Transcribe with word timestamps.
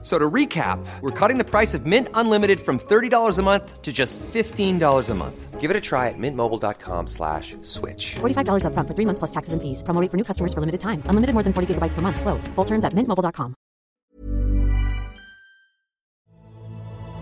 F- 0.00 0.06
So 0.06 0.18
to 0.18 0.30
recap, 0.30 0.78
we're 1.02 1.10
cutting 1.28 1.36
the 1.38 1.44
price 1.50 1.74
of 1.74 1.84
Mint 1.84 2.08
Unlimited 2.14 2.60
from 2.60 2.78
$30 2.78 3.38
a 3.38 3.42
month 3.42 3.82
to 3.82 3.92
just 3.92 4.18
$15 4.32 5.10
a 5.10 5.14
month. 5.14 5.60
Give 5.60 5.70
it 5.70 5.76
a 5.76 5.80
try 5.80 6.08
at 6.08 6.14
mintmobile.com 6.18 7.06
slash 7.06 7.54
switch. 7.62 8.16
$45 8.20 8.64
upfront 8.64 8.88
for 8.88 8.94
three 8.94 9.04
months 9.06 9.18
plus 9.18 9.30
taxes 9.30 9.52
and 9.52 9.60
fees. 9.62 9.82
Promo 9.82 10.00
rate 10.00 10.10
for 10.10 10.16
new 10.16 10.24
customers 10.24 10.54
for 10.54 10.60
limited 10.60 10.80
time. 10.80 11.02
Unlimited 11.06 11.34
more 11.34 11.42
than 11.44 11.52
40 11.52 11.66
gigabytes 11.74 11.94
per 11.94 12.00
month. 12.02 12.18
Slows. 12.20 12.48
Full 12.54 12.64
terms 12.66 12.84
at 12.84 12.94
mintmobile.com. 12.94 13.54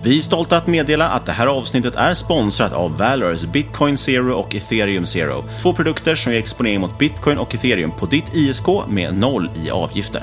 Vi 0.05 0.19
är 0.19 0.23
stolta 0.23 0.57
att 0.57 0.67
meddela 0.67 1.09
att 1.09 1.27
det 1.27 1.33
här 1.33 1.47
avsnittet 1.47 1.95
är 1.97 2.15
sponsrat 2.15 2.73
av 2.73 2.99
Valors 2.99 3.43
Bitcoin 3.43 3.99
Zero 3.99 4.33
och 4.35 4.55
Ethereum 4.55 5.07
Zero. 5.07 5.45
Två 5.63 5.73
produkter 5.73 6.15
som 6.15 6.33
ger 6.33 6.39
exponering 6.39 6.81
mot 6.81 6.99
Bitcoin 6.99 7.39
och 7.39 7.55
Ethereum 7.55 7.91
på 7.91 8.07
ditt 8.07 8.35
ISK 8.35 8.67
med 8.89 9.15
noll 9.19 9.51
i 9.65 9.71
avgifter. 9.71 10.23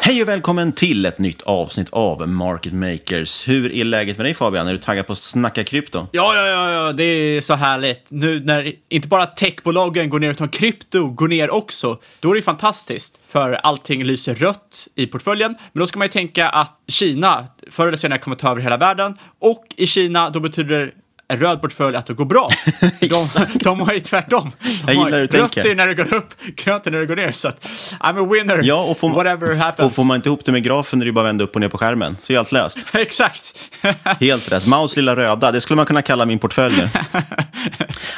Hej 0.00 0.22
och 0.22 0.28
välkommen 0.28 0.72
till 0.72 1.06
ett 1.06 1.18
nytt 1.18 1.42
avsnitt 1.42 1.90
av 1.90 2.28
Market 2.28 2.72
Makers. 2.72 3.48
Hur 3.48 3.72
är 3.72 3.84
läget 3.84 4.16
med 4.16 4.26
dig 4.26 4.34
Fabian? 4.34 4.68
Är 4.68 4.72
du 4.72 4.78
taggad 4.78 5.06
på 5.06 5.12
att 5.12 5.18
snacka 5.18 5.64
krypto? 5.64 6.06
Ja, 6.12 6.34
ja, 6.34 6.46
ja, 6.46 6.70
ja, 6.72 6.92
det 6.92 7.04
är 7.04 7.40
så 7.40 7.54
härligt. 7.54 8.10
Nu 8.10 8.40
när 8.40 8.72
inte 8.88 9.08
bara 9.08 9.26
techbolagen 9.26 10.10
går 10.10 10.18
ner 10.18 10.30
utan 10.30 10.48
krypto 10.48 11.08
går 11.08 11.28
ner 11.28 11.50
också, 11.50 11.98
då 12.20 12.30
är 12.30 12.34
det 12.34 12.42
fantastiskt. 12.42 13.20
För 13.28 13.52
allting 13.52 14.04
lyser 14.04 14.34
rött 14.34 14.88
i 14.94 15.06
portföljen. 15.06 15.56
Men 15.72 15.80
då 15.80 15.86
ska 15.86 15.98
man 15.98 16.06
ju 16.06 16.12
tänka 16.12 16.48
att 16.48 16.78
Kina 16.88 17.48
förr 17.70 17.88
eller 17.88 17.98
senare 17.98 18.18
kommer 18.18 18.36
ta 18.36 18.50
över 18.50 18.60
hela 18.60 18.76
världen. 18.76 19.18
Och 19.38 19.64
i 19.76 19.86
Kina, 19.86 20.30
då 20.30 20.40
betyder 20.40 20.92
en 21.30 21.38
röd 21.40 21.60
portfölj 21.60 21.96
att 21.96 22.06
det 22.06 22.14
går 22.14 22.24
bra. 22.24 22.48
de, 23.00 23.46
de 23.54 23.80
har 23.80 23.92
ju 23.94 24.00
tvärtom. 24.00 24.50
De 24.60 24.68
Jag 24.86 24.94
gillar 24.94 25.10
har 25.10 25.18
hur 25.18 25.26
du 25.26 25.38
rött 25.38 25.52
tänker. 25.52 25.70
är 25.70 25.74
när 25.74 25.86
det 25.86 25.94
går 25.94 26.14
upp, 26.14 26.34
grönt 26.56 26.86
är 26.86 26.90
när 26.90 26.98
det 26.98 27.06
går 27.06 27.16
ner. 27.16 27.32
Så 27.32 27.48
att 27.48 27.64
I'm 28.00 28.24
a 28.26 28.28
winner, 28.32 28.60
Ja, 28.64 28.82
och 28.84 28.98
får, 28.98 29.10
whatever 29.10 29.54
happens. 29.54 29.86
och 29.90 29.94
får 29.94 30.04
man 30.04 30.16
inte 30.16 30.28
ihop 30.28 30.44
det 30.44 30.52
med 30.52 30.62
grafen 30.62 31.00
är 31.02 31.06
det 31.06 31.12
bara 31.12 31.20
att 31.20 31.26
vända 31.28 31.44
upp 31.44 31.54
och 31.54 31.60
ner 31.60 31.68
på 31.68 31.78
skärmen. 31.78 32.16
Så 32.20 32.32
är 32.32 32.38
allt 32.38 32.52
löst. 32.52 32.78
Exakt. 32.92 33.70
Helt 34.20 34.52
rätt. 34.52 34.66
Maus 34.66 34.96
lilla 34.96 35.16
röda, 35.16 35.52
det 35.52 35.60
skulle 35.60 35.76
man 35.76 35.86
kunna 35.86 36.02
kalla 36.02 36.26
min 36.26 36.38
portfölj 36.38 36.76
nu. 36.76 36.88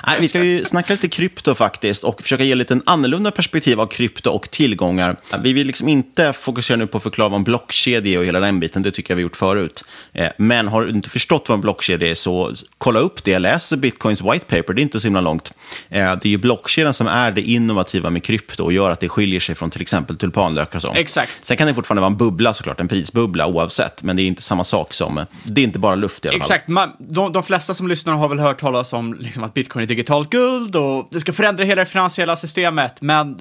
Nej, 0.07 0.17
vi 0.21 0.29
ska 0.29 0.45
ju 0.45 0.65
snacka 0.65 0.93
lite 0.93 1.09
krypto 1.09 1.55
faktiskt 1.55 2.05
och 2.05 2.23
försöka 2.23 2.45
ge 2.45 2.55
lite 2.55 2.75
en 2.75 2.83
annorlunda 2.87 3.31
perspektiv 3.31 3.81
av 3.81 3.87
krypto 3.87 4.31
och 4.31 4.51
tillgångar. 4.51 5.17
Vi 5.43 5.53
vill 5.53 5.67
liksom 5.67 5.89
inte 5.89 6.33
fokusera 6.33 6.77
nu 6.77 6.87
på 6.87 6.97
att 6.97 7.03
förklara 7.03 7.29
vad 7.29 7.39
en 7.39 7.45
blockkedja 7.45 8.13
är 8.13 8.19
och 8.19 8.25
hela 8.25 8.41
den 8.41 8.61
biten, 8.61 8.83
det 8.83 8.91
tycker 8.91 9.11
jag 9.13 9.17
vi 9.17 9.23
gjort 9.23 9.37
förut. 9.37 9.85
Eh, 10.13 10.29
Men 10.39 10.69
har 10.69 10.83
du 10.83 10.91
inte 10.91 11.11
förstått 11.11 11.49
vad 11.49 11.57
en 11.57 11.61
blockkedja 11.61 12.11
är 12.11 12.15
så 12.15 12.53
kolla 12.79 13.00
upp 13.01 13.25
det, 13.25 13.39
läs 13.39 13.75
Bitcoins 13.75 14.23
white 14.23 14.45
paper, 14.57 14.73
det 14.75 14.81
är 14.81 14.83
inte 14.83 15.01
så 15.01 15.07
himla 15.07 15.21
långt. 15.21 15.53
Eh, 15.89 15.99
Det 15.99 16.25
är 16.25 16.31
ju 16.31 16.39
blockkedjan 16.39 16.95
som 16.95 17.07
är 17.07 17.31
det 17.31 17.41
innovativa 17.41 18.11
med 18.11 18.25
krypto 18.25 18.65
och 18.65 18.73
gör 18.73 18.91
att 18.91 19.01
det 19.01 19.09
skiljer 19.09 19.41
sig 19.41 19.55
från 19.55 19.71
till 19.71 19.83
exempel 19.83 20.17
tulpanlökar 20.17 20.77
och 20.79 20.83
så. 20.83 20.93
Exakt. 20.95 21.45
Sen 21.45 21.57
kan 21.57 21.67
det 21.67 21.75
fortfarande 21.75 22.01
vara 22.01 22.11
en 22.11 22.17
bubbla 22.17 22.55
såklart, 22.55 22.81
en 22.81 22.89
prisbubbla 22.89 23.47
oavsett, 23.47 24.03
men 24.03 24.17
det 24.17 24.23
är 24.23 24.27
inte 24.27 24.43
samma 24.43 24.65
sak 24.65 24.95
som, 24.95 25.27
det 25.45 25.61
är 25.61 25.65
inte 25.65 25.79
bara 25.79 25.95
luft 25.95 26.25
i 26.25 26.29
alla 26.29 26.39
fall. 26.39 26.57
Exakt, 26.57 26.67
de, 26.99 27.33
de 27.33 27.43
flesta 27.43 27.75
som 27.75 27.89
lyssnar 27.89 28.13
har 28.17 28.29
väl 28.29 28.39
hört 28.39 28.61
talas 28.61 28.93
om 28.93 29.15
liksom, 29.15 29.45
att 29.45 29.55
bitcoin 29.55 29.83
är 29.83 29.87
digitalt 29.87 30.31
guld 30.31 30.77
och 30.77 31.09
det 31.11 31.21
ska 31.21 31.33
förändra 31.33 31.65
hela 31.65 31.81
det 31.85 31.91
finansiella 31.91 32.37
systemet, 32.37 33.01
men 33.01 33.39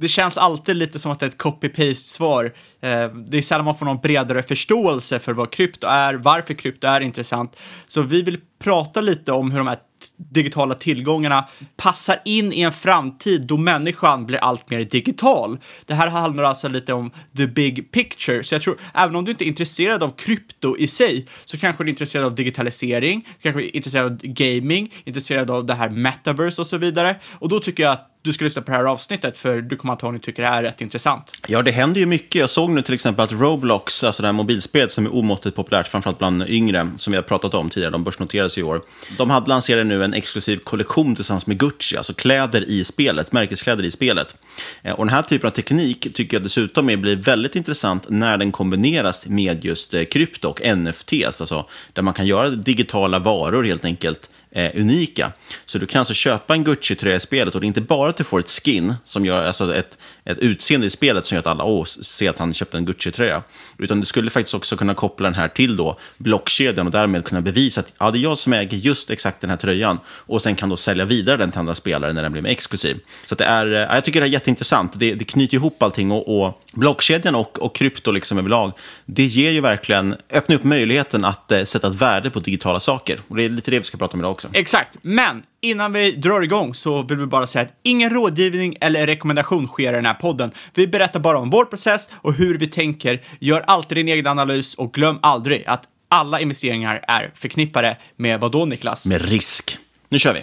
det 0.00 0.08
känns 0.08 0.38
alltid 0.38 0.76
lite 0.76 0.98
som 0.98 1.12
att 1.12 1.20
det 1.20 1.26
är 1.26 1.30
ett 1.30 1.38
copy-paste-svar. 1.38 2.44
Eh, 2.80 3.08
det 3.08 3.38
är 3.38 3.42
sällan 3.42 3.64
man 3.64 3.78
får 3.78 3.86
någon 3.86 4.00
bredare 4.00 4.42
förståelse 4.42 5.18
för 5.18 5.32
vad 5.32 5.50
krypto 5.50 5.86
är, 5.86 6.14
varför 6.14 6.54
krypto 6.54 6.86
är 6.86 7.00
intressant. 7.00 7.56
Så 7.86 8.02
vi 8.02 8.22
vill 8.22 8.40
prata 8.58 9.00
lite 9.00 9.32
om 9.32 9.50
hur 9.50 9.58
de 9.58 9.66
här 9.66 9.78
digitala 10.16 10.74
tillgångarna 10.74 11.48
passar 11.76 12.20
in 12.24 12.52
i 12.52 12.60
en 12.60 12.72
framtid 12.72 13.46
då 13.46 13.56
människan 13.56 14.26
blir 14.26 14.38
allt 14.38 14.70
mer 14.70 14.84
digital. 14.84 15.58
Det 15.86 15.94
här 15.94 16.08
handlar 16.08 16.44
alltså 16.44 16.68
lite 16.68 16.92
om 16.92 17.10
the 17.36 17.46
big 17.46 17.92
picture, 17.92 18.42
så 18.42 18.54
jag 18.54 18.62
tror 18.62 18.80
även 18.94 19.16
om 19.16 19.24
du 19.24 19.30
inte 19.30 19.44
är 19.44 19.46
intresserad 19.46 20.02
av 20.02 20.08
krypto 20.08 20.76
i 20.78 20.86
sig 20.86 21.26
så 21.44 21.58
kanske 21.58 21.84
du 21.84 21.88
är 21.88 21.90
intresserad 21.90 22.24
av 22.24 22.34
digitalisering, 22.34 23.28
kanske 23.42 23.62
är 23.62 23.76
intresserad 23.76 24.06
av 24.06 24.18
gaming, 24.22 24.92
intresserad 25.04 25.50
av 25.50 25.66
det 25.66 25.74
här 25.74 25.90
metaverse 25.90 26.60
och 26.60 26.66
så 26.66 26.78
vidare. 26.78 27.16
Och 27.32 27.48
då 27.48 27.60
tycker 27.60 27.82
jag 27.82 27.92
att 27.92 28.13
du 28.24 28.32
ska 28.32 28.44
lyssna 28.44 28.62
på 28.62 28.70
det 28.70 28.76
här 28.76 28.84
avsnittet, 28.84 29.38
för 29.38 29.60
du 29.60 29.76
kommer 29.76 29.92
antagligen 29.92 30.20
tycka 30.20 30.42
det 30.42 30.48
här 30.48 30.58
är 30.58 30.62
rätt 30.62 30.80
intressant. 30.80 31.32
Ja, 31.48 31.62
det 31.62 31.70
händer 31.70 32.00
ju 32.00 32.06
mycket. 32.06 32.34
Jag 32.34 32.50
såg 32.50 32.70
nu 32.70 32.82
till 32.82 32.94
exempel 32.94 33.24
att 33.24 33.32
Roblox, 33.32 34.04
alltså 34.04 34.22
det 34.22 34.28
här 34.28 34.32
mobilspelet 34.32 34.92
som 34.92 35.06
är 35.06 35.14
omåttligt 35.14 35.56
populärt, 35.56 35.88
framförallt 35.88 36.18
bland 36.18 36.44
yngre, 36.48 36.90
som 36.98 37.10
vi 37.10 37.16
har 37.16 37.22
pratat 37.22 37.54
om 37.54 37.70
tidigare, 37.70 37.92
de 37.92 38.04
börsnoterades 38.04 38.58
i 38.58 38.62
år. 38.62 38.82
De 39.18 39.30
hade 39.30 39.48
lanserat 39.48 39.86
nu 39.86 40.04
en 40.04 40.14
exklusiv 40.14 40.56
kollektion 40.56 41.14
tillsammans 41.14 41.46
med 41.46 41.58
Gucci, 41.58 41.96
alltså 41.96 42.14
kläder 42.14 42.64
i 42.70 42.84
spelet, 42.84 43.32
märkeskläder 43.32 43.84
i 43.84 43.90
spelet. 43.90 44.36
Eh, 44.82 44.92
och 44.92 45.06
den 45.06 45.14
här 45.14 45.22
typen 45.22 45.46
av 45.46 45.50
teknik 45.50 46.14
tycker 46.14 46.36
jag 46.36 46.42
dessutom 46.42 46.90
är- 46.90 46.96
blir 46.96 47.16
väldigt 47.16 47.56
intressant 47.56 48.06
när 48.08 48.36
den 48.38 48.52
kombineras 48.52 49.26
med 49.26 49.64
just 49.64 49.94
eh, 49.94 50.04
krypto 50.04 50.48
och 50.48 50.60
NFTs, 50.76 51.40
alltså 51.40 51.66
där 51.92 52.02
man 52.02 52.14
kan 52.14 52.26
göra 52.26 52.48
digitala 52.50 53.18
varor 53.18 53.64
helt 53.64 53.84
enkelt 53.84 54.30
eh, 54.50 54.70
unika. 54.74 55.32
Så 55.66 55.78
du 55.78 55.86
kan 55.86 55.98
alltså 55.98 56.14
köpa 56.14 56.54
en 56.54 56.64
Gucci-tröja 56.64 57.16
i 57.16 57.20
spelet 57.20 57.54
och 57.54 57.60
det 57.60 57.64
är 57.64 57.68
inte 57.68 57.80
bara 57.80 58.12
att 58.14 58.18
du 58.18 58.24
får 58.24 58.40
ett 58.40 58.50
skin, 58.50 58.94
som 59.04 59.26
gör, 59.26 59.46
alltså 59.46 59.74
ett, 59.74 59.98
ett 60.24 60.38
utseende 60.38 60.86
i 60.86 60.90
spelet 60.90 61.26
som 61.26 61.34
gör 61.36 61.40
att 61.40 61.46
alla 61.46 61.64
åh, 61.64 61.84
ser 61.84 62.30
att 62.30 62.38
han 62.38 62.54
köpte 62.54 62.76
en 62.76 62.84
Gucci-tröja. 62.84 63.42
Utan 63.78 64.00
du 64.00 64.06
skulle 64.06 64.30
faktiskt 64.30 64.54
också 64.54 64.76
kunna 64.76 64.94
koppla 64.94 65.24
den 65.24 65.34
här 65.34 65.48
till 65.48 65.76
då 65.76 65.98
blockkedjan 66.18 66.86
och 66.86 66.92
därmed 66.92 67.24
kunna 67.24 67.40
bevisa 67.40 67.80
att 67.80 67.92
ja, 67.98 68.10
det 68.10 68.18
är 68.18 68.20
jag 68.20 68.38
som 68.38 68.52
äger 68.52 68.76
just 68.76 69.10
exakt 69.10 69.40
den 69.40 69.50
här 69.50 69.56
tröjan. 69.56 69.98
Och 70.06 70.42
sen 70.42 70.54
kan 70.54 70.68
då 70.68 70.76
sälja 70.76 71.04
vidare 71.04 71.36
den 71.36 71.50
till 71.50 71.58
andra 71.58 71.74
spelare 71.74 72.12
när 72.12 72.22
den 72.22 72.32
blir 72.32 72.42
mer 72.42 72.50
exklusiv. 72.50 73.00
Så 73.26 73.34
att 73.34 73.38
det 73.38 73.44
är, 73.44 73.66
ja, 73.66 73.94
jag 73.94 74.04
tycker 74.04 74.20
det 74.20 74.26
är 74.26 74.30
jätteintressant. 74.30 74.92
Det, 74.96 75.14
det 75.14 75.24
knyter 75.24 75.54
ihop 75.54 75.82
allting 75.82 76.10
och, 76.12 76.40
och 76.40 76.60
blockkedjan 76.74 77.34
och, 77.34 77.62
och 77.62 77.74
krypto 77.74 78.12
liksom 78.12 78.38
överlag, 78.38 78.72
det 79.06 79.24
ger 79.24 79.50
ju 79.50 79.60
verkligen, 79.60 80.16
öppnar 80.32 80.56
upp 80.56 80.64
möjligheten 80.64 81.24
att 81.24 81.52
eh, 81.52 81.62
sätta 81.62 81.88
ett 81.88 81.94
värde 81.94 82.30
på 82.30 82.40
digitala 82.40 82.80
saker. 82.80 83.20
Och 83.28 83.36
det 83.36 83.44
är 83.44 83.48
lite 83.48 83.70
det 83.70 83.78
vi 83.78 83.84
ska 83.84 83.98
prata 83.98 84.14
om 84.14 84.20
idag 84.20 84.30
också. 84.30 84.48
Exakt, 84.52 84.96
men 85.02 85.42
innan 85.60 85.92
vi 85.92 86.12
drar 86.12 86.40
igång 86.40 86.74
så 86.74 87.02
vill 87.02 87.18
vi 87.18 87.26
bara 87.26 87.46
säga 87.46 87.62
att 87.62 87.72
ingen 87.82 88.10
rådgivning 88.10 88.76
eller 88.80 89.06
rekommendation 89.06 89.66
sker 89.66 89.92
i 89.92 89.96
den 89.96 90.06
här 90.06 90.14
podden. 90.14 90.50
Vi 90.74 90.86
berättar 90.86 91.20
bara 91.20 91.38
om 91.38 91.50
vår 91.50 91.64
process 91.64 92.10
och 92.14 92.32
hur 92.32 92.58
vi 92.58 92.66
tänker. 92.66 93.22
Gör 93.40 93.60
alltid 93.60 93.96
din 93.96 94.08
egen 94.08 94.26
analys 94.26 94.74
och 94.74 94.94
glöm 94.94 95.18
aldrig 95.22 95.64
att 95.66 95.84
alla 96.08 96.40
investeringar 96.40 97.04
är 97.08 97.32
förknippade 97.34 97.96
med 98.16 98.40
vad 98.40 98.52
då, 98.52 98.64
Niklas? 98.64 99.06
Med 99.06 99.28
risk. 99.28 99.78
Nu 100.08 100.18
kör 100.18 100.34
vi. 100.34 100.42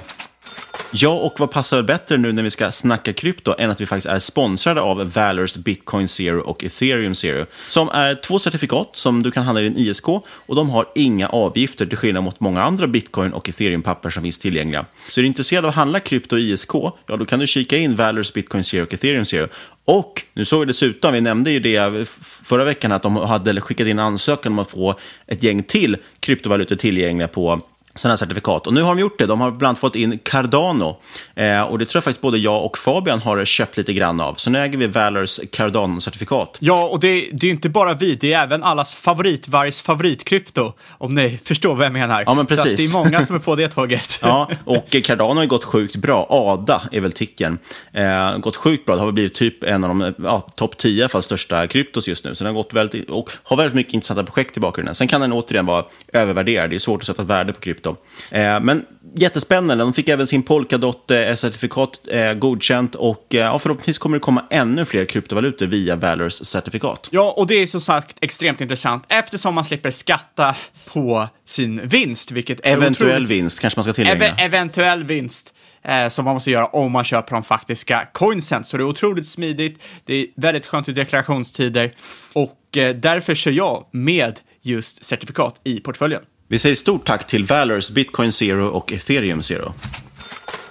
Ja, 0.94 1.10
och 1.10 1.40
vad 1.40 1.52
passar 1.52 1.78
väl 1.78 1.86
bättre 1.86 2.18
nu 2.18 2.32
när 2.32 2.44
vi 2.44 2.52
ska 2.52 2.72
snacka 2.72 3.14
krypto 3.14 3.56
än 3.58 3.70
att 3.70 3.82
vi 3.82 3.86
faktiskt 3.86 4.08
är 4.08 4.20
sponsrade 4.20 4.82
av 4.82 5.14
Valors 5.14 5.56
Bitcoin 5.56 6.08
Zero 6.08 6.42
och 6.42 6.64
Ethereum 6.64 7.16
Zero, 7.16 7.46
som 7.68 7.90
är 7.90 8.16
två 8.16 8.40
certifikat 8.40 8.90
som 8.94 9.24
du 9.24 9.32
kan 9.32 9.44
handla 9.44 9.62
i 9.62 9.64
din 9.64 9.78
ISK 9.78 10.08
och 10.24 10.56
de 10.56 10.70
har 10.70 10.88
inga 10.96 11.28
avgifter 11.30 11.86
till 11.86 11.98
skillnad 11.98 12.24
mot 12.24 12.40
många 12.40 12.62
andra 12.62 12.88
bitcoin 12.88 13.34
och 13.34 13.50
ethereum-papper 13.50 14.10
som 14.10 14.24
finns 14.24 14.40
tillgängliga. 14.40 14.86
Så 15.10 15.20
är 15.20 15.24
du 15.24 15.28
intresserad 15.28 15.66
av 15.66 15.70
att 15.70 15.76
handla 15.76 16.00
krypto 16.00 16.38
i 16.38 16.52
ISK, 16.52 16.74
ja 16.74 16.96
då 17.06 17.26
kan 17.26 17.40
du 17.40 17.48
kika 17.48 17.78
in 17.78 17.96
Valors 17.96 18.34
Bitcoin 18.34 18.64
Zero 18.64 18.84
och 18.84 18.94
Ethereum 18.94 19.26
Zero. 19.26 19.48
Och 19.86 20.24
nu 20.34 20.46
såg 20.46 20.60
vi 20.60 20.66
dessutom, 20.66 21.14
vi 21.14 21.22
nämnde 21.22 21.52
ju 21.52 21.60
det 21.60 22.10
förra 22.44 22.64
veckan, 22.64 22.92
att 22.92 23.04
de 23.04 23.16
hade 23.16 23.62
skickat 23.62 23.88
in 23.88 24.00
ansökan 24.00 24.52
om 24.52 24.60
att 24.60 24.72
få 24.72 24.96
ett 25.28 25.44
gäng 25.44 25.64
till 25.64 25.98
kryptovalutor 26.20 26.76
tillgängliga 26.76 27.28
på 27.28 27.62
sådana 27.96 28.12
här 28.12 28.18
certifikat. 28.18 28.68
Och 28.68 28.74
nu 28.74 28.82
har 28.82 28.96
de 28.96 29.02
gjort 29.02 29.20
det. 29.20 29.26
De 29.26 29.42
har 29.42 29.52
bland 29.52 29.70
annat 29.70 29.80
fått 29.80 29.96
in 29.96 30.20
Cardano. 30.24 30.98
Eh, 31.36 31.62
och 31.62 31.80
det 31.80 31.86
tror 31.86 31.98
jag 31.98 32.04
faktiskt 32.04 32.22
både 32.22 32.38
jag 32.38 32.66
och 32.66 32.78
Fabian 32.78 33.20
har 33.22 33.46
köpt 33.46 33.78
lite 33.78 33.94
grann 33.94 34.22
av. 34.22 34.36
Så 34.36 34.50
nu 34.50 34.60
äger 34.60 34.78
vi 34.78 34.88
Valors 34.88 35.40
Cardano-certifikat. 35.40 36.58
Ja, 36.60 36.84
och 36.84 37.00
det, 37.00 37.30
det 37.32 37.48
är 37.48 37.52
inte 37.52 37.70
bara 37.70 37.94
vi, 37.94 38.16
det 38.16 38.34
är 38.34 38.44
även 38.44 38.64
allas 38.64 38.94
favoritvargs 38.94 39.82
favoritkrypto, 39.82 40.74
om 40.98 41.16
ni 41.16 41.40
förstår 41.46 41.76
vad 41.76 41.86
jag 41.86 41.94
menar. 41.94 42.24
Ja, 42.26 42.34
men 42.34 42.46
Så 42.46 42.56
precis. 42.56 42.78
det 42.78 42.98
är 42.98 43.04
många 43.04 43.22
som 43.26 43.36
är 43.36 43.40
på 43.40 43.56
det 43.56 43.68
tåget. 43.68 44.20
Ja, 44.22 44.50
och 44.66 44.96
Cardano 45.04 45.34
har 45.34 45.42
ju 45.42 45.48
gått 45.48 45.64
sjukt 45.64 45.96
bra. 45.96 46.28
ADA 46.30 46.82
är 46.92 47.02
väl 47.02 47.12
ticken. 47.12 47.60
Eh, 47.94 48.38
gått 48.38 48.56
sjukt 48.56 48.86
bra. 48.86 48.96
Det 48.96 49.02
har 49.02 49.08
väl 49.08 49.14
blivit 49.14 49.34
typ 49.34 49.64
en 49.64 49.84
av 49.84 49.90
de 49.90 50.14
ja, 50.24 50.48
topp 50.56 50.78
10 50.78 51.00
i 51.00 51.02
alla 51.02 51.10
fall, 51.10 51.24
största 51.24 51.68
kryptos 51.68 52.08
just 52.08 52.26
nu. 52.26 52.36
Så 52.36 52.44
den 52.44 52.56
har 52.56 52.64
gått 52.64 52.74
väldigt, 52.74 53.10
och 53.10 53.30
har 53.44 53.58
väldigt 53.58 53.76
mycket 53.76 53.94
intressanta 53.94 54.24
projekt 54.24 54.58
i 54.58 54.60
bakgrunden. 54.60 54.96
Sen 54.96 55.08
kan 55.08 55.22
den 55.22 55.34
återigen 55.34 55.66
vara 55.66 55.86
övervärderad. 56.14 56.70
Det 56.70 56.76
är 56.76 56.80
svårt 56.80 57.02
att 57.02 57.08
sätta 57.08 57.24
värde 57.24 57.54
på 57.54 57.60
krypto. 57.60 57.81
Eh, 57.88 58.60
men 58.60 58.86
jättespännande. 59.16 59.84
De 59.84 59.94
fick 59.94 60.10
även 60.10 60.28
sin 60.28 60.44
Polkadot-certifikat 60.44 62.08
eh, 62.12 62.34
godkänt. 62.34 62.96
Och 62.96 63.36
eh, 63.36 63.40
ja, 63.40 63.60
förhoppningsvis 63.60 63.98
kommer 63.98 64.18
det 64.18 64.22
komma 64.22 64.46
ännu 64.50 64.86
fler 64.86 65.06
kryptovalutor 65.06 65.66
via 65.68 65.96
Valors 65.96 66.34
certifikat. 66.34 67.08
Ja, 67.12 67.34
och 67.38 67.48
det 67.48 67.56
är 67.56 67.68
som 67.68 67.82
sagt 67.82 68.18
extremt 68.22 68.62
intressant 68.62 69.04
eftersom 69.08 69.56
man 69.56 69.66
slipper 69.66 69.90
skatta 69.92 70.56
på 70.86 71.28
sin 71.46 71.88
vinst, 71.88 72.32
vilket 72.32 72.68
Eventuell 72.68 73.28
vinst 73.28 73.60
kanske 73.60 73.78
man 73.78 73.84
ska 73.84 73.94
tillägga. 73.94 74.28
Eve- 74.28 74.36
eventuell 74.38 75.04
vinst 75.04 75.54
eh, 75.84 76.08
som 76.08 76.26
man 76.26 76.34
måste 76.34 76.52
göra 76.52 76.66
om 76.66 76.92
man 76.92 77.04
köper 77.04 77.34
de 77.34 77.44
faktiska 77.44 78.08
coinsen. 78.14 78.64
Så 78.64 78.78
det 78.78 78.84
är 78.84 78.88
otroligt 78.88 79.28
smidigt, 79.28 79.84
det 80.06 80.14
är 80.14 80.28
väldigt 80.36 80.66
skönt 80.66 80.90
i 80.90 80.92
deklarationstider 80.92 81.92
och 82.34 82.78
eh, 82.78 82.96
därför 82.96 83.36
kör 83.36 83.52
jag 83.52 83.86
med 83.92 84.40
just 84.62 85.06
certifikat 85.06 85.62
i 85.64 85.80
portföljen. 85.80 86.22
Vi 86.52 86.60
säger 86.60 86.76
stort 86.76 87.06
tack 87.06 87.28
till 87.28 87.46
Valors 87.46 87.90
Bitcoin 87.90 88.32
Zero 88.32 88.68
och 88.68 88.92
Ethereum 88.92 89.44
Zero. 89.44 89.74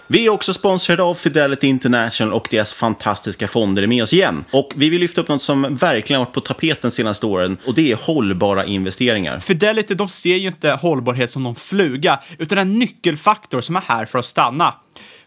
Vi 0.07 0.27
är 0.27 0.31
också 0.31 0.55
sponsrade 0.55 1.03
av 1.03 1.15
Fidelity 1.15 1.67
International 1.67 2.35
och 2.35 2.49
deras 2.51 2.73
fantastiska 2.73 3.49
fonder 3.49 3.83
är 3.83 3.87
med 3.87 4.03
oss 4.03 4.13
igen. 4.13 4.45
Och 4.51 4.73
vi 4.77 4.91
vill 4.91 5.01
lyfta 5.01 5.21
upp 5.21 5.29
något 5.29 5.43
som 5.43 5.77
verkligen 5.77 6.19
har 6.19 6.27
varit 6.27 6.35
på 6.35 6.41
tapeten 6.41 6.91
de 6.91 6.91
senaste 6.91 7.27
åren 7.27 7.57
och 7.65 7.75
det 7.75 7.93
är 7.93 7.97
hållbara 7.97 8.65
investeringar. 8.65 9.41
Fidelity, 9.41 9.95
de 9.95 10.09
ser 10.09 10.37
ju 10.37 10.47
inte 10.47 10.71
hållbarhet 10.71 11.31
som 11.31 11.43
någon 11.43 11.57
fluga, 11.57 12.21
utan 12.39 12.59
en 12.59 12.79
nyckelfaktor 12.79 13.61
som 13.61 13.77
är 13.77 13.81
här 13.81 14.07
för 14.07 14.19
att 14.19 14.27
stanna. 14.27 14.75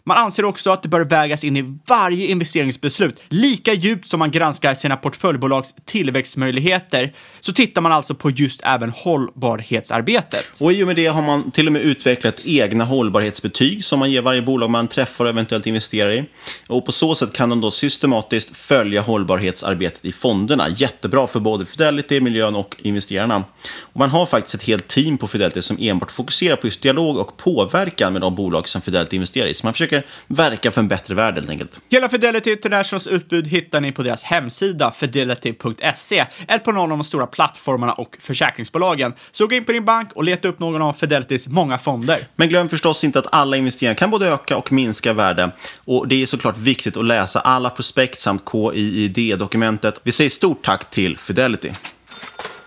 Man 0.06 0.16
anser 0.16 0.44
också 0.44 0.70
att 0.70 0.82
det 0.82 0.88
bör 0.88 1.04
vägas 1.04 1.44
in 1.44 1.56
i 1.56 1.78
varje 1.86 2.26
investeringsbeslut. 2.26 3.20
Lika 3.28 3.72
djupt 3.72 4.06
som 4.06 4.18
man 4.18 4.30
granskar 4.30 4.74
sina 4.74 4.96
portföljbolags 4.96 5.74
tillväxtmöjligheter 5.84 7.12
så 7.40 7.52
tittar 7.52 7.82
man 7.82 7.92
alltså 7.92 8.14
på 8.14 8.30
just 8.30 8.60
även 8.64 8.90
hållbarhetsarbetet. 8.90 10.44
Och 10.60 10.72
i 10.72 10.82
och 10.82 10.86
med 10.86 10.96
det 10.96 11.06
har 11.06 11.22
man 11.22 11.50
till 11.50 11.66
och 11.66 11.72
med 11.72 11.82
utvecklat 11.82 12.40
egna 12.44 12.84
hållbarhetsbetyg 12.84 13.84
som 13.84 13.98
man 13.98 14.10
ger 14.10 14.22
varje 14.22 14.42
bolag 14.42 14.70
man 14.70 14.88
träffar 14.88 15.24
och 15.24 15.30
eventuellt 15.30 15.66
investerar 15.66 16.12
i. 16.12 16.24
Och 16.68 16.86
på 16.86 16.92
så 16.92 17.14
sätt 17.14 17.32
kan 17.32 17.48
de 17.48 17.60
då 17.60 17.70
systematiskt 17.70 18.56
följa 18.56 19.00
hållbarhetsarbetet 19.00 20.04
i 20.04 20.12
fonderna. 20.12 20.68
Jättebra 20.68 21.26
för 21.26 21.40
både 21.40 21.66
Fidelity, 21.66 22.20
miljön 22.20 22.56
och 22.56 22.76
investerarna. 22.78 23.44
Och 23.80 23.98
man 23.98 24.10
har 24.10 24.26
faktiskt 24.26 24.54
ett 24.54 24.62
helt 24.62 24.88
team 24.88 25.18
på 25.18 25.26
Fidelity 25.26 25.62
som 25.62 25.76
enbart 25.80 26.10
fokuserar 26.10 26.56
på 26.56 26.66
just 26.66 26.82
dialog 26.82 27.16
och 27.16 27.36
påverkan 27.36 28.12
med 28.12 28.22
de 28.22 28.34
bolag 28.34 28.68
som 28.68 28.82
Fidelity 28.82 29.16
investerar 29.16 29.46
i. 29.46 29.54
Så 29.54 29.66
man 29.66 29.72
försöker 29.72 29.93
verka 30.26 30.70
för 30.70 30.80
en 30.80 30.88
bättre 30.88 31.14
värld 31.14 31.34
helt 31.34 31.50
enkelt. 31.50 31.80
Hela 31.90 32.08
Fidelity 32.08 32.52
Internationals 32.52 33.06
utbud 33.06 33.46
hittar 33.46 33.80
ni 33.80 33.92
på 33.92 34.02
deras 34.02 34.24
hemsida 34.24 34.92
fidelity.se 34.92 36.26
eller 36.48 36.58
på 36.58 36.72
någon 36.72 36.92
av 36.92 36.98
de 36.98 37.04
stora 37.04 37.26
plattformarna 37.26 37.92
och 37.92 38.16
försäkringsbolagen. 38.20 39.12
Så 39.32 39.46
gå 39.46 39.54
in 39.54 39.64
på 39.64 39.72
din 39.72 39.84
bank 39.84 40.08
och 40.14 40.24
leta 40.24 40.48
upp 40.48 40.58
någon 40.58 40.82
av 40.82 40.92
Fidelitys 40.92 41.48
många 41.48 41.78
fonder. 41.78 42.18
Men 42.36 42.48
glöm 42.48 42.68
förstås 42.68 43.04
inte 43.04 43.18
att 43.18 43.26
alla 43.34 43.56
investeringar 43.56 43.94
kan 43.94 44.10
både 44.10 44.28
öka 44.28 44.56
och 44.56 44.72
minska 44.72 45.12
värde. 45.12 45.50
Och 45.84 46.08
det 46.08 46.22
är 46.22 46.26
såklart 46.26 46.58
viktigt 46.58 46.96
att 46.96 47.04
läsa 47.04 47.40
alla 47.40 47.70
prospekt 47.70 48.20
samt 48.20 48.42
KIID-dokumentet. 48.52 50.00
Vi 50.02 50.12
säger 50.12 50.30
stort 50.30 50.64
tack 50.64 50.90
till 50.90 51.18
Fidelity. 51.18 51.70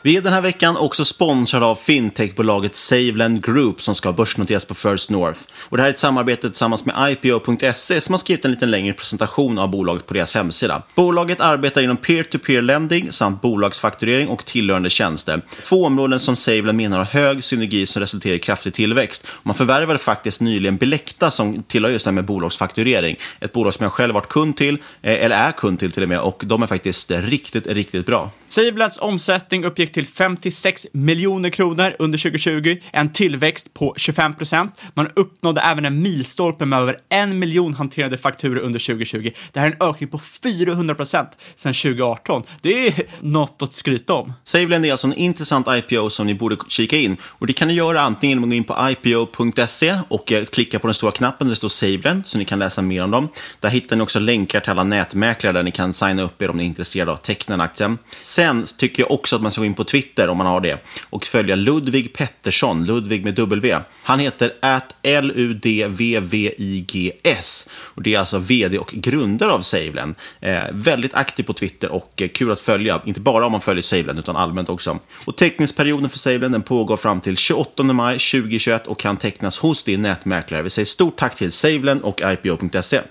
Vi 0.02 0.18
är 0.18 0.22
den 0.22 0.34
här 0.34 0.42
veckan 0.42 0.78
också 0.78 1.06
sponsrade 1.06 1.66
av 1.66 1.76
fintechbolaget 1.76 2.76
Saveland 2.76 3.46
Group 3.46 3.82
som 3.82 3.96
ska 3.96 4.14
börsnoteras 4.14 4.66
på 4.66 4.74
First 4.74 5.10
North. 5.10 5.40
Och 5.60 5.78
det 5.78 5.84
här 5.84 5.90
är 5.90 5.94
ett 5.94 6.00
samarbete 6.00 6.50
tillsammans 6.50 6.86
med 6.86 7.12
IPO.se 7.12 8.02
som 8.02 8.14
har 8.14 8.18
skrivit 8.18 8.46
en 8.46 8.52
lite 8.52 8.66
längre 8.66 8.94
presentation 8.94 9.60
av 9.60 9.70
bolaget 9.70 10.06
på 10.06 10.14
deras 10.14 10.36
hemsida. 10.36 10.82
Bolaget 10.96 11.42
arbetar 11.42 11.82
inom 11.82 11.98
peer-to-peer 11.98 12.62
lending 12.62 13.12
samt 13.12 13.42
bolagsfakturering 13.42 14.28
och 14.28 14.46
tillhörande 14.46 14.90
tjänster. 14.90 15.42
Två 15.64 15.86
områden 15.86 16.20
som 16.20 16.36
Saveland 16.36 16.78
menar 16.78 16.98
har 16.98 17.06
hög 17.06 17.44
synergi 17.44 17.86
som 17.86 18.00
resulterar 18.00 18.36
i 18.36 18.40
kraftig 18.40 18.74
tillväxt. 18.74 19.28
Man 19.44 19.56
förvärvade 19.56 20.00
faktiskt 20.00 20.42
nyligen 20.42 20.78
Bilekta 20.78 21.32
som 21.32 21.64
tillhör 21.64 21.92
just 21.92 22.06
det 22.06 22.10
här 22.10 22.16
med 22.16 22.26
bolagsfakturering. 22.26 23.16
Ett 23.40 23.54
bolag 23.54 23.74
som 23.74 23.84
jag 23.84 23.94
själv 23.94 24.14
varit 24.14 24.28
kund 24.28 24.58
till, 24.58 24.78
eh, 25.02 25.26
eller 25.26 25.38
är 25.38 25.52
kund 25.52 25.80
till 25.80 25.92
till 25.92 26.04
och 26.04 26.10
med, 26.10 26.20
och 26.20 26.42
de 26.46 26.64
är 26.64 26.68
faktiskt 26.68 27.12
riktigt, 27.12 27.68
riktigt 27.68 28.06
bra. 28.06 28.32
Savelands 28.50 28.98
omsättning 28.98 29.66
uppgick 29.66 29.87
till 29.94 30.08
56 30.08 30.88
miljoner 30.92 31.50
kronor 31.50 31.96
under 32.00 32.18
2020, 32.18 32.78
en 32.92 33.14
tillväxt 33.14 33.74
på 33.74 33.94
25 33.98 34.36
procent. 34.36 34.74
Man 34.94 35.08
uppnådde 35.16 35.62
även 35.62 35.86
en 35.86 36.02
milstolpe 36.02 36.66
med 36.66 36.80
över 36.80 36.98
en 37.10 37.40
miljon 37.40 37.74
hanterade 37.74 38.18
fakturor 38.18 38.58
under 38.58 38.80
2020. 38.80 39.32
Det 39.52 39.60
här 39.60 39.68
är 39.68 39.72
en 39.72 39.90
ökning 39.90 40.10
på 40.10 40.20
400 40.20 40.96
procent 40.96 41.38
sedan 41.56 41.74
2018. 41.74 42.44
Det 42.62 42.88
är 42.88 42.94
något 43.22 43.62
att 43.62 43.74
skryta 43.74 44.14
om. 44.14 44.34
Savelend 44.44 44.86
är 44.86 44.92
alltså 44.92 45.08
en 45.08 45.14
intressant 45.14 45.68
IPO 45.70 46.10
som 46.10 46.28
ni 46.28 46.36
borde 46.36 46.58
kika 46.68 46.98
in. 46.98 47.18
Och 47.24 47.48
Det 47.48 47.54
kan 47.54 47.68
ni 47.68 47.74
göra 47.74 48.02
antingen 48.02 48.38
genom 48.38 48.44
att 48.44 48.50
gå 48.50 48.56
in 48.56 48.64
på 48.64 49.12
ipo.se 49.12 49.98
och 50.08 50.32
eh, 50.32 50.46
klicka 50.46 50.80
på 50.80 50.88
den 50.88 50.94
stora 50.94 51.12
knappen 51.12 51.48
där 51.48 51.52
det 51.52 51.56
står 51.56 51.70
Savelend 51.70 52.26
så 52.26 52.38
ni 52.38 52.46
kan 52.46 52.60
läsa 52.60 52.82
mer 52.82 53.04
om 53.04 53.12
dem. 53.12 53.30
Där 53.60 53.70
hittar 53.70 53.96
ni 53.96 54.04
också 54.04 54.20
länkar 54.20 54.60
till 54.60 54.72
alla 54.72 54.84
nätmäklare 54.84 55.54
där 55.54 55.64
ni 55.64 55.72
kan 55.72 55.94
signa 55.94 56.22
upp 56.22 56.42
er 56.42 56.50
om 56.50 56.58
ni 56.58 56.64
är 56.64 56.68
intresserade 56.68 57.12
av 57.12 57.18
att 57.18 57.24
teckna 57.24 57.54
en 57.54 57.62
aktie. 57.62 57.98
Sen 58.22 58.66
tycker 58.78 59.04
jag 59.04 59.12
också 59.12 59.36
att 59.36 59.42
man 59.42 59.52
ska 59.52 59.62
gå 59.62 59.66
in 59.66 59.74
på 59.78 59.84
Twitter 59.84 60.30
om 60.30 60.38
man 60.38 60.48
har 60.48 60.62
det 60.62 60.86
och 61.10 61.26
följa 61.26 61.56
Ludvig 61.56 62.14
Pettersson, 62.14 62.86
Ludvig 62.86 63.24
med 63.24 63.36
W. 63.36 63.80
Han 64.04 64.20
heter 64.20 64.54
at 64.60 64.96
L-U-D-V-V-I-G-S 65.04 67.70
och 67.74 68.02
det 68.02 68.16
är 68.16 68.20
alltså 68.20 68.38
vd 68.38 68.78
och 68.78 68.92
grundare 68.94 69.52
av 69.52 69.62
SaveLend. 69.62 70.16
Eh, 70.40 70.64
väldigt 70.72 71.14
aktiv 71.14 71.44
på 71.44 71.54
Twitter 71.54 71.92
och 71.92 72.22
eh, 72.22 72.28
kul 72.28 72.52
att 72.52 72.60
följa, 72.60 73.02
inte 73.06 73.20
bara 73.20 73.46
om 73.46 73.52
man 73.52 73.62
följer 73.62 73.84
SaveLend 73.84 74.20
utan 74.20 74.36
allmänt 74.36 74.70
också. 74.70 75.00
Och 75.26 75.36
teckningsperioden 75.36 76.10
för 76.10 76.18
SaveLend 76.18 76.54
den 76.54 76.64
pågår 76.64 76.98
fram 76.98 77.22
till 77.22 77.38
28 77.38 77.84
maj 77.84 78.20
2021 78.20 78.88
och 78.88 79.00
kan 79.00 79.18
tecknas 79.18 79.58
hos 79.58 79.84
din 79.84 80.02
nätmäklare. 80.02 80.62
Vi 80.62 80.70
säger 80.70 80.86
stort 80.86 81.18
tack 81.18 81.36
till 81.36 81.52
SaveLend 81.52 82.02
och 82.02 82.22
IPO.se. 82.22 83.02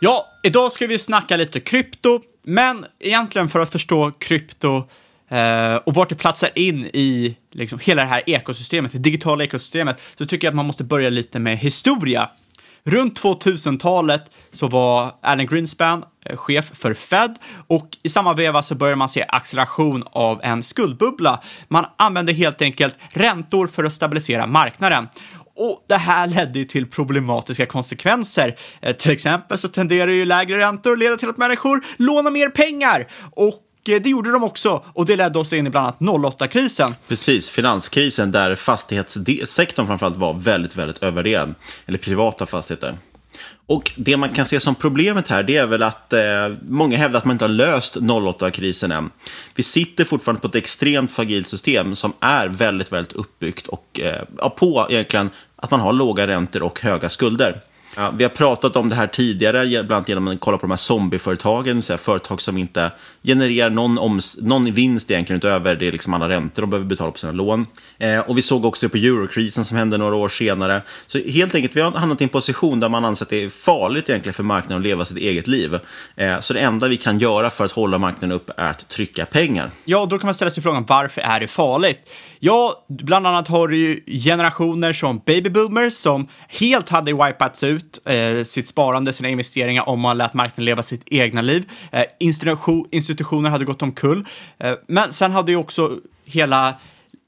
Ja, 0.00 0.32
idag 0.42 0.72
ska 0.72 0.86
vi 0.86 0.98
snacka 0.98 1.36
lite 1.36 1.60
krypto, 1.60 2.20
men 2.42 2.86
egentligen 3.00 3.48
för 3.48 3.60
att 3.60 3.72
förstå 3.72 4.12
krypto 4.18 4.88
Uh, 5.32 5.76
och 5.76 5.94
vart 5.94 6.08
det 6.08 6.14
platsar 6.14 6.50
in 6.54 6.90
i 6.92 7.36
liksom, 7.52 7.78
hela 7.82 8.02
det 8.02 8.08
här 8.08 8.22
ekosystemet, 8.26 8.92
det 8.92 8.98
digitala 8.98 9.44
ekosystemet, 9.44 10.00
så 10.18 10.26
tycker 10.26 10.46
jag 10.46 10.52
att 10.52 10.56
man 10.56 10.66
måste 10.66 10.84
börja 10.84 11.10
lite 11.10 11.38
med 11.38 11.58
historia. 11.58 12.30
Runt 12.86 13.20
2000-talet 13.20 14.30
så 14.50 14.68
var 14.68 15.14
Alan 15.22 15.46
Greenspan 15.46 16.04
eh, 16.24 16.36
chef 16.36 16.70
för 16.74 16.94
Fed 16.94 17.38
och 17.66 17.88
i 18.02 18.08
samma 18.08 18.34
veva 18.34 18.62
så 18.62 18.74
började 18.74 18.96
man 18.96 19.08
se 19.08 19.24
acceleration 19.28 20.04
av 20.12 20.40
en 20.42 20.62
skuldbubbla. 20.62 21.42
Man 21.68 21.86
använde 21.98 22.32
helt 22.32 22.62
enkelt 22.62 22.96
räntor 23.12 23.66
för 23.66 23.84
att 23.84 23.92
stabilisera 23.92 24.46
marknaden. 24.46 25.08
Och 25.56 25.84
det 25.88 25.96
här 25.96 26.26
ledde 26.26 26.58
ju 26.58 26.64
till 26.64 26.90
problematiska 26.90 27.66
konsekvenser. 27.66 28.56
Eh, 28.82 28.96
till 28.96 29.10
exempel 29.10 29.58
så 29.58 29.68
tenderar 29.68 30.10
ju 30.10 30.24
lägre 30.24 30.58
räntor 30.58 30.92
att 30.92 30.98
leda 30.98 31.16
till 31.16 31.28
att 31.28 31.36
människor 31.36 31.84
lånar 31.96 32.30
mer 32.30 32.48
pengar. 32.48 33.08
Och 33.32 33.54
Eh, 33.88 34.02
det 34.02 34.08
gjorde 34.08 34.32
de 34.32 34.44
också 34.44 34.82
och 34.92 35.06
det 35.06 35.16
ledde 35.16 35.38
oss 35.38 35.52
in 35.52 35.66
i 35.66 35.70
bland 35.70 35.86
annat 35.86 36.00
08-krisen. 36.00 36.94
Precis, 37.08 37.50
finanskrisen 37.50 38.32
där 38.32 38.54
fastighetssektorn 38.54 39.86
framförallt 39.86 40.16
var 40.16 40.34
väldigt, 40.34 40.76
väldigt 40.76 41.02
övervärderad. 41.02 41.54
Eller 41.86 41.98
privata 41.98 42.46
fastigheter. 42.46 42.98
Och 43.66 43.92
det 43.96 44.16
man 44.16 44.28
kan 44.28 44.46
se 44.46 44.60
som 44.60 44.74
problemet 44.74 45.28
här, 45.28 45.42
det 45.42 45.56
är 45.56 45.66
väl 45.66 45.82
att 45.82 46.12
eh, 46.12 46.20
många 46.68 46.96
hävdar 46.96 47.18
att 47.18 47.24
man 47.24 47.34
inte 47.34 47.44
har 47.44 47.50
löst 47.50 47.96
08-krisen 47.96 48.92
än. 48.92 49.10
Vi 49.54 49.62
sitter 49.62 50.04
fortfarande 50.04 50.40
på 50.40 50.48
ett 50.48 50.54
extremt 50.54 51.12
fragilt 51.12 51.48
system 51.48 51.94
som 51.94 52.12
är 52.20 52.48
väldigt, 52.48 52.92
väldigt 52.92 53.12
uppbyggt 53.12 53.66
och 53.66 54.00
eh, 54.00 54.48
på 54.48 54.86
egentligen 54.90 55.30
att 55.56 55.70
man 55.70 55.80
har 55.80 55.92
låga 55.92 56.26
räntor 56.26 56.62
och 56.62 56.80
höga 56.80 57.08
skulder. 57.08 57.60
Ja, 57.96 58.14
vi 58.16 58.24
har 58.24 58.30
pratat 58.30 58.76
om 58.76 58.88
det 58.88 58.94
här 58.94 59.06
tidigare, 59.06 59.66
bland 59.66 59.92
annat 59.92 60.08
genom 60.08 60.28
att 60.28 60.40
kolla 60.40 60.58
på 60.58 60.66
de 60.66 60.70
här 60.70 60.76
zombieföretagen, 60.76 61.82
så 61.82 61.98
företag 61.98 62.40
som 62.40 62.58
inte 62.58 62.90
genererar 63.22 63.70
någon, 63.70 63.98
oms 63.98 64.38
någon 64.42 64.72
vinst 64.72 65.10
egentligen 65.10 65.38
utöver 65.38 65.74
det 65.74 65.90
liksom 65.90 66.14
alla 66.14 66.28
räntor 66.28 66.62
de 66.62 66.70
behöver 66.70 66.88
betala 66.88 67.10
på 67.10 67.18
sina 67.18 67.32
lån. 67.32 67.66
Eh, 67.98 68.18
och 68.18 68.38
vi 68.38 68.42
såg 68.42 68.64
också 68.64 68.86
det 68.86 68.90
på 68.90 68.96
eurokrisen 68.96 69.64
som 69.64 69.76
hände 69.76 69.98
några 69.98 70.16
år 70.16 70.28
senare. 70.28 70.82
Så 71.06 71.18
helt 71.18 71.54
enkelt, 71.54 71.76
vi 71.76 71.80
har 71.80 71.90
hamnat 71.90 72.20
i 72.20 72.24
en 72.24 72.28
position 72.28 72.80
där 72.80 72.88
man 72.88 73.04
anser 73.04 73.24
att 73.24 73.30
det 73.30 73.44
är 73.44 73.50
farligt 73.50 74.10
egentligen 74.10 74.34
för 74.34 74.42
marknaden 74.42 74.76
att 74.76 74.86
leva 74.86 75.04
sitt 75.04 75.18
eget 75.18 75.46
liv. 75.46 75.78
Eh, 76.16 76.40
så 76.40 76.54
det 76.54 76.60
enda 76.60 76.88
vi 76.88 76.96
kan 76.96 77.18
göra 77.18 77.50
för 77.50 77.64
att 77.64 77.72
hålla 77.72 77.98
marknaden 77.98 78.32
upp 78.32 78.50
är 78.56 78.70
att 78.70 78.88
trycka 78.88 79.26
pengar. 79.26 79.70
Ja, 79.84 80.06
då 80.06 80.18
kan 80.18 80.26
man 80.26 80.34
ställa 80.34 80.50
sig 80.50 80.62
frågan 80.62 80.84
varför 80.88 81.20
är 81.20 81.40
det 81.40 81.48
farligt? 81.48 81.98
Ja, 82.46 82.84
bland 82.88 83.26
annat 83.26 83.48
har 83.48 83.68
du 83.68 83.76
ju 83.76 84.18
generationer 84.18 84.92
som 84.92 85.22
babyboomers 85.26 85.94
som 85.94 86.28
helt 86.48 86.88
hade 86.88 87.12
wipats 87.12 87.64
ut 87.64 87.98
eh, 88.04 88.42
sitt 88.44 88.66
sparande, 88.66 89.12
sina 89.12 89.28
investeringar 89.28 89.88
om 89.88 90.00
man 90.00 90.18
lät 90.18 90.34
marknaden 90.34 90.64
leva 90.64 90.82
sitt 90.82 91.02
egna 91.06 91.42
liv. 91.42 91.70
Eh, 91.92 92.04
institution, 92.20 92.86
institutioner 92.90 93.50
hade 93.50 93.64
gått 93.64 93.82
omkull. 93.82 94.26
Eh, 94.58 94.72
men 94.88 95.12
sen 95.12 95.32
hade 95.32 95.52
ju 95.52 95.58
också 95.58 95.98
hela 96.24 96.74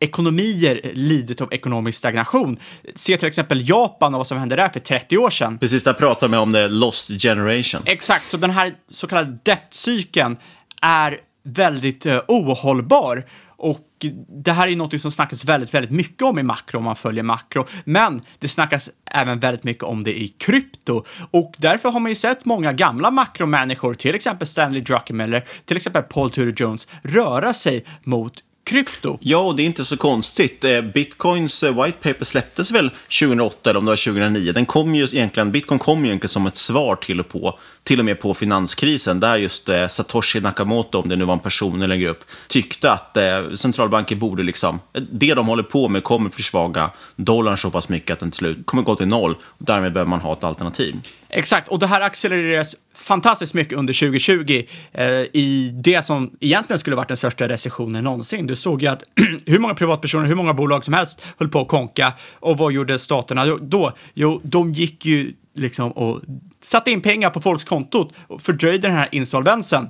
ekonomier 0.01 0.81
lidit 0.95 1.41
av 1.41 1.55
ekonomisk 1.55 1.99
stagnation. 1.99 2.59
Se 2.95 3.17
till 3.17 3.29
exempel 3.29 3.69
Japan 3.69 4.15
och 4.15 4.19
vad 4.19 4.27
som 4.27 4.39
hände 4.39 4.57
där 4.57 4.69
för 4.69 4.81
30 4.81 5.19
år 5.19 5.31
sedan. 5.31 5.59
Precis, 5.59 5.83
där 5.83 5.93
pratar 5.93 6.29
vi 6.29 6.37
om 6.37 6.53
the 6.53 6.69
lost 6.69 7.09
generation. 7.09 7.81
Exakt, 7.85 8.29
så 8.29 8.37
den 8.37 8.51
här 8.51 8.75
så 8.91 9.07
kallade 9.07 9.39
debt-cykeln 9.43 10.37
är 10.83 11.21
väldigt 11.47 12.07
uh, 12.07 12.21
ohållbar. 12.29 13.25
Och 13.59 13.87
det 14.45 14.53
här 14.53 14.69
är 14.69 14.77
något 14.77 15.01
som 15.01 15.13
snackas 15.13 15.45
väldigt, 15.45 15.75
väldigt 15.75 15.91
mycket 15.91 16.23
om 16.23 16.39
i 16.39 16.43
makro 16.43 16.79
om 16.79 16.85
man 16.85 16.97
följer 16.97 17.23
makro, 17.23 17.67
men 17.85 18.21
det 18.39 18.49
snackas 18.49 18.91
även 19.05 19.39
väldigt 19.39 19.65
mycket 19.65 19.85
om 19.85 20.05
det 20.05 20.21
i 20.21 20.29
krypto. 20.29 21.05
Och 21.31 21.55
därför 21.59 21.89
har 21.89 22.01
man 22.01 22.11
ju 22.11 22.17
sett 22.17 22.45
många 22.45 22.73
gamla 22.73 23.11
makromänniskor, 23.11 23.95
till 23.95 24.15
exempel 24.15 24.49
Stanley 24.49 24.81
Druckenmiller, 24.81 25.45
till 25.65 25.77
exempel 25.77 26.03
Paul 26.03 26.31
Tudor 26.31 26.55
Jones, 26.57 26.89
röra 27.03 27.55
sig 27.55 27.85
mot 28.05 28.43
krypto. 28.67 29.19
Ja, 29.21 29.39
och 29.39 29.57
det 29.57 29.63
är 29.63 29.67
inte 29.67 29.85
så 29.85 29.97
konstigt. 29.97 30.65
Eh, 30.65 30.81
Bitcoins 30.81 31.63
eh, 31.63 31.85
white 31.85 31.99
paper 32.03 32.25
släpptes 32.25 32.71
väl 32.71 32.91
2008 33.21 33.71
eller 33.71 33.79
om 33.79 33.85
det 33.85 33.91
var 33.91 34.13
2009. 34.13 34.53
Den 34.53 34.67
kom 34.67 34.95
ju 34.95 35.05
egentligen, 35.05 35.53
Bitcoin 35.53 35.79
kom 35.79 36.05
ju 36.05 36.07
egentligen 36.07 36.29
som 36.29 36.47
ett 36.47 36.57
svar 36.57 36.97
till 36.97 37.21
och, 37.21 37.29
på, 37.29 37.59
till 37.83 37.99
och 37.99 38.05
med 38.05 38.21
på 38.21 38.35
finanskrisen 38.35 39.21
där 39.21 39.37
just 39.37 39.69
eh, 39.69 39.89
Satoshi 39.89 40.41
Nakamoto, 40.41 40.99
om 40.99 41.09
det 41.09 41.17
nu 41.17 41.25
var 41.25 41.35
en 41.35 41.41
person 41.41 41.83
eller 41.83 41.95
en 41.95 42.01
grupp, 42.01 42.25
tyckte 42.49 42.91
att 42.91 43.17
eh, 43.17 43.51
centralbanker 43.55 44.17
borde 44.17 44.43
liksom, 44.43 44.81
det 45.13 45.35
de 45.35 45.47
håller 45.47 45.63
på 45.63 45.89
med 45.89 46.05
kommer 46.05 46.31
försvaga 46.31 46.91
dollarn 47.17 47.59
så 47.59 47.71
pass 47.71 47.89
mycket 47.89 48.11
att 48.11 48.21
den 48.21 48.31
till 48.31 48.39
slut 48.39 48.59
kommer 48.67 48.83
gå 48.83 48.95
till 48.95 49.09
noll. 49.09 49.35
Och 49.43 49.65
därmed 49.65 49.93
behöver 49.93 50.11
man 50.11 50.21
ha 50.21 50.33
ett 50.33 50.45
alternativ. 50.45 50.97
Exakt, 51.37 51.69
och 51.69 51.79
det 51.79 51.87
här 51.87 52.01
accelereras 52.01 52.77
fantastiskt 52.95 53.55
mycket 53.55 53.79
under 53.79 53.93
2020 53.93 54.63
eh, 54.93 55.07
i 55.33 55.73
det 55.75 56.03
som 56.05 56.37
egentligen 56.41 56.79
skulle 56.79 56.97
varit 56.97 57.09
den 57.09 57.17
största 57.17 57.49
recessionen 57.49 58.05
någonsin. 58.05 58.47
Du 58.47 58.57
såg 58.57 58.83
ju 58.83 58.89
att 58.89 59.03
hur 59.47 59.59
många 59.59 59.75
privatpersoner, 59.75 60.27
hur 60.27 60.35
många 60.35 60.55
bolag 60.55 60.85
som 60.85 60.95
helst 60.95 61.27
höll 61.39 61.49
på 61.49 61.61
att 61.61 61.69
konka 61.69 62.13
och 62.33 62.59
vad 62.59 62.73
gjorde 62.73 62.99
staterna 62.99 63.47
då? 63.47 63.93
Jo, 64.15 64.41
de 64.45 64.73
gick 64.73 65.07
ju 65.07 65.33
liksom 65.55 65.93
och 65.93 66.21
satte 66.61 66.91
in 66.91 67.01
pengar 67.01 67.31
på 67.31 67.41
folks 67.41 67.65
kontot 67.65 68.13
och 68.27 68.43
fördröjde 68.43 68.89
den 68.89 68.97
här 68.97 69.09
insolvensen. 69.13 69.89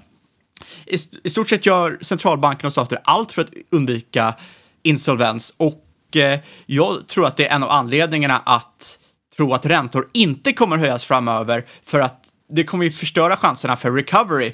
I, 0.87 0.97
I 1.25 1.31
stort 1.31 1.49
sett 1.49 1.67
gör 1.67 1.99
centralbanken 2.00 2.67
och 2.67 2.73
stater 2.73 2.99
allt 3.05 3.33
för 3.33 3.43
att 3.43 3.50
undvika 3.71 4.35
insolvens 4.83 5.55
och 5.57 6.17
eh, 6.17 6.38
jag 6.67 7.09
tror 7.09 7.26
att 7.26 7.37
det 7.37 7.47
är 7.47 7.55
en 7.55 7.62
av 7.62 7.71
anledningarna 7.71 8.43
att 8.45 8.99
tro 9.37 9.55
att 9.55 9.66
räntor 9.66 10.07
inte 10.12 10.52
kommer 10.52 10.78
höjas 10.78 11.05
framöver 11.05 11.66
för 11.83 12.00
att 12.00 12.25
det 12.49 12.64
kommer 12.64 12.85
ju 12.85 12.90
förstöra 12.90 13.37
chanserna 13.37 13.76
för 13.76 13.93
recovery. 13.93 14.52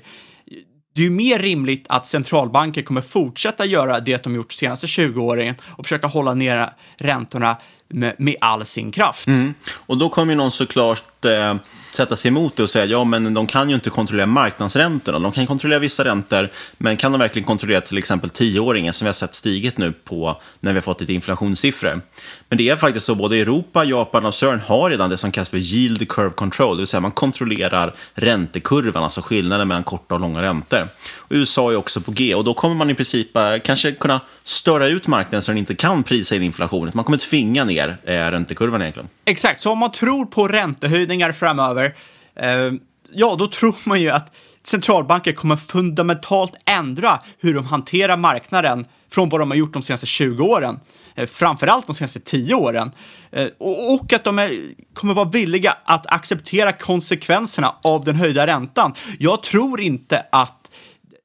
Det 0.94 1.00
är 1.02 1.04
ju 1.04 1.10
mer 1.10 1.38
rimligt 1.38 1.86
att 1.88 2.06
centralbanker 2.06 2.82
kommer 2.82 3.00
fortsätta 3.00 3.66
göra 3.66 4.00
det 4.00 4.24
de 4.24 4.34
gjort 4.34 4.50
de 4.50 4.54
senaste 4.54 4.86
20 4.86 5.22
åren 5.22 5.54
och 5.64 5.86
försöka 5.86 6.06
hålla 6.06 6.34
ner 6.34 6.70
räntorna 6.96 7.56
med, 7.92 8.14
med 8.18 8.36
all 8.40 8.64
sin 8.64 8.92
kraft. 8.92 9.26
Mm. 9.26 9.54
Och 9.74 9.98
då 9.98 10.08
kommer 10.08 10.32
ju 10.32 10.36
någon 10.36 10.50
såklart 10.50 11.24
eh, 11.24 11.54
sätta 11.90 12.16
sig 12.16 12.28
emot 12.28 12.56
det 12.56 12.62
och 12.62 12.70
säga 12.70 12.84
ja, 12.84 13.04
men 13.04 13.34
de 13.34 13.46
kan 13.46 13.68
ju 13.68 13.74
inte 13.74 13.90
kontrollera 13.90 14.26
marknadsräntorna. 14.26 15.18
De 15.18 15.32
kan 15.32 15.46
kontrollera 15.46 15.78
vissa 15.78 16.04
räntor, 16.04 16.48
men 16.78 16.96
kan 16.96 17.12
de 17.12 17.18
verkligen 17.18 17.46
kontrollera 17.46 17.80
till 17.80 17.98
exempel 17.98 18.30
tioåringen 18.30 18.92
som 18.92 19.04
vi 19.04 19.08
har 19.08 19.12
sett 19.12 19.34
stigit 19.34 19.78
nu 19.78 19.92
på 19.92 20.40
när 20.60 20.72
vi 20.72 20.76
har 20.76 20.82
fått 20.82 21.00
lite 21.00 21.12
inflationssiffror? 21.12 22.00
Men 22.48 22.58
det 22.58 22.68
är 22.68 22.76
faktiskt 22.76 23.06
så, 23.06 23.14
både 23.14 23.36
Europa, 23.36 23.84
Japan 23.84 24.26
och 24.26 24.34
CERN 24.34 24.60
har 24.60 24.90
redan 24.90 25.10
det 25.10 25.16
som 25.16 25.32
kallas 25.32 25.48
för 25.48 25.58
yield 25.58 26.08
curve 26.08 26.30
control, 26.30 26.76
det 26.76 26.80
vill 26.80 26.86
säga 26.86 27.00
man 27.00 27.10
kontrollerar 27.10 27.94
räntekurvan, 28.14 29.04
alltså 29.04 29.20
skillnaden 29.20 29.68
mellan 29.68 29.84
korta 29.84 30.14
och 30.14 30.20
långa 30.20 30.42
räntor. 30.42 30.88
Och 31.16 31.32
USA 31.32 31.72
är 31.72 31.76
också 31.76 32.00
på 32.00 32.10
G 32.10 32.34
och 32.34 32.44
då 32.44 32.54
kommer 32.54 32.74
man 32.74 32.90
i 32.90 32.94
princip 32.94 33.36
kanske 33.64 33.92
kunna 33.92 34.20
störa 34.44 34.86
ut 34.86 35.06
marknaden 35.06 35.42
så 35.42 35.50
den 35.50 35.58
inte 35.58 35.74
kan 35.74 36.02
prisa 36.02 36.36
in 36.36 36.42
inflationen. 36.42 36.92
Man 36.94 37.04
kommer 37.04 37.18
tvinga 37.18 37.64
ner 37.64 37.81
eh, 37.88 38.12
räntekurvan 38.12 38.82
egentligen. 38.82 39.08
Exakt, 39.24 39.60
så 39.60 39.70
om 39.70 39.78
man 39.78 39.92
tror 39.92 40.26
på 40.26 40.48
räntehöjningar 40.48 41.32
framöver, 41.32 41.94
eh, 42.36 42.72
ja, 43.12 43.36
då 43.38 43.46
tror 43.46 43.88
man 43.88 44.00
ju 44.00 44.10
att 44.10 44.32
centralbanker 44.62 45.32
kommer 45.32 45.56
fundamentalt 45.56 46.54
ändra 46.64 47.20
hur 47.38 47.54
de 47.54 47.66
hanterar 47.66 48.16
marknaden 48.16 48.86
från 49.10 49.28
vad 49.28 49.40
de 49.40 49.50
har 49.50 49.56
gjort 49.56 49.72
de 49.72 49.82
senaste 49.82 50.06
20 50.06 50.44
åren. 50.44 50.80
Eh, 51.14 51.26
framförallt 51.26 51.86
de 51.86 51.94
senaste 51.94 52.20
10 52.20 52.54
åren. 52.54 52.90
Eh, 53.32 53.46
och, 53.58 53.94
och, 53.94 54.12
att 54.12 54.24
de 54.24 54.38
är, 54.38 54.50
kommer 54.94 55.14
vara 55.14 55.28
villiga 55.28 55.76
att 55.84 56.06
acceptera 56.06 56.72
konsekvenserna 56.72 57.74
av 57.84 58.04
den 58.04 58.14
höjda 58.14 58.46
räntan. 58.46 58.94
Jag 59.18 59.42
tror 59.42 59.80
inte 59.80 60.26
att 60.32 60.70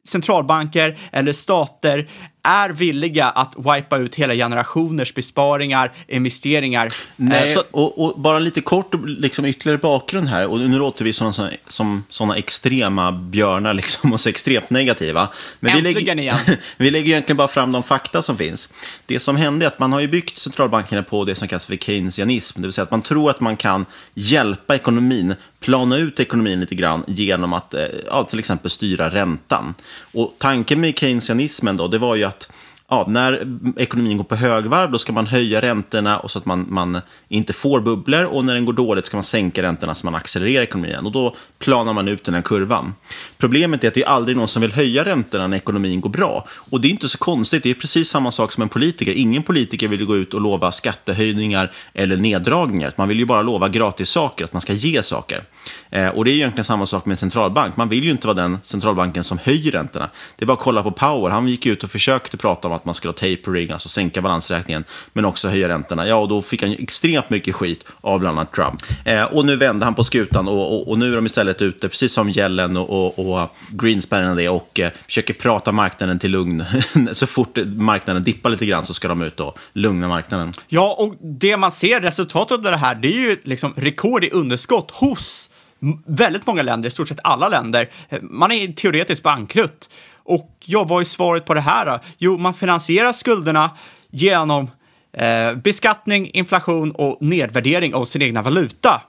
centralbanker 0.08 0.98
eller 1.12 1.34
stater 1.34 2.10
är 2.48 2.70
villiga 2.70 3.26
att 3.30 3.54
wipa 3.58 3.98
ut 3.98 4.16
hela 4.16 4.34
generationers 4.34 5.14
besparingar, 5.14 5.94
investeringar. 6.08 6.94
Nej, 7.16 7.48
Eh, 7.48 7.54
så, 7.54 7.64
och, 7.72 8.04
och 8.06 8.20
bara 8.20 8.40
lite 8.40 8.62
kort 8.62 8.96
liksom 9.06 9.46
ytterligare 9.46 9.78
bakgrund 9.78 10.28
här. 10.28 10.48
Och 10.48 10.60
nu 10.60 10.78
låter 10.78 11.06
vi 11.06 11.14
som, 11.14 11.34
som, 11.34 11.50
som 11.68 12.04
sådana 12.10 12.36
extrema 12.36 13.12
björnar 13.12 13.74
liksom, 13.74 14.14
och 14.14 14.20
så 14.20 14.30
extremt 14.30 14.70
negativa. 14.70 15.30
Men 15.60 15.72
vi 15.72 15.78
Äntligen 15.78 16.18
lägger, 16.18 16.22
igen. 16.22 16.58
vi 16.78 16.92
lägger 16.92 17.08
egentligen 17.08 17.38
bara 17.38 17.48
fram 17.48 17.72
de 17.72 17.84
fakta 17.84 18.22
som 18.22 18.38
finns. 18.38 18.70
Det 19.06 19.20
som 19.20 19.36
hände 19.36 19.66
är 19.66 19.68
att 19.68 19.80
man 19.80 19.94
har 19.94 20.00
ju 20.00 20.08
byggt 20.08 20.40
centralbankerna 20.40 21.04
på 21.04 21.26
det 21.26 21.36
som 21.36 21.48
kallas 21.48 21.66
för 21.66 21.76
keynesianism. 21.76 22.62
Det 22.62 22.68
vill 22.68 22.74
säga 22.74 22.84
att 22.84 22.92
man 22.92 23.02
tror 23.02 23.30
att 23.30 23.40
man 23.40 23.58
kan 23.58 23.86
hjälpa 24.14 24.76
ekonomin, 24.76 25.36
plana 25.60 25.98
ut 25.98 26.20
ekonomin 26.20 26.60
lite 26.60 26.76
grann 26.76 27.04
genom 27.08 27.54
att 27.54 27.74
eh, 27.74 27.86
ja, 28.06 28.24
till 28.24 28.40
exempel 28.40 28.72
styra 28.72 29.10
räntan. 29.10 29.74
Och 30.14 30.36
tanken 30.38 30.82
med 30.82 31.00
keynesianismen 31.00 31.78
då, 31.78 31.88
det 31.88 31.98
var 31.98 32.16
ju 32.16 32.24
att 32.24 32.37
att 32.38 32.50
ja, 32.90 33.06
när 33.08 33.60
ekonomin 33.78 34.18
går 34.18 34.24
på 34.24 34.36
högvarv 34.36 34.92
då 34.92 35.00
ska 35.00 35.12
man 35.12 35.28
höja 35.28 35.62
räntorna 35.62 36.20
och 36.20 36.32
så 36.32 36.40
att 36.40 36.46
man, 36.46 36.66
man 36.70 37.02
inte 37.28 37.54
får 37.54 37.82
bubblor 37.82 38.24
och 38.24 38.46
när 38.46 38.54
den 38.54 38.66
går 38.66 38.74
dåligt 38.74 39.06
ska 39.06 39.18
man 39.18 39.24
sänka 39.24 39.62
räntorna 39.62 39.96
så 39.96 40.06
man 40.06 40.16
accelererar 40.16 40.64
ekonomin 40.64 41.06
och 41.06 41.12
då 41.12 41.36
planar 41.60 41.94
man 41.94 42.08
ut 42.08 42.24
den 42.24 42.34
här 42.34 42.42
kurvan. 42.42 42.94
Problemet 43.38 43.84
är 43.84 43.88
att 43.88 43.94
det 43.94 44.04
är 44.04 44.08
aldrig 44.08 44.38
någon 44.38 44.48
som 44.48 44.62
vill 44.62 44.72
höja 44.72 45.06
räntorna 45.06 45.48
när 45.48 45.58
ekonomin 45.58 46.02
går 46.02 46.10
bra 46.10 46.48
och 46.72 46.82
det 46.82 46.88
är 46.88 46.90
inte 46.90 47.10
så 47.10 47.18
konstigt, 47.18 47.64
det 47.64 47.70
är 47.70 47.74
precis 47.74 48.10
samma 48.10 48.32
sak 48.32 48.52
som 48.52 48.64
en 48.64 48.70
politiker. 48.70 49.12
Ingen 49.12 49.44
politiker 49.44 49.88
vill 49.88 50.06
gå 50.06 50.18
ut 50.18 50.34
och 50.34 50.42
lova 50.42 50.72
skattehöjningar 50.72 51.72
eller 51.94 52.18
neddragningar. 52.18 52.94
Man 52.96 53.08
vill 53.08 53.20
ju 53.20 53.26
bara 53.26 53.42
lova 53.42 53.70
gratis 53.70 54.10
saker, 54.10 54.46
att 54.46 54.54
man 54.54 54.62
ska 54.62 54.74
ge 54.74 55.04
saker. 55.04 55.44
Eh, 55.90 56.08
och 56.08 56.26
det 56.26 56.32
är 56.32 56.36
egentligen 56.36 56.64
samma 56.64 56.86
sak 56.86 57.06
med 57.06 57.14
en 57.14 57.18
centralbank. 57.18 57.78
Man 57.78 57.90
vill 57.90 58.04
ju 58.04 58.12
inte 58.12 58.28
vara 58.28 58.38
den 58.38 58.58
centralbanken 58.64 59.24
som 59.24 59.38
höjer 59.38 59.72
räntorna. 59.72 60.10
Det 60.36 60.44
är 60.44 60.48
bara 60.48 60.54
att 60.54 60.60
kolla 60.60 60.84
på 60.84 60.92
Power. 60.92 61.30
Han 61.30 61.48
gick 61.48 61.66
ut 61.66 61.84
och 61.84 61.92
försökte 61.92 62.38
prata 62.38 62.68
om 62.68 62.77
att 62.78 62.86
man 62.86 62.96
skulle 62.96 63.10
ha 63.10 63.14
tapering, 63.14 63.72
alltså 63.72 63.90
sänka 63.90 64.22
balansräkningen, 64.22 64.84
men 65.14 65.26
också 65.26 65.48
höja 65.48 65.70
räntorna. 65.70 66.08
Ja, 66.08 66.16
och 66.16 66.28
då 66.28 66.42
fick 66.42 66.62
han 66.62 66.72
ju 66.72 66.78
extremt 66.84 67.30
mycket 67.30 67.56
skit 67.56 67.86
av 68.02 68.20
bland 68.20 68.40
annat 68.40 68.54
Trump. 68.54 68.84
Eh, 69.06 69.24
och 69.24 69.46
nu 69.46 69.56
vände 69.56 69.86
han 69.86 69.96
på 69.96 70.04
skutan 70.04 70.48
och, 70.48 70.74
och, 70.74 70.88
och 70.88 71.00
nu 71.00 71.12
är 71.12 71.16
de 71.16 71.26
istället 71.26 71.62
ute, 71.62 71.90
precis 71.90 72.14
som 72.14 72.30
Yellen 72.30 72.78
och, 72.78 72.90
och, 72.90 73.42
och 73.42 73.50
Greenspan 73.72 74.30
och 74.30 74.36
det, 74.36 74.50
och 74.50 74.80
eh, 74.80 74.92
försöker 75.06 75.34
prata 75.34 75.72
marknaden 75.72 76.20
till 76.20 76.32
lugn. 76.32 76.64
så 77.12 77.28
fort 77.28 77.58
marknaden 77.66 78.24
dippar 78.24 78.50
lite 78.50 78.66
grann 78.66 78.86
så 78.86 78.94
ska 78.94 79.08
de 79.08 79.22
ut 79.22 79.40
och 79.40 79.60
lugna 79.74 80.08
marknaden. 80.08 80.54
Ja, 80.68 80.96
och 81.00 81.16
det 81.22 81.58
man 81.58 81.72
ser 81.72 82.02
resultatet 82.02 82.52
av 82.52 82.64
det 82.64 82.78
här, 82.78 82.96
det 82.96 83.08
är 83.08 83.30
ju 83.30 83.38
liksom 83.44 83.74
rekord 83.76 84.24
i 84.24 84.30
underskott 84.30 84.92
hos 84.92 85.50
väldigt 86.06 86.48
många 86.48 86.64
länder, 86.64 86.88
i 86.88 86.92
stort 86.92 87.08
sett 87.08 87.20
alla 87.24 87.50
länder. 87.50 87.90
Eh, 88.10 88.22
man 88.22 88.52
är 88.52 88.74
teoretiskt 88.74 89.24
bankrutt. 89.24 89.90
Och 90.28 90.50
ja, 90.66 90.84
vad 90.84 91.02
är 91.02 91.06
svaret 91.06 91.46
på 91.46 91.54
det 91.54 91.62
här 91.62 91.86
då? 91.86 92.00
Jo, 92.18 92.38
man 92.38 92.54
finansierar 92.54 93.12
skulderna 93.12 93.72
genom 94.10 94.70
eh, 95.14 95.56
beskattning, 95.56 96.30
inflation 96.34 96.92
och 96.92 97.18
nedvärdering 97.22 97.94
av 97.94 98.06
sin 98.06 98.22
egna 98.22 98.42
valuta. 98.42 99.02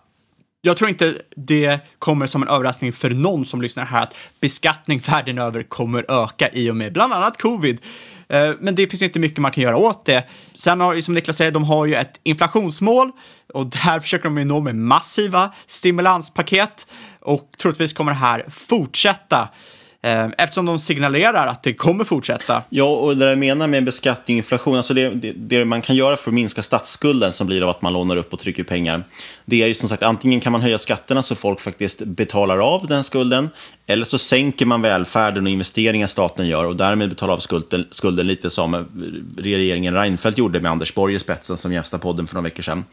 Jag 0.60 0.76
tror 0.76 0.90
inte 0.90 1.14
det 1.36 1.80
kommer 1.98 2.26
som 2.26 2.42
en 2.42 2.48
överraskning 2.48 2.92
för 2.92 3.10
någon 3.10 3.46
som 3.46 3.62
lyssnar 3.62 3.84
här 3.84 4.02
att 4.02 4.14
beskattning 4.40 4.98
världen 4.98 5.38
över 5.38 5.62
kommer 5.62 6.10
öka 6.10 6.48
i 6.52 6.70
och 6.70 6.76
med 6.76 6.92
bland 6.92 7.12
annat 7.12 7.42
covid. 7.42 7.80
Eh, 8.28 8.50
men 8.60 8.74
det 8.74 8.86
finns 8.86 9.02
inte 9.02 9.18
mycket 9.18 9.38
man 9.38 9.50
kan 9.50 9.64
göra 9.64 9.76
åt 9.76 10.04
det. 10.04 10.24
Sen 10.54 10.80
har 10.80 10.94
ju, 10.94 11.02
som 11.02 11.14
Niklas 11.14 11.36
säger, 11.36 11.50
de 11.50 11.64
har 11.64 11.86
ju 11.86 11.94
ett 11.94 12.20
inflationsmål 12.22 13.12
och 13.54 13.66
där 13.84 14.00
försöker 14.00 14.24
de 14.24 14.38
ju 14.38 14.44
nå 14.44 14.60
med 14.60 14.74
massiva 14.74 15.52
stimulanspaket 15.66 16.86
och 17.20 17.50
troligtvis 17.58 17.92
kommer 17.92 18.12
det 18.12 18.18
här 18.18 18.44
fortsätta 18.48 19.48
Eh, 20.02 20.26
eftersom 20.38 20.66
de 20.66 20.78
signalerar 20.78 21.46
att 21.46 21.62
det 21.62 21.74
kommer 21.74 22.04
fortsätta. 22.04 22.62
Ja, 22.68 22.84
och 22.84 23.16
det 23.16 23.28
jag 23.28 23.38
menar 23.38 23.66
med 23.66 23.84
beskattning 23.84 24.36
och 24.36 24.38
inflation, 24.38 24.76
alltså 24.76 24.94
det, 24.94 25.10
det, 25.10 25.32
det 25.32 25.64
man 25.64 25.82
kan 25.82 25.96
göra 25.96 26.16
för 26.16 26.30
att 26.30 26.34
minska 26.34 26.62
statsskulden 26.62 27.32
som 27.32 27.46
blir 27.46 27.62
av 27.62 27.68
att 27.68 27.82
man 27.82 27.92
lånar 27.92 28.16
upp 28.16 28.32
och 28.32 28.38
trycker 28.38 28.64
pengar, 28.64 29.02
det 29.44 29.62
är 29.62 29.66
ju 29.66 29.74
som 29.74 29.88
sagt 29.88 30.02
antingen 30.02 30.40
kan 30.40 30.52
man 30.52 30.60
höja 30.60 30.78
skatterna 30.78 31.22
så 31.22 31.34
folk 31.34 31.60
faktiskt 31.60 32.02
betalar 32.04 32.58
av 32.58 32.86
den 32.86 33.04
skulden, 33.04 33.50
eller 33.90 34.04
så 34.04 34.18
sänker 34.18 34.66
man 34.66 34.82
välfärden 34.82 35.46
och 35.46 35.52
investeringar 35.52 36.06
staten 36.06 36.46
gör 36.46 36.64
och 36.64 36.76
därmed 36.76 37.08
betalar 37.08 37.34
av 37.34 37.38
skulden, 37.38 37.86
skulden 37.90 38.26
lite 38.26 38.50
som 38.50 38.74
eh, 38.74 38.82
regeringen 39.36 39.94
Reinfeldt 39.94 40.38
gjorde 40.38 40.60
med 40.60 40.70
Anders 40.70 40.94
Borg 40.94 41.14
i 41.14 41.18
spetsen 41.18 41.56
som 41.56 41.72
gästade 41.72 42.02
podden 42.02 42.26
för 42.26 42.34
några 42.34 42.44
veckor 42.44 42.62
sedan. 42.62 42.84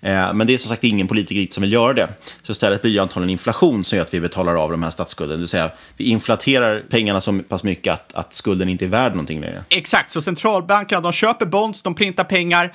Eh, 0.00 0.34
men 0.34 0.46
det 0.46 0.54
är 0.54 0.58
som 0.58 0.68
sagt 0.68 0.84
ingen 0.84 1.08
politiker 1.08 1.54
som 1.54 1.62
vill 1.62 1.72
göra 1.72 1.92
det. 1.92 2.08
Så 2.42 2.52
istället 2.52 2.82
blir 2.82 2.94
det 2.94 2.98
antagligen 2.98 3.30
inflation 3.30 3.84
som 3.84 3.96
gör 3.96 4.04
att 4.04 4.14
vi 4.14 4.20
betalar 4.20 4.54
av 4.54 4.70
de 4.70 4.82
här 4.82 4.90
statsskulden. 4.90 5.36
Det 5.36 5.40
vill 5.40 5.48
säga, 5.48 5.70
vi 5.96 6.04
inflaterar 6.04 6.82
pengarna 6.90 7.20
så 7.20 7.40
pass 7.48 7.64
mycket 7.64 7.92
att, 7.92 8.14
att 8.14 8.34
skulden 8.34 8.68
inte 8.68 8.84
är 8.84 8.88
värd 8.88 9.12
någonting 9.12 9.40
längre. 9.40 9.64
Exakt, 9.68 10.10
så 10.10 10.22
centralbankerna 10.22 11.00
de 11.00 11.12
köper 11.12 11.46
bonds, 11.46 11.82
de 11.82 11.94
printar 11.94 12.24
pengar. 12.24 12.72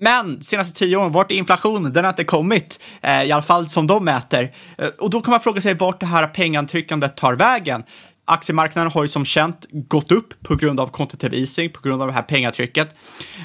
Men 0.00 0.42
senaste 0.42 0.78
tio 0.78 0.96
åren, 0.96 1.12
vart 1.12 1.32
är 1.32 1.34
inflationen? 1.34 1.92
Den 1.92 2.04
har 2.04 2.10
inte 2.10 2.24
kommit, 2.24 2.80
eh, 3.02 3.22
i 3.22 3.32
alla 3.32 3.42
fall 3.42 3.68
som 3.68 3.86
de 3.86 4.04
mäter. 4.04 4.54
Eh, 4.78 4.86
och 4.86 5.10
då 5.10 5.20
kan 5.20 5.30
man 5.30 5.40
fråga 5.40 5.60
sig 5.60 5.74
vart 5.74 6.00
det 6.00 6.06
här 6.06 6.26
pengantryckandet 6.26 7.16
tar 7.16 7.34
vägen. 7.34 7.82
Aktiemarknaden 8.24 8.92
har 8.92 9.02
ju 9.02 9.08
som 9.08 9.24
känt 9.24 9.66
gått 9.70 10.12
upp 10.12 10.42
på 10.42 10.56
grund 10.56 10.80
av 10.80 10.86
quantitative 10.86 11.36
easing, 11.36 11.70
på 11.70 11.80
grund 11.80 12.02
av 12.02 12.08
det 12.08 12.14
här 12.14 12.22
pengatrycket. 12.22 12.94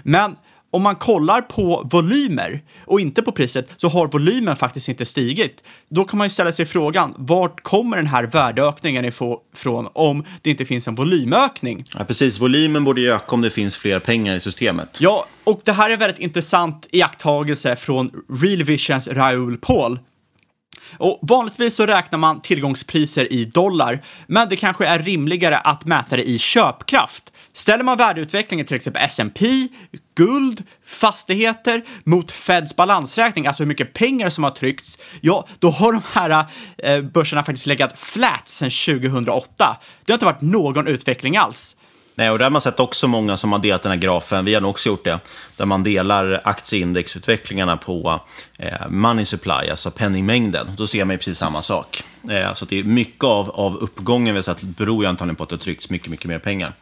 Men 0.04 0.36
om 0.72 0.82
man 0.84 0.96
kollar 0.96 1.42
på 1.42 1.88
volymer 1.92 2.62
och 2.86 3.00
inte 3.00 3.22
på 3.22 3.32
priset 3.32 3.70
så 3.78 3.88
har 3.88 4.08
volymen 4.08 4.56
faktiskt 4.56 4.90
inte 4.90 5.06
stigit. 5.06 5.64
Då 5.90 6.04
kan 6.04 6.18
man 6.18 6.26
ju 6.26 6.30
ställa 6.30 6.52
sig 6.52 6.66
frågan, 6.66 7.14
vart 7.18 7.64
kommer 7.64 7.98
den 7.98 8.08
här 8.08 8.24
värdeökningen 8.24 9.06
ifrån 9.06 9.88
om 9.94 10.24
det 10.42 10.50
inte 10.50 10.66
finns 10.66 10.88
en 10.88 10.96
volymökning? 10.96 11.84
Ja, 11.98 12.06
precis, 12.06 12.40
volymen 12.40 12.84
borde 12.84 13.02
ju 13.02 13.14
öka 13.14 13.36
om 13.36 13.42
det 13.42 13.50
finns 13.50 13.78
fler 13.78 14.00
pengar 14.00 14.36
i 14.36 14.40
systemet. 14.40 14.98
Ja, 15.02 15.26
och 15.44 15.62
det 15.66 15.72
här 15.72 15.90
är 15.90 15.98
väldigt 15.98 16.20
intressant 16.20 16.88
iakttagelse 16.92 17.76
från 17.76 18.12
Real 18.42 18.64
Visions 18.64 19.08
Raoul 19.08 19.58
Paul. 19.58 20.00
Och 20.98 21.20
vanligtvis 21.22 21.76
så 21.76 21.86
räknar 21.86 22.20
man 22.20 22.42
tillgångspriser 22.42 23.34
i 23.34 23.46
dollar, 23.46 24.04
men 24.28 24.50
det 24.50 24.56
kanske 24.56 24.86
är 24.86 25.00
rimligare 25.00 25.58
att 25.58 25.86
mäta 25.86 26.16
det 26.16 26.30
i 26.30 26.40
köpkraft. 26.40 27.34
Ställer 27.54 27.84
man 27.84 27.98
värdeutvecklingen 27.98 28.66
till 28.66 28.76
exempel 28.76 29.04
S&P, 29.06 29.68
guld, 30.16 30.64
fastigheter 30.86 31.84
mot 32.04 32.32
Feds 32.32 32.76
balansräkning, 32.76 33.48
alltså 33.48 33.64
hur 33.64 33.68
mycket 33.68 33.94
pengar 33.94 34.30
som 34.30 34.44
har 34.44 34.52
tryckts, 34.52 34.98
ja, 35.22 35.48
då 35.60 35.70
har 35.70 35.94
de 35.94 36.02
här 36.12 36.46
eh, 36.78 37.02
börserna 37.02 37.44
faktiskt 37.44 37.68
legat 37.68 38.00
flat 38.00 38.48
sedan 38.48 38.70
2008. 39.02 39.78
Det 40.06 40.12
har 40.12 40.16
inte 40.16 40.26
varit 40.26 40.42
någon 40.42 40.88
utveckling 40.88 41.38
alls. 41.38 41.76
Nej, 42.20 42.30
och 42.30 42.38
där 42.38 42.46
har 42.46 42.52
man 42.52 42.62
sett 42.62 42.80
också 42.80 43.08
många 43.08 43.38
som 43.38 43.52
har 43.52 43.60
delat 43.60 43.84
den 43.84 43.92
här 43.92 44.00
grafen, 44.00 44.46
vi 44.46 44.54
har 44.54 44.62
nog 44.62 44.70
också 44.70 44.90
gjort 44.90 45.04
det, 45.04 45.20
där 45.58 45.66
man 45.66 45.84
delar 45.84 46.42
aktieindexutvecklingarna 46.44 47.78
på 47.78 48.22
eh, 48.58 48.90
money 48.90 49.26
supply, 49.26 49.70
alltså 49.70 49.92
penningmängden. 49.92 50.68
Då 50.78 50.88
ser 50.88 51.06
man 51.06 51.14
ju 51.14 51.18
precis 51.18 51.38
samma 51.38 51.62
sak. 51.62 52.04
Eh, 52.30 52.54
så 52.54 52.66
det 52.66 52.80
är 52.80 52.84
mycket 52.84 53.24
av, 53.24 53.50
av 53.50 53.76
uppgången 53.76 54.34
vi 54.34 54.38
har 54.38 54.42
sett 54.42 54.62
beror 54.62 55.04
ju 55.04 55.10
antagligen 55.10 55.36
på 55.36 55.44
att 55.44 55.50
det 55.50 55.56
har 55.56 55.60
tryckts 55.60 55.90
mycket, 55.90 56.08
mycket 56.08 56.26
mer 56.26 56.40
pengar. 56.40 56.74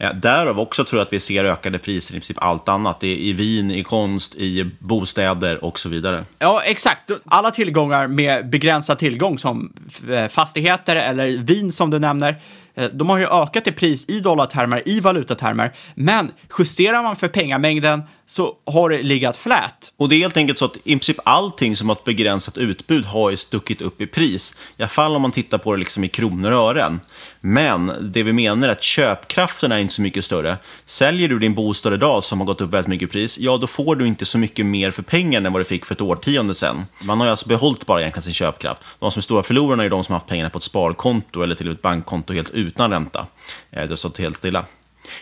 Eh, 0.00 0.14
därav 0.14 0.60
också 0.60 0.84
tror 0.84 1.00
jag 1.00 1.06
att 1.06 1.12
vi 1.12 1.20
ser 1.20 1.44
ökade 1.44 1.78
priser 1.78 2.14
i 2.14 2.18
princip 2.18 2.38
allt 2.40 2.68
annat. 2.68 3.00
Det 3.00 3.06
är 3.06 3.16
i 3.16 3.32
vin, 3.32 3.70
i 3.70 3.82
konst, 3.82 4.34
i 4.34 4.70
bostäder 4.78 5.64
och 5.64 5.78
så 5.78 5.88
vidare. 5.88 6.24
Ja, 6.38 6.62
exakt. 6.64 7.10
Alla 7.24 7.50
tillgångar 7.50 8.06
med 8.06 8.48
begränsad 8.50 8.98
tillgång 8.98 9.38
som 9.38 9.72
eh, 10.10 10.28
fastigheter 10.28 10.96
eller 10.96 11.28
vin 11.28 11.72
som 11.72 11.90
du 11.90 11.98
nämner, 11.98 12.40
eh, 12.74 12.84
de 12.84 13.10
har 13.10 13.18
ju 13.18 13.26
ökat 13.26 13.66
i 13.66 13.72
pris 13.72 14.08
i 14.08 14.20
dollartermer, 14.20 14.82
i 14.88 15.00
valutatermer, 15.00 15.72
men 15.94 16.30
justerar 16.58 17.02
man 17.02 17.16
för 17.16 17.28
pengamängden 17.28 18.02
så 18.26 18.54
har 18.66 18.90
det 18.90 19.02
legat 19.02 19.36
flat. 19.36 19.92
Och 19.96 20.08
det 20.08 20.14
är 20.14 20.18
helt 20.18 20.36
enkelt 20.36 20.58
så 20.58 20.64
att 20.64 20.76
i 20.76 20.92
princip 20.92 21.16
allting 21.24 21.76
som 21.76 21.88
har 21.88 21.96
ett 21.96 22.04
begränsat 22.04 22.58
utbud 22.58 23.04
har 23.04 23.30
ju 23.30 23.36
stuckit 23.36 23.80
upp 23.80 24.00
i 24.00 24.06
pris. 24.06 24.56
I 24.76 24.82
alla 24.82 24.88
fall 24.88 25.16
om 25.16 25.22
man 25.22 25.32
tittar 25.32 25.58
på 25.58 25.72
det 25.72 25.78
liksom 25.78 26.04
i 26.04 26.08
kronor 26.08 26.52
och 26.52 26.70
ören. 26.70 27.00
Men 27.40 27.92
det 28.00 28.22
vi 28.22 28.32
menar 28.32 28.68
är 28.68 28.72
att 28.72 28.82
köpkraften 28.82 29.72
är 29.72 29.78
inte 29.78 29.94
så 29.94 30.02
mycket 30.02 30.24
större. 30.24 30.56
Säljer 30.84 31.28
du 31.28 31.38
din 31.38 31.54
bostad 31.54 31.94
idag 31.94 32.24
som 32.24 32.40
har 32.40 32.46
gått 32.46 32.60
upp 32.60 32.74
väldigt 32.74 32.88
mycket 32.88 33.08
i 33.08 33.12
pris, 33.12 33.38
ja 33.38 33.56
då 33.56 33.66
får 33.66 33.96
du 33.96 34.06
inte 34.06 34.26
så 34.26 34.38
mycket 34.38 34.66
mer 34.66 34.90
för 34.90 35.02
pengarna 35.02 35.46
än 35.46 35.52
vad 35.52 35.60
du 35.60 35.64
fick 35.64 35.86
för 35.86 35.94
ett 35.94 36.00
årtionde 36.00 36.54
sedan. 36.54 36.84
Man 37.04 37.18
har 37.18 37.26
ju 37.26 37.30
alltså 37.30 37.48
behållit 37.48 37.86
bara 37.86 38.00
egentligen 38.00 38.22
sin 38.22 38.34
köpkraft. 38.34 38.82
De 38.98 39.10
som 39.10 39.20
är 39.20 39.22
stora 39.22 39.42
förlorarna 39.42 39.84
är 39.84 39.90
de 39.90 40.04
som 40.04 40.12
har 40.12 40.18
haft 40.18 40.28
pengarna 40.28 40.50
på 40.50 40.58
ett 40.58 40.64
sparkonto 40.64 41.42
eller 41.42 41.54
till 41.54 41.70
ett 41.70 41.82
bankkonto 41.82 42.32
helt 42.32 42.50
utan 42.50 42.90
ränta. 42.90 43.26
Eh, 43.70 43.82
det 43.82 43.88
har 43.88 43.96
stått 43.96 44.18
helt 44.18 44.36
stilla. 44.36 44.64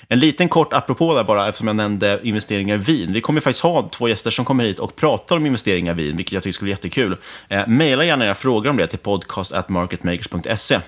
En 0.08 0.18
liten 0.18 0.48
kort 0.48 0.72
apropå 0.72 1.14
där 1.14 1.24
bara, 1.24 1.48
eftersom 1.48 1.66
jag 1.66 1.76
nämnde 1.76 2.20
investeringar 2.22 2.74
i 2.74 2.78
vin. 2.78 3.12
Vi 3.12 3.20
kommer 3.20 3.40
faktiskt 3.40 3.62
ha 3.62 3.88
två 3.88 4.08
gäster 4.08 4.30
som 4.30 4.44
kommer 4.44 4.64
hit 4.64 4.78
och 4.78 4.96
pratar 4.96 5.36
om 5.36 5.46
investeringar 5.46 5.92
i 5.92 5.96
vin, 5.96 6.16
vilket 6.16 6.32
jag 6.32 6.42
tycker 6.42 6.52
skulle 6.52 6.66
bli 6.66 6.72
jättekul. 6.72 7.16
Eh, 7.48 7.66
maila 7.66 8.04
gärna 8.04 8.26
era 8.26 8.34
frågor 8.34 8.70
om 8.70 8.76
det 8.76 8.86
till 8.86 8.98
podcast.marketmakers.se. 8.98 10.80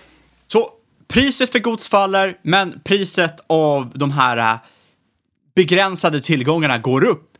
Så 0.48 0.70
priset 1.10 1.52
för 1.52 1.58
gods 1.58 1.88
faller, 1.88 2.36
men 2.42 2.80
priset 2.84 3.40
av 3.46 3.92
de 3.94 4.10
här 4.10 4.36
äh, 4.36 4.58
begränsade 5.54 6.20
tillgångarna 6.20 6.78
går 6.78 7.04
upp. 7.04 7.38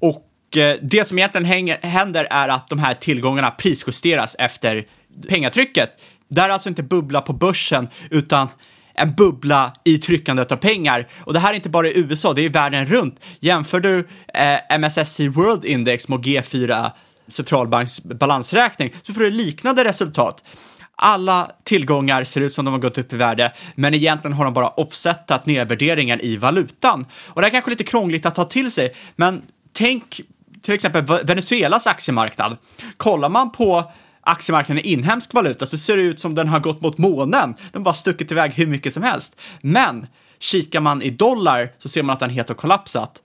Och 0.00 0.56
äh, 0.56 0.76
det 0.82 1.04
som 1.04 1.18
egentligen 1.18 1.44
hänger, 1.44 1.78
händer 1.82 2.26
är 2.30 2.48
att 2.48 2.68
de 2.68 2.78
här 2.78 2.94
tillgångarna 2.94 3.50
prisjusteras 3.50 4.36
efter 4.38 4.86
pengatrycket. 5.28 5.90
Det 6.28 6.40
är 6.40 6.48
alltså 6.48 6.68
inte 6.68 6.82
bubbla 6.82 7.20
på 7.20 7.32
börsen, 7.32 7.88
utan 8.10 8.48
en 8.94 9.14
bubbla 9.14 9.74
i 9.84 9.98
tryckandet 9.98 10.52
av 10.52 10.56
pengar. 10.56 11.08
Och 11.24 11.32
det 11.32 11.38
här 11.38 11.50
är 11.50 11.54
inte 11.54 11.68
bara 11.68 11.88
i 11.88 11.98
USA, 11.98 12.32
det 12.32 12.42
är 12.42 12.48
världen 12.48 12.86
runt. 12.86 13.20
Jämför 13.40 13.80
du 13.80 14.08
äh, 14.34 14.54
eh, 14.54 14.78
MSSI 14.78 15.28
World 15.28 15.64
Index 15.64 16.08
med 16.08 16.18
G4 16.18 16.90
centralbanks 17.28 18.02
balansräkning 18.02 18.94
så 19.02 19.12
får 19.12 19.20
du 19.20 19.30
liknande 19.30 19.84
resultat. 19.84 20.44
Alla 21.00 21.50
tillgångar 21.64 22.24
ser 22.24 22.40
ut 22.40 22.52
som 22.52 22.64
de 22.64 22.70
har 22.74 22.80
gått 22.80 22.98
upp 22.98 23.12
i 23.12 23.16
värde, 23.16 23.52
men 23.74 23.94
egentligen 23.94 24.32
har 24.32 24.44
de 24.44 24.54
bara 24.54 24.68
offsetat 24.68 25.46
nedvärderingen 25.46 26.20
i 26.20 26.36
valutan. 26.36 27.06
Och 27.26 27.40
det 27.40 27.48
är 27.48 27.50
kanske 27.50 27.70
lite 27.70 27.84
krångligt 27.84 28.26
att 28.26 28.34
ta 28.34 28.44
till 28.44 28.70
sig, 28.70 28.94
men 29.16 29.42
tänk 29.72 30.20
till 30.62 30.74
exempel 30.74 31.04
Venezuelas 31.24 31.86
aktiemarknad. 31.86 32.56
Kollar 32.96 33.28
man 33.28 33.52
på 33.52 33.92
aktiemarknaden 34.20 34.84
i 34.84 34.92
inhemsk 34.92 35.34
valuta 35.34 35.66
så 35.66 35.78
ser 35.78 35.96
det 35.96 36.02
ut 36.02 36.20
som 36.20 36.34
den 36.34 36.48
har 36.48 36.60
gått 36.60 36.80
mot 36.80 36.98
månen. 36.98 37.54
Den 37.72 37.82
bara 37.82 37.94
stuckit 37.94 38.32
iväg 38.32 38.52
hur 38.52 38.66
mycket 38.66 38.92
som 38.92 39.02
helst. 39.02 39.40
Men 39.60 40.06
kikar 40.38 40.80
man 40.80 41.02
i 41.02 41.10
dollar 41.10 41.72
så 41.78 41.88
ser 41.88 42.02
man 42.02 42.14
att 42.14 42.20
den 42.20 42.30
helt 42.30 42.48
har 42.48 42.56
kollapsat. 42.56 43.22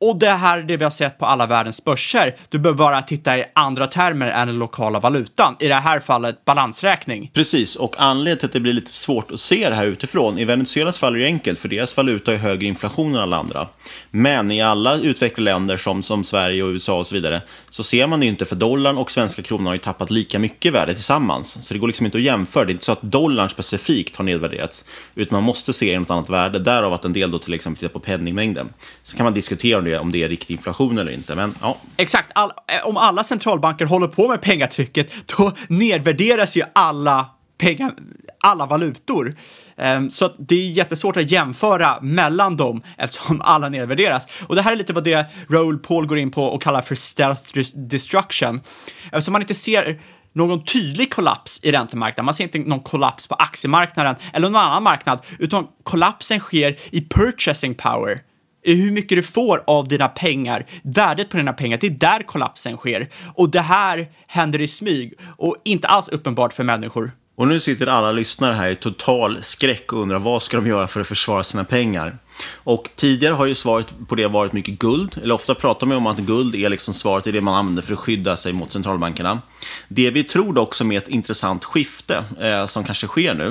Och 0.00 0.18
det 0.18 0.30
här 0.30 0.58
är 0.58 0.62
det 0.62 0.76
vi 0.76 0.84
har 0.84 0.90
sett 0.90 1.18
på 1.18 1.26
alla 1.26 1.46
världens 1.46 1.84
börser. 1.84 2.36
Du 2.48 2.58
behöver 2.58 2.78
bara 2.78 3.02
titta 3.02 3.38
i 3.38 3.44
andra 3.52 3.86
termer 3.86 4.26
än 4.26 4.46
den 4.46 4.58
lokala 4.58 5.00
valutan. 5.00 5.56
I 5.60 5.68
det 5.68 5.74
här 5.74 6.00
fallet 6.00 6.44
balansräkning. 6.44 7.30
Precis, 7.34 7.76
och 7.76 7.94
anledningen 7.98 8.38
till 8.38 8.46
att 8.46 8.52
det 8.52 8.60
blir 8.60 8.72
lite 8.72 8.92
svårt 8.92 9.30
att 9.30 9.40
se 9.40 9.68
det 9.68 9.74
här 9.74 9.84
utifrån. 9.86 10.38
I 10.38 10.44
Venezuelas 10.44 10.98
fall 10.98 11.14
är 11.14 11.18
det 11.18 11.24
enkelt, 11.24 11.58
för 11.58 11.68
deras 11.68 11.96
valuta 11.96 12.32
är 12.32 12.36
högre 12.36 12.66
inflation 12.66 13.14
än 13.14 13.20
alla 13.20 13.36
andra. 13.36 13.66
Men 14.10 14.50
i 14.50 14.62
alla 14.62 14.96
utvecklade 14.96 15.50
länder 15.50 15.76
som, 15.76 16.02
som 16.02 16.24
Sverige 16.24 16.62
och 16.62 16.68
USA 16.68 16.98
och 16.98 17.06
så 17.06 17.14
vidare, 17.14 17.40
så 17.70 17.82
ser 17.82 18.06
man 18.06 18.20
det 18.20 18.26
inte, 18.26 18.44
för 18.44 18.56
dollarn 18.56 18.98
och 18.98 19.10
svenska 19.10 19.42
kronan 19.42 19.66
har 19.66 19.74
ju 19.74 19.78
tappat 19.78 20.10
lika 20.10 20.38
mycket 20.38 20.72
värde 20.72 20.94
tillsammans. 20.94 21.66
Så 21.66 21.74
det 21.74 21.80
går 21.80 21.86
liksom 21.86 22.06
inte 22.06 22.18
att 22.18 22.24
jämföra. 22.24 22.64
Det 22.64 22.70
är 22.70 22.72
inte 22.72 22.84
så 22.84 22.92
att 22.92 23.02
dollarn 23.02 23.50
specifikt 23.50 24.16
har 24.16 24.24
nedvärderats, 24.24 24.84
utan 25.14 25.36
man 25.36 25.44
måste 25.44 25.72
se 25.72 25.92
i 25.92 25.98
något 25.98 26.10
annat 26.10 26.30
värde. 26.30 26.58
Därav 26.58 26.92
att 26.92 27.04
en 27.04 27.12
del 27.12 27.30
då 27.30 27.38
till 27.38 27.54
exempel 27.54 27.78
tittar 27.78 27.92
på 27.92 28.00
penningmängden. 28.00 28.68
Så 29.02 29.16
kan 29.16 29.24
man 29.24 29.34
diskutera 29.34 29.78
om 29.78 29.87
det, 29.88 29.98
om 29.98 30.12
det 30.12 30.22
är 30.22 30.28
riktig 30.28 30.54
inflation 30.54 30.98
eller 30.98 31.12
inte. 31.12 31.34
Men, 31.34 31.54
ja. 31.60 31.76
Exakt, 31.96 32.30
All, 32.32 32.50
eh, 32.50 32.86
om 32.86 32.96
alla 32.96 33.24
centralbanker 33.24 33.84
håller 33.84 34.08
på 34.08 34.28
med 34.28 34.40
pengatrycket, 34.40 35.12
då 35.36 35.52
nedvärderas 35.68 36.56
ju 36.56 36.62
alla, 36.72 37.26
pengar, 37.58 37.94
alla 38.40 38.66
valutor. 38.66 39.36
Ehm, 39.76 40.10
så 40.10 40.34
det 40.38 40.54
är 40.54 40.70
jättesvårt 40.70 41.16
att 41.16 41.30
jämföra 41.30 41.98
mellan 42.00 42.56
dem 42.56 42.82
eftersom 42.96 43.40
alla 43.44 43.68
nedvärderas. 43.68 44.26
Och 44.46 44.56
det 44.56 44.62
här 44.62 44.72
är 44.72 44.76
lite 44.76 44.92
vad 44.92 45.04
det 45.04 45.26
Raoul 45.50 45.78
Paul 45.78 46.06
går 46.06 46.18
in 46.18 46.30
på 46.30 46.44
och 46.44 46.62
kallar 46.62 46.82
för 46.82 46.94
stealth 46.94 47.58
destruction. 47.74 48.60
Eftersom 49.12 49.32
man 49.32 49.42
inte 49.42 49.54
ser 49.54 50.00
någon 50.32 50.64
tydlig 50.64 51.12
kollaps 51.12 51.60
i 51.62 51.72
räntemarknaden. 51.72 52.24
Man 52.24 52.34
ser 52.34 52.44
inte 52.44 52.58
någon 52.58 52.80
kollaps 52.80 53.26
på 53.26 53.34
aktiemarknaden 53.34 54.14
eller 54.32 54.50
någon 54.50 54.60
annan 54.60 54.82
marknad, 54.82 55.20
utan 55.38 55.66
kollapsen 55.82 56.40
sker 56.40 56.76
i 56.90 57.08
purchasing 57.08 57.74
power 57.74 58.20
hur 58.74 58.90
mycket 58.90 59.18
du 59.18 59.22
får 59.22 59.62
av 59.66 59.88
dina 59.88 60.08
pengar, 60.08 60.66
värdet 60.82 61.28
på 61.28 61.36
dina 61.36 61.52
pengar, 61.52 61.78
det 61.80 61.86
är 61.86 61.90
där 61.90 62.22
kollapsen 62.22 62.76
sker. 62.76 63.08
Och 63.34 63.50
det 63.50 63.60
här 63.60 64.08
händer 64.26 64.60
i 64.60 64.68
smyg 64.68 65.14
och 65.36 65.56
inte 65.64 65.88
alls 65.88 66.08
uppenbart 66.08 66.52
för 66.52 66.64
människor. 66.64 67.12
Och 67.38 67.48
nu 67.48 67.60
sitter 67.60 67.86
alla 67.86 68.12
lyssnare 68.12 68.52
här 68.52 68.70
i 68.70 68.76
total 68.76 69.42
skräck 69.42 69.92
och 69.92 70.02
undrar 70.02 70.18
vad 70.18 70.42
ska 70.42 70.56
de 70.56 70.66
göra 70.66 70.88
för 70.88 71.00
att 71.00 71.06
försvara 71.06 71.44
sina 71.44 71.64
pengar? 71.64 72.18
Och 72.54 72.90
tidigare 72.96 73.34
har 73.34 73.46
ju 73.46 73.54
svaret 73.54 73.94
på 74.08 74.14
det 74.14 74.28
varit 74.28 74.52
mycket 74.52 74.78
guld, 74.78 75.18
eller 75.22 75.34
ofta 75.34 75.54
pratar 75.54 75.86
man 75.86 75.96
om 75.96 76.06
att 76.06 76.18
guld 76.18 76.54
är 76.54 76.68
liksom 76.68 76.94
svaret 76.94 77.26
i 77.26 77.32
det 77.32 77.40
man 77.40 77.54
använder 77.54 77.82
för 77.82 77.92
att 77.92 77.98
skydda 77.98 78.36
sig 78.36 78.52
mot 78.52 78.72
centralbankerna. 78.72 79.40
Det 79.88 80.10
vi 80.10 80.24
tror 80.24 80.52
dock 80.52 80.74
som 80.74 80.92
är 80.92 80.96
ett 80.96 81.08
intressant 81.08 81.64
skifte 81.64 82.24
eh, 82.40 82.66
som 82.66 82.84
kanske 82.84 83.06
sker 83.06 83.34
nu, 83.34 83.50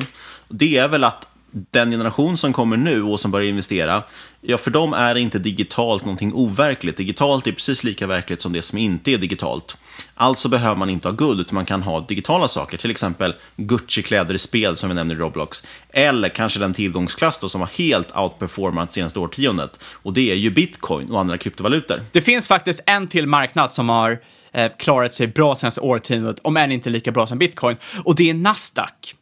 det 0.49 0.77
är 0.77 0.87
väl 0.87 1.03
att 1.03 1.27
den 1.71 1.91
generation 1.91 2.37
som 2.37 2.53
kommer 2.53 2.77
nu 2.77 3.03
och 3.03 3.19
som 3.19 3.31
börjar 3.31 3.49
investera, 3.49 4.03
ja, 4.41 4.57
för 4.57 4.71
dem 4.71 4.93
är 4.93 5.15
inte 5.15 5.39
digitalt 5.39 6.05
någonting 6.05 6.33
overkligt. 6.33 6.97
Digitalt 6.97 7.47
är 7.47 7.51
precis 7.51 7.83
lika 7.83 8.07
verkligt 8.07 8.41
som 8.41 8.53
det 8.53 8.61
som 8.61 8.77
inte 8.77 9.11
är 9.11 9.17
digitalt. 9.17 9.77
Alltså 10.15 10.49
behöver 10.49 10.75
man 10.75 10.89
inte 10.89 11.07
ha 11.07 11.15
guld, 11.15 11.39
utan 11.39 11.55
man 11.55 11.65
kan 11.65 11.83
ha 11.83 11.99
digitala 11.99 12.47
saker, 12.47 12.77
till 12.77 12.91
exempel 12.91 13.35
Gucci-kläder 13.55 14.35
i 14.35 14.37
spel 14.37 14.75
som 14.75 14.89
vi 14.89 14.95
nämner 14.95 15.15
i 15.15 15.17
Roblox. 15.17 15.63
Eller 15.89 16.29
kanske 16.29 16.59
den 16.59 16.73
tillgångsklass 16.73 17.39
då, 17.39 17.49
som 17.49 17.61
har 17.61 17.69
helt 17.77 18.17
outperformat 18.17 18.93
senaste 18.93 19.19
årtiondet. 19.19 19.79
Och 19.83 20.13
det 20.13 20.31
är 20.31 20.35
ju 20.35 20.49
bitcoin 20.49 21.11
och 21.11 21.19
andra 21.19 21.37
kryptovalutor. 21.37 22.01
Det 22.11 22.21
finns 22.21 22.47
faktiskt 22.47 22.83
en 22.85 23.07
till 23.07 23.27
marknad 23.27 23.71
som 23.71 23.89
har 23.89 24.19
eh, 24.51 24.71
klarat 24.79 25.13
sig 25.13 25.27
bra 25.27 25.55
senaste 25.55 25.81
årtiondet, 25.81 26.39
om 26.41 26.57
än 26.57 26.71
inte 26.71 26.89
lika 26.89 27.11
bra 27.11 27.27
som 27.27 27.37
bitcoin. 27.37 27.77
Och 28.03 28.15
det 28.15 28.29
är 28.29 28.33
Nasdaq. 28.33 29.15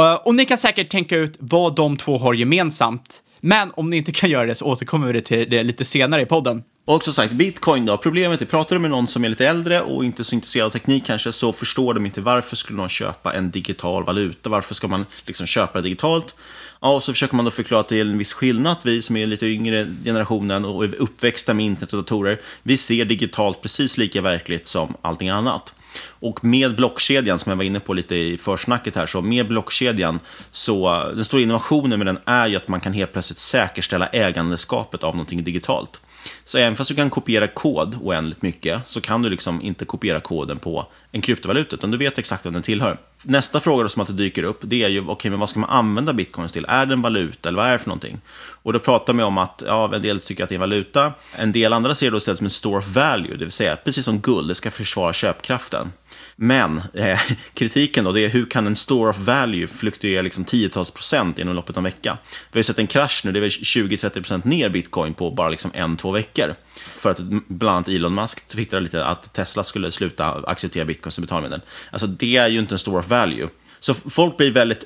Eh, 0.00 0.14
och 0.14 0.34
ni 0.34 0.44
kan 0.44 0.58
säkert 0.58 0.90
tänka 0.90 1.16
ut 1.16 1.36
vad 1.38 1.74
de 1.74 1.96
två 1.96 2.18
har 2.18 2.34
gemensamt. 2.34 3.22
Men 3.40 3.72
om 3.76 3.90
ni 3.90 3.96
inte 3.96 4.12
kan 4.12 4.30
göra 4.30 4.46
det 4.46 4.54
så 4.54 4.64
återkommer 4.64 5.12
vi 5.12 5.22
till 5.22 5.50
det 5.50 5.62
lite 5.62 5.84
senare 5.84 6.22
i 6.22 6.26
podden. 6.26 6.62
Och 6.84 7.02
som 7.02 7.12
sagt, 7.12 7.32
bitcoin 7.32 7.86
då. 7.86 7.96
Problemet 7.96 8.42
är, 8.42 8.46
pratar 8.46 8.76
du 8.76 8.80
med 8.80 8.90
någon 8.90 9.08
som 9.08 9.24
är 9.24 9.28
lite 9.28 9.46
äldre 9.46 9.82
och 9.82 10.04
inte 10.04 10.24
så 10.24 10.34
intresserad 10.34 10.66
av 10.66 10.70
teknik 10.70 11.06
kanske, 11.06 11.32
så 11.32 11.52
förstår 11.52 11.94
de 11.94 12.06
inte 12.06 12.20
varför 12.20 12.56
skulle 12.56 12.76
någon 12.76 12.88
köpa 12.88 13.34
en 13.34 13.50
digital 13.50 14.04
valuta? 14.04 14.50
Varför 14.50 14.74
ska 14.74 14.88
man 14.88 15.06
liksom 15.24 15.46
köpa 15.46 15.78
det 15.78 15.82
digitalt? 15.82 16.34
Ja, 16.80 16.94
och 16.94 17.02
så 17.02 17.12
försöker 17.12 17.36
man 17.36 17.44
då 17.44 17.50
förklara 17.50 17.80
att 17.80 17.88
det 17.88 17.96
är 17.96 18.00
en 18.00 18.18
viss 18.18 18.32
skillnad. 18.32 18.76
Vi 18.82 19.02
som 19.02 19.16
är 19.16 19.26
lite 19.26 19.46
yngre 19.46 19.88
generationen 20.04 20.64
och 20.64 20.84
är 20.84 20.94
uppväxta 20.94 21.54
med 21.54 21.66
internet 21.66 21.92
och 21.92 21.98
datorer, 21.98 22.40
vi 22.62 22.76
ser 22.76 23.04
digitalt 23.04 23.62
precis 23.62 23.98
lika 23.98 24.20
verkligt 24.20 24.66
som 24.66 24.94
allting 25.02 25.28
annat. 25.28 25.74
Och 26.08 26.44
med 26.44 26.76
blockkedjan, 26.76 27.38
som 27.38 27.50
jag 27.50 27.56
var 27.56 27.64
inne 27.64 27.80
på 27.80 27.94
lite 27.94 28.14
i 28.16 28.38
försnacket 28.38 28.96
här, 28.96 29.06
så 29.06 29.20
med 29.20 29.48
blockkedjan, 29.48 30.20
så 30.50 31.04
den 31.14 31.24
stora 31.24 31.42
innovationen 31.42 31.98
med 31.98 32.06
den 32.06 32.18
är 32.24 32.46
ju 32.46 32.56
att 32.56 32.68
man 32.68 32.80
kan 32.80 32.92
helt 32.92 33.12
plötsligt 33.12 33.38
säkerställa 33.38 34.06
ägandeskapet 34.06 35.04
av 35.04 35.14
någonting 35.14 35.44
digitalt. 35.44 36.00
Så 36.44 36.58
även 36.58 36.76
fast 36.76 36.88
du 36.88 36.94
kan 36.94 37.10
kopiera 37.10 37.48
kod 37.48 37.96
oändligt 38.00 38.42
mycket 38.42 38.86
så 38.86 39.00
kan 39.00 39.22
du 39.22 39.30
liksom 39.30 39.62
inte 39.62 39.84
kopiera 39.84 40.20
koden 40.20 40.58
på 40.58 40.86
en 41.12 41.20
kryptovaluta, 41.20 41.76
utan 41.76 41.90
du 41.90 41.98
vet 41.98 42.18
exakt 42.18 42.46
vem 42.46 42.52
den 42.52 42.62
tillhör. 42.62 42.98
Nästa 43.22 43.60
fråga 43.60 43.82
då 43.82 43.88
som 43.88 44.00
alltid 44.00 44.16
dyker 44.16 44.42
upp, 44.42 44.58
det 44.62 44.82
är 44.82 44.88
ju, 44.88 45.00
okej, 45.00 45.12
okay, 45.12 45.30
men 45.30 45.40
vad 45.40 45.48
ska 45.48 45.60
man 45.60 45.70
använda 45.70 46.12
bitcoins 46.12 46.52
till? 46.52 46.66
Är 46.68 46.86
det 46.86 46.92
en 46.92 47.02
valuta 47.02 47.48
eller 47.48 47.58
vad 47.58 47.68
är 47.68 47.72
det 47.72 47.78
för 47.78 47.88
någonting? 47.88 48.20
Och 48.62 48.72
då 48.72 48.78
pratar 48.78 49.12
man 49.12 49.24
om 49.24 49.38
att, 49.38 49.62
ja, 49.66 49.94
en 49.94 50.02
del 50.02 50.20
tycker 50.20 50.42
att 50.42 50.48
det 50.48 50.52
är 50.52 50.56
en 50.56 50.60
valuta, 50.60 51.12
en 51.36 51.52
del 51.52 51.72
andra 51.72 51.94
ser 51.94 52.06
det 52.06 52.10
då 52.10 52.16
istället 52.16 52.38
som 52.38 52.44
en 52.44 52.50
store 52.50 52.78
of 52.78 52.88
value, 52.88 53.36
det 53.36 53.44
vill 53.44 53.50
säga 53.50 53.76
precis 53.76 54.04
som 54.04 54.20
guld, 54.20 54.48
det 54.48 54.54
ska 54.54 54.70
försvara 54.70 55.12
köpkraften. 55.12 55.92
Men 56.36 56.82
eh, 56.94 57.20
kritiken 57.54 58.04
då, 58.04 58.12
det 58.12 58.24
är 58.24 58.28
hur 58.28 58.46
kan 58.46 58.66
en 58.66 58.76
store 58.76 59.10
of 59.10 59.18
value 59.18 59.66
fluktuera 59.66 60.22
liksom 60.22 60.44
tiotals 60.44 60.90
procent 60.90 61.38
inom 61.38 61.54
loppet 61.54 61.76
av 61.76 61.80
en 61.80 61.84
vecka? 61.84 62.18
Vi 62.52 62.56
har 62.56 62.60
ju 62.60 62.64
sett 62.64 62.78
en 62.78 62.86
krasch 62.86 63.22
nu, 63.24 63.32
det 63.32 63.38
är 63.38 63.40
väl 63.40 63.50
20-30 63.50 64.10
procent 64.10 64.44
ner 64.44 64.68
bitcoin 64.68 65.14
på 65.14 65.30
bara 65.30 65.48
liksom 65.48 65.70
en, 65.74 65.96
två 65.96 66.10
veckor. 66.10 66.54
För 66.76 67.10
att 67.10 67.20
bland 67.48 67.76
annat 67.76 67.88
Elon 67.88 68.14
Musk 68.14 68.48
twittrade 68.48 68.84
lite 68.84 69.04
att 69.04 69.32
Tesla 69.32 69.62
skulle 69.62 69.92
sluta 69.92 70.32
acceptera 70.32 70.84
bitcoin 70.84 71.12
som 71.12 71.22
betalmedel. 71.22 71.60
Alltså 71.90 72.06
det 72.06 72.36
är 72.36 72.48
ju 72.48 72.58
inte 72.58 72.74
en 72.74 72.78
store 72.78 72.98
of 72.98 73.08
value. 73.08 73.48
Så 73.80 73.94
folk 73.94 74.36
blir 74.36 74.50
väldigt 74.50 74.84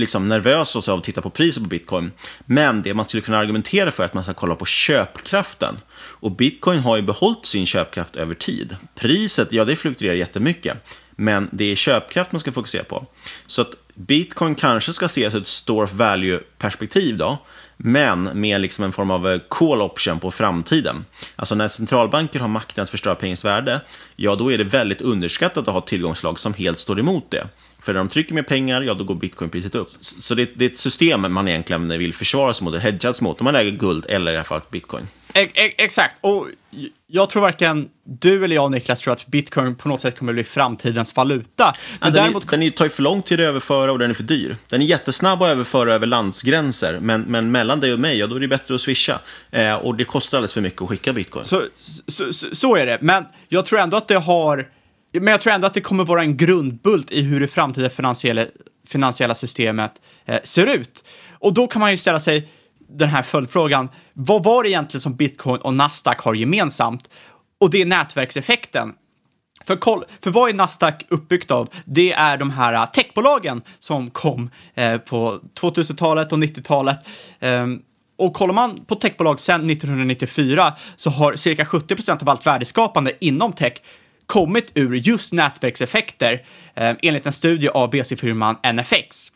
liksom 0.00 0.28
nervösa 0.28 0.92
av 0.92 0.98
att 0.98 1.04
titta 1.04 1.20
på 1.20 1.30
priset 1.30 1.62
på 1.62 1.68
bitcoin. 1.68 2.12
Men 2.46 2.82
det 2.82 2.94
man 2.94 3.04
skulle 3.04 3.20
kunna 3.20 3.38
argumentera 3.38 3.90
för 3.90 4.02
är 4.02 4.06
att 4.06 4.14
man 4.14 4.24
ska 4.24 4.34
kolla 4.34 4.54
på 4.54 4.66
köpkraften. 4.66 5.76
Och 5.96 6.30
bitcoin 6.30 6.80
har 6.80 6.96
ju 6.96 7.02
behållit 7.02 7.46
sin 7.46 7.66
köpkraft 7.66 8.16
över 8.16 8.34
tid. 8.34 8.76
Priset, 8.94 9.52
ja 9.52 9.64
det 9.64 9.76
fluktuerar 9.76 10.14
jättemycket. 10.14 10.76
Men 11.10 11.48
det 11.52 11.72
är 11.72 11.76
köpkraft 11.76 12.32
man 12.32 12.40
ska 12.40 12.52
fokusera 12.52 12.84
på. 12.84 13.06
Så 13.46 13.62
att 13.62 13.70
bitcoin 13.94 14.54
kanske 14.54 14.92
ska 14.92 15.06
ses 15.06 15.34
ur 15.34 15.40
ett 15.40 15.46
store 15.46 15.84
of 15.84 15.92
value-perspektiv 15.92 17.16
då. 17.16 17.38
Men 17.76 18.30
med 18.40 18.60
liksom 18.60 18.84
en 18.84 18.92
form 18.92 19.10
av 19.10 19.28
eh, 19.28 19.40
call 19.48 19.82
option 19.82 20.20
på 20.20 20.30
framtiden. 20.30 21.04
Alltså 21.36 21.54
när 21.54 21.68
centralbanker 21.68 22.40
har 22.40 22.48
makten 22.48 22.84
att 22.84 22.90
förstöra 22.90 23.14
pengars 23.14 23.44
värde, 23.44 23.80
ja 24.16 24.34
då 24.34 24.52
är 24.52 24.58
det 24.58 24.64
väldigt 24.64 25.00
underskattat 25.00 25.68
att 25.68 25.74
ha 25.74 25.80
tillgångslag 25.80 26.38
som 26.38 26.54
helt 26.54 26.78
står 26.78 27.00
emot 27.00 27.30
det. 27.30 27.46
För 27.82 27.92
när 27.92 27.98
de 27.98 28.08
trycker 28.08 28.34
mer 28.34 28.42
pengar, 28.42 28.82
ja 28.82 28.94
då 28.94 29.04
går 29.04 29.14
bitcoinpriset 29.14 29.74
upp. 29.74 29.88
Så 30.00 30.34
det, 30.34 30.50
det, 30.54 30.64
är 30.64 30.70
ett 30.70 30.78
system 30.78 31.32
man 31.32 31.48
egentligen 31.48 31.88
vill 31.88 32.14
försvara 32.14 32.54
sig 32.54 32.64
mot, 32.64 32.78
hedgas 32.78 33.20
mot, 33.20 33.40
om 33.40 33.44
man 33.44 33.56
äger 33.56 33.70
guld 33.70 34.06
eller 34.08 34.32
i 34.32 34.36
alla 34.36 34.44
fall 34.44 34.60
bitcoin. 34.70 35.06
E 35.34 35.48
e 35.54 35.74
exakt, 35.78 36.16
och 36.20 36.46
jag 37.06 37.30
tror 37.30 37.42
varken 37.42 37.88
du 38.04 38.44
eller 38.44 38.54
jag, 38.54 38.70
Niklas, 38.70 39.00
tror 39.00 39.12
att 39.12 39.26
bitcoin 39.26 39.74
på 39.74 39.88
något 39.88 40.00
sätt 40.00 40.18
kommer 40.18 40.32
att 40.32 40.36
bli 40.36 40.44
framtidens 40.44 41.16
valuta. 41.16 41.74
Men 42.00 42.14
ja, 42.14 42.20
däremot... 42.20 42.50
den, 42.50 42.62
är, 42.62 42.66
den 42.66 42.72
tar 42.72 42.84
ju 42.84 42.90
för 42.90 43.02
lång 43.02 43.22
tid 43.22 43.40
att 43.40 43.46
överföra 43.46 43.92
och 43.92 43.98
den 43.98 44.10
är 44.10 44.14
för 44.14 44.22
dyr. 44.22 44.56
Den 44.68 44.82
är 44.82 44.86
jättesnabb 44.86 45.42
att 45.42 45.48
överföra 45.48 45.94
över 45.94 46.06
landsgränser, 46.06 46.98
men, 47.00 47.22
men 47.22 47.50
mellan 47.50 47.80
dig 47.80 47.92
och 47.92 48.00
mig, 48.00 48.18
ja 48.18 48.26
då 48.26 48.36
är 48.36 48.40
det 48.40 48.48
bättre 48.48 48.74
att 48.74 48.80
swisha. 48.80 49.20
Eh, 49.50 49.74
och 49.74 49.94
det 49.94 50.04
kostar 50.04 50.38
alldeles 50.38 50.54
för 50.54 50.60
mycket 50.60 50.82
att 50.82 50.88
skicka 50.88 51.12
bitcoin. 51.12 51.44
Så, 51.44 51.62
så, 52.06 52.32
så, 52.32 52.46
så 52.52 52.76
är 52.76 52.86
det, 52.86 52.98
men 53.00 53.24
jag 53.48 53.66
tror 53.66 53.78
ändå 53.78 53.96
att 53.96 54.08
det 54.08 54.18
har 54.18 54.68
men 55.12 55.26
jag 55.26 55.40
tror 55.40 55.52
ändå 55.52 55.66
att 55.66 55.74
det 55.74 55.80
kommer 55.80 56.04
vara 56.04 56.20
en 56.20 56.36
grundbult 56.36 57.10
i 57.10 57.22
hur 57.22 57.40
det 57.40 57.48
framtida 57.48 57.90
finansiella, 57.90 58.46
finansiella 58.88 59.34
systemet 59.34 59.92
eh, 60.24 60.40
ser 60.44 60.66
ut. 60.66 61.04
Och 61.30 61.54
då 61.54 61.66
kan 61.66 61.80
man 61.80 61.90
ju 61.90 61.96
ställa 61.96 62.20
sig 62.20 62.48
den 62.88 63.08
här 63.08 63.22
följdfrågan. 63.22 63.88
Vad 64.12 64.44
var 64.44 64.62
det 64.62 64.70
egentligen 64.70 65.00
som 65.00 65.16
bitcoin 65.16 65.60
och 65.60 65.74
Nasdaq 65.74 66.20
har 66.20 66.34
gemensamt? 66.34 67.10
Och 67.60 67.70
det 67.70 67.82
är 67.82 67.86
nätverkseffekten. 67.86 68.94
För, 69.64 69.76
koll, 69.76 70.04
för 70.20 70.30
vad 70.30 70.50
är 70.50 70.54
Nasdaq 70.54 71.06
uppbyggt 71.08 71.50
av? 71.50 71.68
Det 71.84 72.12
är 72.12 72.38
de 72.38 72.50
här 72.50 72.74
eh, 72.74 72.86
techbolagen 72.86 73.62
som 73.78 74.10
kom 74.10 74.50
eh, 74.74 74.98
på 74.98 75.40
2000-talet 75.60 76.32
och 76.32 76.38
90-talet. 76.38 76.98
Eh, 77.40 77.66
och 78.18 78.34
kollar 78.34 78.54
man 78.54 78.84
på 78.84 78.94
techbolag 78.94 79.40
sedan 79.40 79.70
1994 79.70 80.72
så 80.96 81.10
har 81.10 81.36
cirka 81.36 81.64
70 81.64 81.94
procent 81.94 82.22
av 82.22 82.28
allt 82.28 82.46
värdeskapande 82.46 83.12
inom 83.20 83.52
tech 83.52 83.72
kommit 84.28 84.72
ur 84.74 84.94
just 84.94 85.32
nätverkseffekter 85.32 86.42
eh, 86.74 86.96
enligt 87.02 87.26
en 87.26 87.32
studie 87.32 87.68
av 87.68 87.90
VC-firman 87.90 88.56
NFX. 88.74 89.32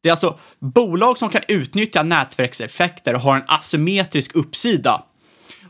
Det 0.00 0.08
är 0.08 0.10
alltså 0.10 0.38
bolag 0.58 1.18
som 1.18 1.30
kan 1.30 1.42
utnyttja 1.48 2.02
nätverkseffekter 2.02 3.14
och 3.14 3.20
har 3.20 3.36
en 3.36 3.44
asymmetrisk 3.46 4.36
uppsida. 4.36 5.02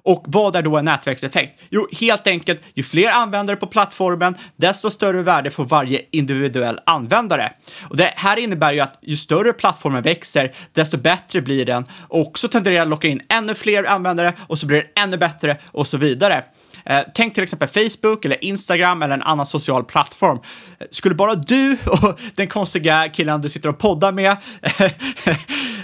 Och 0.02 0.24
vad 0.26 0.56
är 0.56 0.62
då 0.62 0.76
en 0.76 0.84
nätverkseffekt? 0.84 1.60
Jo, 1.70 1.88
helt 1.92 2.26
enkelt, 2.26 2.60
ju 2.74 2.82
fler 2.82 3.10
användare 3.10 3.56
på 3.56 3.66
plattformen, 3.66 4.34
desto 4.56 4.90
större 4.90 5.22
värde 5.22 5.50
får 5.50 5.64
varje 5.64 6.00
individuell 6.10 6.80
användare. 6.86 7.52
Och 7.88 7.96
det 7.96 8.12
här 8.16 8.36
innebär 8.36 8.72
ju 8.72 8.80
att 8.80 8.98
ju 9.02 9.16
större 9.16 9.52
plattformen 9.52 10.02
växer, 10.02 10.54
desto 10.72 10.96
bättre 10.96 11.40
blir 11.40 11.66
den 11.66 11.84
och 12.08 12.38
så 12.38 12.48
tenderar 12.48 12.82
att 12.82 12.88
locka 12.88 13.08
in 13.08 13.20
ännu 13.28 13.54
fler 13.54 13.84
användare 13.84 14.32
och 14.46 14.58
så 14.58 14.66
blir 14.66 14.82
den 14.82 15.04
ännu 15.04 15.16
bättre 15.16 15.56
och 15.66 15.86
så 15.86 15.96
vidare. 15.96 16.44
Eh, 16.86 17.00
tänk 17.14 17.34
till 17.34 17.42
exempel 17.42 17.68
Facebook 17.68 18.24
eller 18.24 18.44
Instagram 18.44 19.02
eller 19.02 19.14
en 19.14 19.22
annan 19.22 19.46
social 19.46 19.84
plattform. 19.84 20.38
Eh, 20.78 20.86
skulle 20.90 21.14
bara 21.14 21.34
du 21.34 21.76
och 21.86 22.20
den 22.34 22.48
konstiga 22.48 23.08
killen 23.08 23.40
du 23.40 23.48
sitter 23.48 23.68
och 23.68 23.78
poddar 23.78 24.12
med 24.12 24.30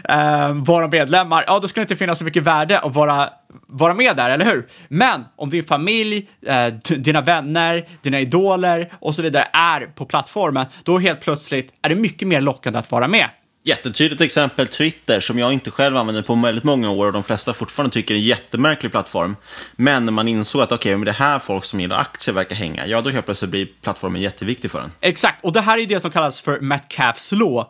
eh, 0.09 0.55
vara 0.55 0.89
medlemmar, 0.89 1.45
ja 1.47 1.59
då 1.59 1.69
skulle 1.69 1.83
det 1.83 1.85
inte 1.85 1.97
finnas 1.97 2.19
så 2.19 2.25
mycket 2.25 2.43
värde 2.43 2.79
att 2.79 2.95
vara, 2.95 3.29
vara 3.67 3.95
med 3.95 4.17
där, 4.17 4.31
eller 4.31 4.45
hur? 4.45 4.69
Men 4.89 5.25
om 5.37 5.51
din 5.51 5.65
familj, 5.65 6.29
eh, 6.47 6.67
dina 6.97 7.21
vänner, 7.21 7.89
dina 8.03 8.21
idoler 8.21 8.93
och 9.01 9.15
så 9.15 9.23
vidare 9.23 9.49
är 9.53 9.81
på 9.81 10.05
plattformen, 10.05 10.67
då 10.83 10.99
helt 10.99 11.21
plötsligt 11.21 11.73
är 11.83 11.89
det 11.89 11.95
mycket 11.95 12.29
mer 12.29 12.41
lockande 12.41 12.79
att 12.79 12.91
vara 12.91 13.09
med. 13.09 13.29
Jättetydligt 13.65 14.21
exempel 14.21 14.69
Twitter, 14.69 15.21
som 15.21 15.39
jag 15.39 15.53
inte 15.53 15.71
själv 15.71 15.97
använder 15.97 16.23
på 16.23 16.35
väldigt 16.35 16.65
många 16.65 16.91
år 16.91 17.07
och 17.07 17.13
de 17.13 17.23
flesta 17.23 17.55
fortfarande 17.55 17.93
tycker 17.93 18.15
är 18.15 18.19
en 18.19 18.25
jättemärklig 18.25 18.93
plattform. 18.93 19.37
Men 19.77 20.05
när 20.05 20.13
man 20.13 20.29
insåg 20.29 20.63
att 20.63 20.73
okej, 20.73 20.77
okay, 20.77 20.97
men 20.97 21.05
det 21.05 21.13
här 21.13 21.39
folk 21.39 21.65
som 21.65 21.81
gillar 21.81 21.97
aktier 21.97 22.35
verkar 22.35 22.57
hänga, 22.57 22.87
ja 22.87 23.01
då 23.01 23.11
helt 23.11 23.27
plötsligt 23.27 23.51
blir 23.51 23.69
plattformen 23.83 24.23
jätteviktig 24.23 24.71
för 24.71 24.81
en. 24.81 24.93
Exakt, 25.01 25.45
och 25.45 25.53
det 25.53 25.61
här 25.61 25.79
är 25.79 25.87
det 25.87 26.01
som 26.01 26.11
kallas 26.11 26.41
för 26.41 26.61
Metcalfs 26.61 27.33
law. 27.33 27.67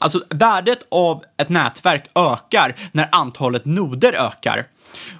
Alltså 0.00 0.24
värdet 0.30 0.78
av 0.88 1.24
ett 1.36 1.48
nätverk 1.48 2.04
ökar 2.14 2.76
när 2.92 3.08
antalet 3.12 3.64
noder 3.64 4.12
ökar. 4.12 4.66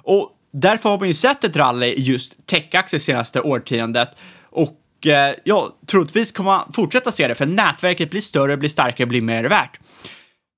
Och 0.03 0.31
därför 0.53 0.89
har 0.89 0.99
man 0.99 1.07
ju 1.07 1.13
sett 1.13 1.43
ett 1.43 1.55
rally 1.55 1.93
just 1.97 2.47
techaktier 2.47 2.99
senaste 2.99 3.41
årtiondet. 3.41 4.09
Och 4.99 5.07
eh, 5.07 5.35
ja, 5.43 5.77
troligtvis 5.85 6.31
kommer 6.31 6.51
man 6.51 6.73
fortsätta 6.73 7.11
se 7.11 7.27
det, 7.27 7.35
för 7.35 7.45
nätverket 7.45 8.09
blir 8.09 8.21
större, 8.21 8.57
blir 8.57 8.69
starkare, 8.69 9.07
blir 9.07 9.21
mer 9.21 9.43
värt. 9.43 9.79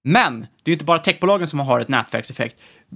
Men 0.04 0.48
det 0.64 0.72
är 0.72 0.74
inte 0.74 0.86
bara 0.86 1.00
techbolagen 1.00 1.48
som 1.48 1.60
har 1.60 1.80
ett 1.80 1.88
nätverkseffekt. 1.88 2.56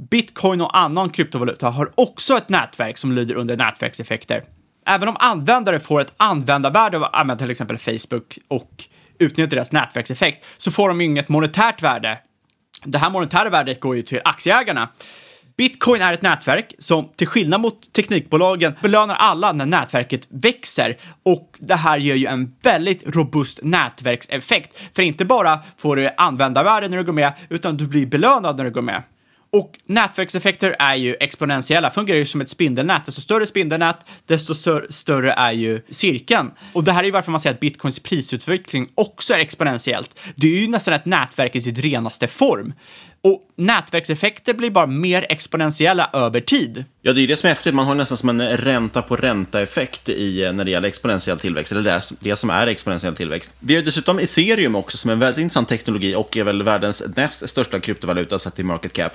Bitcoin 0.10 0.62
och 0.62 0.78
annan 0.78 1.10
kryptovaluta 1.10 1.70
har 1.70 1.92
också 1.96 2.38
ett 2.38 2.50
nätverk 2.50 2.98
som 2.98 3.12
lyder 3.12 3.36
under 3.36 3.58
nätverkseffekter. 3.58 4.44
Även 4.88 5.10
om 5.10 5.16
användare 5.20 5.80
får 5.80 6.02
ett 6.02 6.14
användarvärde 6.18 6.98
av 6.98 7.04
att 7.04 7.16
använda 7.16 7.42
till 7.42 7.52
exempel 7.52 7.78
Facebook 7.78 8.40
och 8.48 8.84
utnyttja 9.20 9.56
deras 9.56 9.72
nätverkseffekt 9.72 10.46
så 10.58 10.72
får 10.72 10.88
de 10.88 11.02
inget 11.02 11.30
monetärt 11.30 11.82
värde. 11.82 12.20
Det 12.84 12.98
här 12.98 13.10
monetära 13.10 13.50
värdet 13.50 13.80
går 13.80 13.96
ju 13.96 14.02
till 14.02 14.22
aktieägarna. 14.26 14.90
Bitcoin 15.58 16.02
är 16.02 16.14
ett 16.14 16.22
nätverk 16.22 16.74
som 16.80 17.10
till 17.16 17.28
skillnad 17.28 17.62
mot 17.62 17.94
teknikbolagen 17.94 18.74
belönar 18.82 19.16
alla 19.16 19.52
när 19.52 19.66
nätverket 19.66 20.28
växer 20.30 20.98
och 21.24 21.58
det 21.60 21.76
här 21.76 21.98
ger 21.98 22.16
ju 22.16 22.26
en 22.26 22.56
väldigt 22.64 23.16
robust 23.16 23.60
nätverkseffekt. 23.64 24.80
För 24.96 25.04
inte 25.04 25.26
bara 25.26 25.60
får 25.78 25.96
du 25.96 26.10
användarvärde 26.18 26.88
när 26.88 26.98
du 26.98 27.04
går 27.04 27.14
med, 27.14 27.34
utan 27.50 27.78
du 27.78 27.88
blir 27.88 28.06
belönad 28.06 28.58
när 28.58 28.64
du 28.64 28.72
går 28.72 28.82
med. 28.82 29.04
Och 29.52 29.80
nätverkseffekter 29.86 30.76
är 30.80 30.96
ju 30.96 31.16
exponentiella, 31.20 31.92
fungerar 31.92 32.18
ju 32.18 32.26
som 32.26 32.42
ett 32.42 32.50
spindelnät. 32.50 33.06
Desto 33.06 33.22
större 33.22 33.46
spindelnät, 33.46 34.06
desto 34.26 34.56
större 34.90 35.32
är 35.32 35.52
ju 35.52 35.82
cirkeln. 35.90 36.52
Och 36.74 36.84
det 36.84 36.92
här 36.92 37.00
är 37.00 37.06
ju 37.06 37.12
varför 37.12 37.32
man 37.32 37.42
säger 37.42 37.54
att 37.54 37.60
bitcoins 37.60 38.00
prisutveckling 38.00 38.88
också 38.96 39.34
är 39.34 39.40
exponentiellt. 39.40 40.20
Det 40.36 40.48
är 40.48 40.62
ju 40.62 40.68
nästan 40.68 40.94
ett 40.94 41.06
nätverk 41.06 41.56
i 41.56 41.62
sitt 41.62 41.80
renaste 41.80 42.28
form. 42.28 42.74
Och 43.26 43.48
nätverkseffekter 43.56 44.54
blir 44.54 44.70
bara 44.70 44.88
mer 44.88 45.26
exponentiella 45.30 46.10
över 46.14 46.42
tid. 46.42 46.86
Ja, 47.02 47.14
det 47.14 47.22
är 47.22 47.28
det 47.28 47.38
som 47.38 47.48
är 47.48 47.52
häftigt. 47.52 47.76
Man 47.76 47.86
har 47.86 47.96
nästan 47.96 48.18
som 48.18 48.30
en 48.30 48.58
ränta 48.58 49.02
på 49.02 49.16
ränta-effekt 49.16 50.10
i, 50.10 50.44
eh, 50.44 50.54
när 50.54 50.66
det 50.66 50.72
gäller 50.72 50.88
exponentiell 50.88 51.40
tillväxt, 51.40 51.72
eller 51.72 51.84
det, 51.84 52.02
det 52.20 52.36
som 52.36 52.50
är 52.50 52.68
exponentiell 52.68 53.16
tillväxt. 53.16 53.54
Vi 53.60 53.76
har 53.76 53.84
dessutom 53.84 54.20
ethereum 54.20 54.76
också, 54.76 54.98
som 54.98 55.10
är 55.10 55.14
en 55.14 55.20
väldigt 55.20 55.42
intressant 55.42 55.70
teknologi 55.70 56.16
och 56.16 56.38
är 56.38 56.44
väl 56.44 56.64
världens 56.64 57.04
näst 57.16 57.50
största 57.50 57.80
kryptovaluta 57.80 58.40
sett 58.40 58.56
till 58.56 58.66
market 58.66 58.94
cap. 58.94 59.14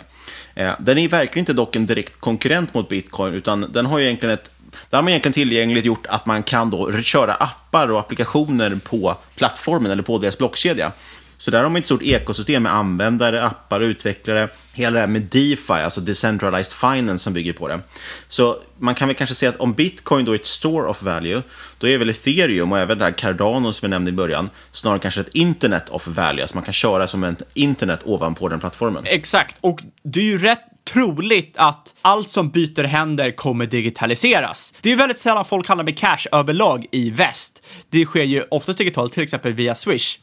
Eh, 0.55 0.73
den 0.81 0.99
är 0.99 1.09
verkligen 1.09 1.42
inte 1.42 1.53
dock 1.53 1.77
en 1.77 1.87
direkt 1.87 2.20
konkurrent 2.20 2.75
mot 2.75 2.88
bitcoin, 2.88 3.35
utan 3.35 3.73
den 3.73 3.87
har 3.87 3.99
ju 3.99 4.05
egentligen 4.05 4.35
ett 4.35 4.51
där 4.90 4.99
har 4.99 5.03
man 5.03 5.09
egentligen 5.09 5.33
tillgängligt 5.33 5.85
gjort 5.85 6.07
att 6.07 6.27
man 6.27 6.42
kan 6.42 6.70
då 6.70 7.03
köra 7.03 7.35
appar 7.35 7.92
och 7.92 8.01
applikationer 8.01 8.79
på 8.85 9.16
plattformen 9.37 9.92
eller 9.92 10.03
på 10.03 10.18
deras 10.18 10.38
blockkedja. 10.38 10.92
Så 11.40 11.50
där 11.50 11.62
har 11.62 11.68
man 11.68 11.81
ett 11.81 11.87
stort 11.87 12.03
ekosystem 12.03 12.62
med 12.62 12.74
användare, 12.74 13.42
appar 13.42 13.81
och 13.81 13.85
utvecklare. 13.85 14.48
Hela 14.72 14.94
det 14.94 15.00
här 15.00 15.07
med 15.07 15.22
DeFi, 15.22 15.72
alltså 15.72 16.00
Decentralized 16.00 16.72
Finance, 16.72 17.24
som 17.24 17.33
bygger 17.33 17.53
på 17.53 17.68
det. 17.68 17.81
Så 18.29 18.57
man 18.79 18.94
kan 18.94 19.09
väl 19.09 19.16
kanske 19.16 19.35
säga 19.35 19.50
att 19.50 19.61
om 19.61 19.72
bitcoin 19.72 20.24
då 20.24 20.33
är 20.33 20.37
ett 20.37 20.46
store 20.46 20.88
of 20.88 21.03
value, 21.03 21.42
då 21.79 21.88
är 21.88 21.98
väl 21.98 22.11
ethereum 22.11 22.72
och 22.72 22.79
även 22.79 22.98
det 22.98 23.05
här 23.05 23.12
Cardano 23.12 23.72
som 23.72 23.87
vi 23.87 23.90
nämnde 23.90 24.11
i 24.11 24.14
början, 24.14 24.50
snarare 24.72 24.98
kanske 24.98 25.20
ett 25.20 25.35
internet 25.35 25.88
of 25.88 26.09
value, 26.09 26.42
alltså 26.42 26.57
man 26.57 26.64
kan 26.64 26.72
köra 26.72 27.09
som 27.09 27.24
ett 27.24 27.42
internet 27.55 28.00
ovanpå 28.05 28.48
den 28.48 28.61
plattformen. 28.61 29.03
Exakt, 29.07 29.57
och 29.61 29.83
det 30.03 30.20
är 30.20 30.24
ju 30.24 30.38
rätt 30.38 30.69
troligt 30.92 31.57
att 31.57 31.94
allt 32.03 32.31
som 32.31 32.48
byter 32.48 32.85
händer 32.85 33.31
kommer 33.31 33.66
digitaliseras. 33.66 34.74
Det 34.81 34.92
är 34.92 34.96
väldigt 34.96 35.18
sällan 35.18 35.44
folk 35.44 35.68
handlar 35.68 35.85
med 35.85 35.98
cash 35.98 36.26
överlag 36.33 36.87
i 36.92 37.11
väst. 37.11 37.62
Det 37.90 38.05
sker 38.05 38.22
ju 38.22 38.44
oftast 38.50 38.79
digitalt, 38.79 39.12
till 39.12 39.22
exempel 39.22 39.53
via 39.53 39.74
Swish. 39.74 40.18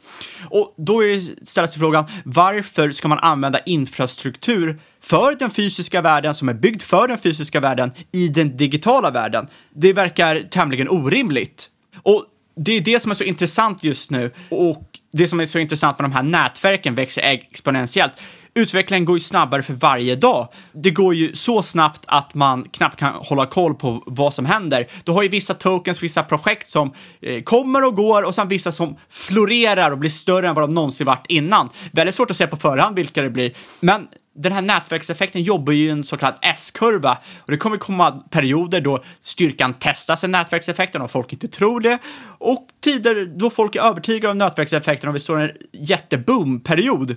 Och 0.50 0.76
då 0.78 1.02
ställer 1.44 1.68
sig 1.68 1.80
frågan, 1.80 2.06
varför 2.26 2.92
ska 2.92 3.08
man 3.08 3.20
använda 3.20 3.60
infrastruktur 3.60 4.80
för 5.02 5.36
den 5.40 5.50
fysiska 5.50 6.02
världen 6.02 6.36
som 6.36 6.50
är 6.50 6.54
byggd 6.54 6.82
för 6.82 7.08
den 7.08 7.18
fysiska 7.18 7.60
världen 7.60 7.92
i 8.12 8.28
den 8.28 8.58
digitala 8.58 9.12
världen? 9.12 9.48
Det 9.76 9.94
verkar 9.94 10.48
tämligen 10.52 10.90
orimligt. 10.90 11.70
Och 12.04 12.26
det 12.56 12.72
är 12.72 12.82
det 12.82 13.00
som 13.00 13.12
är 13.12 13.16
så 13.16 13.24
intressant 13.24 13.84
just 13.84 14.12
nu 14.12 14.32
och 14.50 14.84
det 15.12 15.28
som 15.28 15.40
är 15.40 15.46
så 15.46 15.60
intressant 15.60 16.00
med 16.00 16.10
de 16.10 16.16
här 16.16 16.24
nätverken 16.24 16.96
växer 16.96 17.22
exponentiellt 17.22 18.14
utvecklingen 18.58 19.06
går 19.06 19.18
ju 19.18 19.22
snabbare 19.22 19.64
för 19.64 19.74
varje 19.74 20.16
dag. 20.16 20.48
Det 20.72 20.92
går 20.92 21.16
ju 21.16 21.36
så 21.36 21.62
snabbt 21.62 22.02
att 22.08 22.34
man 22.34 22.64
knappt 22.64 23.00
kan 23.00 23.14
hålla 23.14 23.46
koll 23.46 23.76
på 23.76 24.04
vad 24.06 24.34
som 24.34 24.46
händer. 24.46 24.88
Du 25.04 25.12
har 25.12 25.24
ju 25.24 25.30
vissa 25.30 25.54
tokens, 25.54 26.04
vissa 26.04 26.24
projekt 26.24 26.68
som 26.68 26.94
eh, 27.22 27.44
kommer 27.44 27.84
och 27.84 27.96
går 27.96 28.24
och 28.24 28.36
sen 28.36 28.48
vissa 28.48 28.72
som 28.72 28.98
florerar 29.10 29.92
och 29.92 29.98
blir 29.98 30.10
större 30.10 30.48
än 30.48 30.56
vad 30.56 30.64
de 30.64 30.74
någonsin 30.74 31.06
varit 31.06 31.26
innan. 31.30 31.70
Väldigt 31.92 32.16
svårt 32.16 32.32
att 32.32 32.38
säga 32.38 32.48
på 32.48 32.58
förhand 32.58 32.96
vilka 32.96 33.22
det 33.22 33.30
blir, 33.30 33.54
men 33.80 34.08
den 34.38 34.52
här 34.52 34.62
nätverkseffekten 34.62 35.44
jobbar 35.44 35.74
ju 35.74 35.86
i 35.86 35.90
en 35.90 36.04
så 36.04 36.18
kallad 36.18 36.36
S-kurva 36.42 37.18
och 37.40 37.52
det 37.52 37.58
kommer 37.58 37.78
komma 37.78 38.12
perioder 38.12 38.82
då 38.82 39.04
styrkan 39.22 39.74
testas 39.74 40.24
i 40.24 40.28
nätverkseffekten 40.28 41.02
och 41.02 41.12
folk 41.12 41.34
inte 41.34 41.48
tror 41.48 41.80
det 41.80 41.98
och 42.38 42.68
tider 42.84 43.26
då 43.26 43.50
folk 43.50 43.76
är 43.76 43.82
övertygade 43.82 44.32
om 44.32 44.38
nätverkseffekten 44.38 45.10
och 45.10 45.16
vi 45.16 45.20
står 45.20 45.42
i 45.42 45.44
en 45.44 45.52
jätteboom-period. 45.72 47.16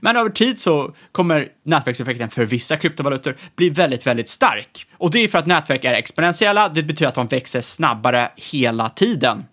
Men 0.00 0.16
över 0.16 0.30
tid 0.30 0.58
så 0.58 0.94
kommer 1.12 1.48
nätverkseffekten 1.64 2.30
för 2.30 2.44
vissa 2.44 2.76
kryptovalutor 2.76 3.36
bli 3.56 3.70
väldigt, 3.70 4.06
väldigt 4.06 4.28
stark. 4.28 4.86
Och 4.92 5.10
det 5.10 5.18
är 5.18 5.28
för 5.28 5.38
att 5.38 5.46
nätverk 5.46 5.84
är 5.84 5.92
exponentiella, 5.94 6.68
det 6.68 6.82
betyder 6.82 7.08
att 7.08 7.14
de 7.14 7.26
växer 7.26 7.60
snabbare 7.60 8.30
hela 8.36 8.88
tiden. 8.88 9.44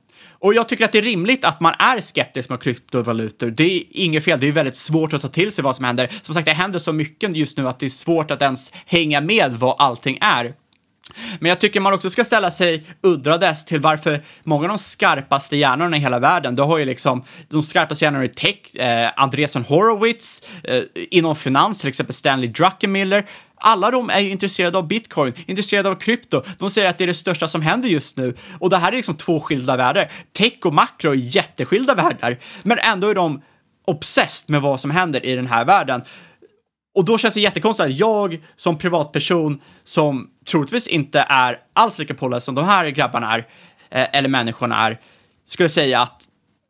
Och 0.44 0.54
jag 0.54 0.70
tycker 0.70 0.86
att 0.86 0.92
det 0.92 0.98
är 0.98 1.04
rimligt 1.04 1.46
att 1.46 1.62
man 1.62 1.74
är 1.80 2.00
skeptisk 2.00 2.50
mot 2.50 2.64
kryptovalutor. 2.64 3.50
Det 3.50 3.64
är 3.64 3.84
inget 3.90 4.24
fel, 4.24 4.40
det 4.40 4.48
är 4.48 4.52
väldigt 4.52 4.76
svårt 4.76 5.14
att 5.14 5.22
ta 5.22 5.28
till 5.28 5.52
sig 5.52 5.64
vad 5.64 5.76
som 5.76 5.86
händer. 5.86 6.10
Som 6.22 6.34
sagt, 6.34 6.46
det 6.46 6.54
händer 6.54 6.80
så 6.80 6.94
mycket 6.94 7.38
just 7.38 7.58
nu 7.58 7.68
att 7.68 7.80
det 7.80 7.86
är 7.86 7.90
svårt 7.90 8.32
att 8.32 8.42
ens 8.42 8.72
hänga 8.86 9.22
med 9.22 9.54
vad 9.54 9.76
allting 9.80 10.18
är. 10.22 10.54
Men 11.40 11.50
jag 11.50 11.60
tycker 11.60 11.80
man 11.80 11.94
också 11.94 12.10
ska 12.10 12.26
ställa 12.26 12.52
sig 12.52 12.86
uddrades 13.02 13.66
till 13.66 13.80
varför 13.80 14.24
många 14.44 14.64
av 14.64 14.70
de 14.70 14.78
skarpaste 14.78 15.58
hjärnorna 15.58 15.98
i 15.98 16.00
hela 16.00 16.20
världen, 16.20 16.56
du 16.56 16.62
har 16.62 16.78
ju 16.78 16.86
liksom 16.86 17.24
de 17.50 17.64
skarpaste 17.64 18.06
hjärnorna 18.06 18.26
i 18.26 18.30
tech, 18.30 18.76
eh, 18.76 19.12
Andresen 19.16 19.64
Horowitz, 19.64 20.44
eh, 20.64 20.82
inom 20.94 21.36
finans, 21.36 21.80
till 21.80 21.90
exempel 21.90 22.14
Stanley 22.14 22.48
Druckenmiller, 22.48 23.26
alla 23.56 23.92
de 23.92 24.10
är 24.10 24.20
ju 24.20 24.30
intresserade 24.30 24.78
av 24.78 24.88
bitcoin, 24.88 25.34
intresserade 25.46 25.90
av 25.90 25.96
krypto. 25.96 26.42
De 26.60 26.70
säger 26.70 26.90
att 26.90 26.98
det 26.98 27.04
är 27.04 27.08
det 27.08 27.14
största 27.14 27.48
som 27.48 27.62
händer 27.62 27.90
just 27.90 28.18
nu. 28.18 28.36
Och 28.60 28.70
det 28.70 28.78
här 28.78 28.92
är 28.92 28.96
liksom 28.96 29.16
två 29.16 29.40
skilda 29.40 29.78
världar. 29.78 30.12
Tech 30.34 30.54
och 30.66 30.74
makro 30.74 31.12
är 31.12 31.16
jätteskilda 31.16 31.96
världar, 31.96 32.40
men 32.64 32.78
ändå 32.80 33.08
är 33.08 33.16
de 33.16 33.42
obsessed 33.86 34.50
med 34.50 34.62
vad 34.62 34.80
som 34.80 34.92
händer 34.92 35.26
i 35.26 35.36
den 35.36 35.48
här 35.48 35.66
världen. 35.66 36.02
Och 36.96 37.06
då 37.06 37.18
känns 37.18 37.34
det 37.34 37.42
jättekonstigt 37.42 37.86
att 37.86 38.00
jag 38.00 38.40
som 38.56 38.78
privatperson 38.78 39.62
som 39.84 40.30
troligtvis 40.46 40.88
inte 40.88 41.26
är 41.30 41.60
alls 41.74 42.00
lika 42.00 42.14
påläst 42.14 42.46
som 42.46 42.56
de 42.56 42.66
här 42.66 42.90
grabbarna 42.90 43.34
är, 43.34 43.40
eh, 43.90 44.18
eller 44.18 44.30
människorna 44.30 44.88
är, 44.88 45.00
skulle 45.46 45.70
säga 45.70 46.02
att 46.02 46.28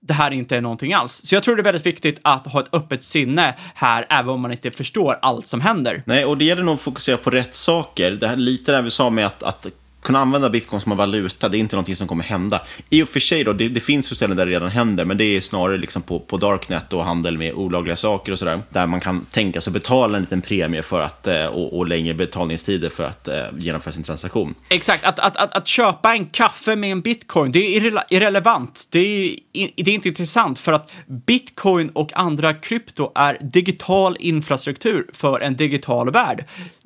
det 0.07 0.13
här 0.13 0.31
inte 0.31 0.57
är 0.57 0.61
någonting 0.61 0.93
alls. 0.93 1.21
Så 1.25 1.35
jag 1.35 1.43
tror 1.43 1.55
det 1.55 1.61
är 1.61 1.63
väldigt 1.63 1.85
viktigt 1.85 2.19
att 2.21 2.47
ha 2.47 2.59
ett 2.59 2.73
öppet 2.73 3.03
sinne 3.03 3.55
här, 3.75 4.05
även 4.09 4.29
om 4.29 4.41
man 4.41 4.51
inte 4.51 4.71
förstår 4.71 5.19
allt 5.21 5.47
som 5.47 5.61
händer. 5.61 6.03
Nej, 6.05 6.25
och 6.25 6.37
det 6.37 6.45
gäller 6.45 6.63
nog 6.63 6.73
att 6.73 6.81
fokusera 6.81 7.17
på 7.17 7.29
rätt 7.29 7.55
saker. 7.55 8.11
Det 8.11 8.27
här 8.27 8.35
lite 8.35 8.71
det 8.71 8.81
vi 8.81 8.91
sa 8.91 9.09
med 9.09 9.25
att, 9.25 9.43
att 9.43 9.67
kunna 10.03 10.19
använda 10.19 10.49
bitcoin 10.49 10.81
som 10.81 10.91
en 10.91 10.97
valuta, 10.97 11.49
det 11.49 11.57
är 11.57 11.59
inte 11.59 11.75
någonting 11.75 11.95
som 11.95 12.07
kommer 12.07 12.23
hända. 12.23 12.61
I 12.89 13.03
och 13.03 13.09
för 13.09 13.19
sig, 13.19 13.43
då, 13.43 13.53
det, 13.53 13.69
det 13.69 13.79
finns 13.79 14.11
ju 14.11 14.15
ställen 14.15 14.37
där 14.37 14.45
det 14.45 14.51
redan 14.51 14.69
händer, 14.69 15.05
men 15.05 15.17
det 15.17 15.23
är 15.23 15.41
snarare 15.41 15.77
liksom 15.77 16.01
på, 16.01 16.19
på 16.19 16.37
darknet 16.37 16.93
och 16.93 17.05
handel 17.05 17.37
med 17.37 17.53
olagliga 17.53 17.95
saker 17.95 18.31
och 18.31 18.39
sådär. 18.39 18.61
Där 18.69 18.87
man 18.87 18.99
kan 18.99 19.25
tänka 19.25 19.61
sig 19.61 19.73
betala 19.73 20.17
en 20.17 20.23
liten 20.23 20.41
premie 20.41 20.81
för 20.81 21.01
att, 21.01 21.27
eh, 21.27 21.45
och, 21.45 21.77
och 21.77 21.87
längre 21.87 22.13
betalningstider 22.13 22.89
för 22.89 23.03
att 23.03 23.27
eh, 23.27 23.35
genomföra 23.57 23.93
sin 23.93 24.03
transaktion. 24.03 24.55
Exakt, 24.69 25.03
att, 25.03 25.19
att, 25.19 25.37
att, 25.37 25.53
att 25.53 25.67
köpa 25.67 26.13
en 26.13 26.25
kaffe 26.25 26.75
med 26.75 26.91
en 26.91 27.01
bitcoin, 27.01 27.51
det 27.51 27.59
är 27.59 27.77
irre 27.77 28.03
irrelevant. 28.09 28.87
Det 28.89 28.99
är, 28.99 29.35
det 29.75 29.91
är 29.91 29.95
inte 29.95 30.07
intressant 30.07 30.59
för 30.59 30.73
att 30.73 30.91
bitcoin 31.07 31.89
och 31.89 32.11
andra 32.13 32.53
krypto 32.53 33.11
är 33.15 33.37
digital 33.41 34.17
infrastruktur 34.19 35.07
för 35.13 35.39
en 35.39 35.55
digital 35.55 36.11
värld. 36.11 36.45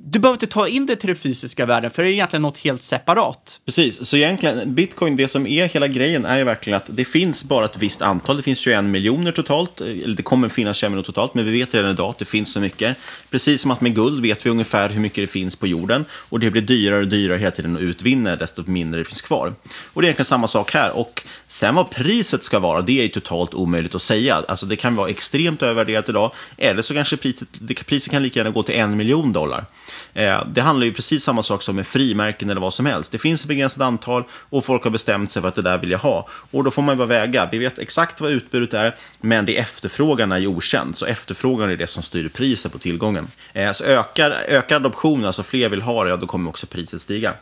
Du 0.10 0.20
behöver 0.20 0.36
inte 0.36 0.48
ta 0.48 0.68
in 0.68 0.86
det 0.86 0.96
till 0.96 1.08
den 1.08 1.16
fysiska 1.16 1.66
världen, 1.66 1.92
för 1.92 2.04
det 2.04 2.10
är 2.10 2.12
egentligen 2.12 2.42
något 2.42 2.58
helt 2.58 2.84
separat. 2.84 3.60
Precis, 3.66 4.06
så 4.06 4.18
egentligen 4.18 4.76
bitcoin, 4.76 5.16
det 5.16 5.28
som 5.28 5.48
är 5.48 5.66
hela 5.66 5.88
grejen 5.88 6.26
är 6.26 6.38
ju 6.38 6.44
verkligen 6.44 6.78
att 6.78 6.86
det 6.88 7.06
finns 7.06 7.44
bara 7.44 7.66
ett 7.66 7.78
visst 7.78 8.02
antal. 8.02 8.38
Det 8.38 8.44
finns 8.44 8.60
21 8.60 8.84
miljoner 8.84 9.32
totalt, 9.32 9.82
eller 9.82 10.16
det 10.16 10.24
kommer 10.24 10.50
finnas 10.50 10.78
21 10.78 10.92
miljoner 10.92 11.06
totalt, 11.06 11.34
men 11.34 11.46
vi 11.46 11.52
vet 11.52 11.74
redan 11.74 11.92
idag 11.92 12.10
att 12.10 12.18
det 12.18 12.26
finns 12.26 12.54
så 12.54 12.60
mycket. 12.60 12.98
Precis 13.30 13.62
som 13.62 13.72
att 13.72 13.82
med 13.82 13.96
guld 13.96 14.22
vet 14.22 14.46
vi 14.46 14.50
ungefär 14.50 14.90
hur 14.90 15.00
mycket 15.00 15.24
det 15.24 15.28
finns 15.28 15.56
på 15.56 15.68
jorden 15.68 16.06
och 16.12 16.40
det 16.40 16.52
blir 16.52 16.62
dyrare 16.62 17.00
och 17.00 17.08
dyrare 17.08 17.38
hela 17.38 17.52
tiden 17.52 17.76
att 17.76 17.82
utvinna 17.82 18.36
desto 18.36 18.64
mindre 18.66 19.02
det 19.02 19.06
finns 19.06 19.22
kvar. 19.22 19.54
Och 19.94 20.02
det 20.02 20.06
är 20.06 20.08
egentligen 20.08 20.26
samma 20.26 20.48
sak 20.48 20.74
här. 20.74 20.98
Och 20.98 21.24
sen 21.48 21.76
vad 21.76 21.90
priset 21.90 22.44
ska 22.44 22.60
vara, 22.60 22.82
det 22.82 23.00
är 23.00 23.04
ju 23.04 23.10
totalt 23.10 23.54
omöjligt 23.54 23.96
att 23.96 24.02
säga. 24.02 24.44
Alltså 24.48 24.66
det 24.66 24.76
kan 24.76 24.96
vara 24.96 25.10
extremt 25.10 25.64
övervärderat 25.64 26.10
idag, 26.10 26.32
eller 26.58 26.82
så 26.82 26.94
kanske 26.94 27.18
priset, 27.18 27.48
det, 27.52 27.74
priset 27.74 28.12
kan 28.12 28.24
lika 28.24 28.40
gärna 28.40 28.50
gå 28.50 28.64
till 28.64 28.76
en 28.76 28.98
miljon 28.98 29.34
dollar. 29.34 29.66
Eh, 30.14 30.46
det 30.54 30.62
handlar 30.62 30.86
ju 30.86 30.94
precis 30.94 31.24
samma 31.24 31.44
sak 31.44 31.62
som 31.62 31.76
med 31.76 31.88
frimärken 31.88 32.50
eller 32.50 32.62
vad 32.62 32.74
som 32.74 32.86
helst. 32.86 33.12
Det 33.12 33.18
finns 33.18 33.42
ett 33.42 33.48
begränsat 33.48 33.82
antal 33.82 34.24
och 34.32 34.66
folk 34.66 34.84
har 34.84 34.92
bestämt 34.92 35.32
sig 35.32 35.42
för 35.42 35.50
att 35.50 35.56
det 35.56 35.62
där 35.62 35.78
vill 35.78 35.92
jag 35.92 36.00
ha. 36.00 36.28
Och 36.52 36.64
då 36.64 36.72
får 36.72 36.82
man 36.82 36.98
bara 36.98 37.08
väga. 37.08 37.50
Vi 37.52 37.58
vet 37.58 37.80
exakt 37.80 38.22
vad 38.22 38.32
utbudet 38.32 38.74
är, 38.74 38.96
men 39.22 39.46
det 39.46 39.58
är 39.58 39.62
efterfrågan 39.62 40.32
är 40.32 40.38
ju 40.38 40.48
okänd. 40.48 40.98
Så 40.98 41.06
efterfrågan 41.06 41.70
är 41.70 41.78
det 41.78 41.88
som 41.88 42.04
styr 42.04 42.30
priset 42.30 42.72
på 42.72 42.80
tillgången. 42.80 43.28
Eh, 43.54 43.72
så 43.72 43.84
ökar, 43.84 44.32
ökar 44.48 44.76
adoptionen, 44.76 45.26
alltså 45.26 45.44
fler 45.44 45.70
vill 45.70 45.82
ha 45.82 46.04
det, 46.04 46.10
ja, 46.10 46.16
då 46.16 46.28
kommer 46.28 46.50
också 46.50 46.68
priset 46.68 47.02
stiga. 47.02 47.34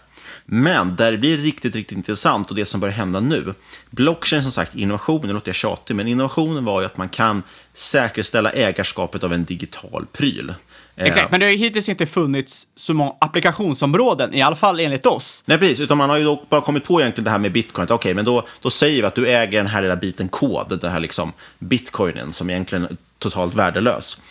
Men 0.45 0.95
där 0.95 1.12
det 1.12 1.17
blir 1.17 1.38
riktigt, 1.38 1.75
riktigt 1.75 1.97
intressant 1.97 2.49
och 2.49 2.55
det 2.55 2.65
som 2.65 2.79
börjar 2.79 2.93
hända 2.93 3.19
nu. 3.19 3.53
Blockchain 3.89 4.43
som 4.43 4.51
sagt, 4.51 4.75
innovationen, 4.75 5.34
låter 5.34 5.49
jag 5.49 5.55
tjatig, 5.55 5.95
men 5.95 6.08
innovationen 6.08 6.65
var 6.65 6.81
ju 6.81 6.86
att 6.86 6.97
man 6.97 7.10
kan 7.10 7.43
säkerställa 7.73 8.51
ägarskapet 8.51 9.23
av 9.23 9.34
en 9.34 9.43
digital 9.43 10.05
pryl. 10.12 10.53
Exakt, 10.95 11.31
men 11.31 11.39
det 11.39 11.45
har 11.45 11.51
ju 11.51 11.58
hittills 11.58 11.89
inte 11.89 12.05
funnits 12.05 12.67
så 12.75 12.93
många 12.93 13.13
applikationsområden, 13.19 14.34
i 14.34 14.41
alla 14.41 14.55
fall 14.55 14.79
enligt 14.79 15.05
oss. 15.05 15.43
Nej, 15.45 15.58
precis, 15.58 15.79
utan 15.79 15.97
man 15.97 16.10
har 16.10 16.17
ju 16.17 16.38
bara 16.49 16.62
kommit 16.62 16.84
på 16.84 17.01
egentligen 17.01 17.25
det 17.25 17.31
här 17.31 17.39
med 17.39 17.51
bitcoin. 17.51 17.86
Okej, 17.86 17.95
okay, 17.95 18.13
men 18.13 18.25
då, 18.25 18.47
då 18.62 18.69
säger 18.69 19.01
vi 19.01 19.08
att 19.08 19.15
du 19.15 19.27
äger 19.27 19.58
den 19.58 19.67
här 19.67 19.81
lilla 19.81 19.95
biten 19.95 20.27
kod, 20.27 20.79
den 20.79 20.91
här 20.91 20.99
liksom 20.99 21.34
bitcoinen 21.60 22.34
som 22.34 22.49
egentligen 22.49 22.84
är 22.84 22.97
totalt 23.19 23.55
värdelös. 23.55 24.21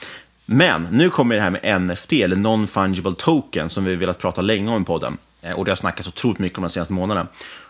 Men 0.46 0.88
nu 0.90 1.10
kommer 1.10 1.34
det 1.34 1.40
här 1.40 1.50
med 1.50 1.82
NFT, 1.82 2.12
eller 2.12 2.36
non-fungible 2.36 3.14
token, 3.14 3.70
som 3.70 3.84
vi 3.84 3.96
velat 3.96 4.18
prata 4.18 4.42
länge 4.42 4.70
om 4.70 4.82
i 4.82 4.84
podden. 4.84 5.16
Eh, 5.44 5.52
och 5.52 5.64
det 5.64 5.70
har 5.70 5.76
snackats 5.76 6.08
otroligt 6.08 6.38
mycket 6.38 6.58
om 6.58 6.62
de 6.62 6.70
senaste 6.70 6.92
månaderna. 6.92 7.26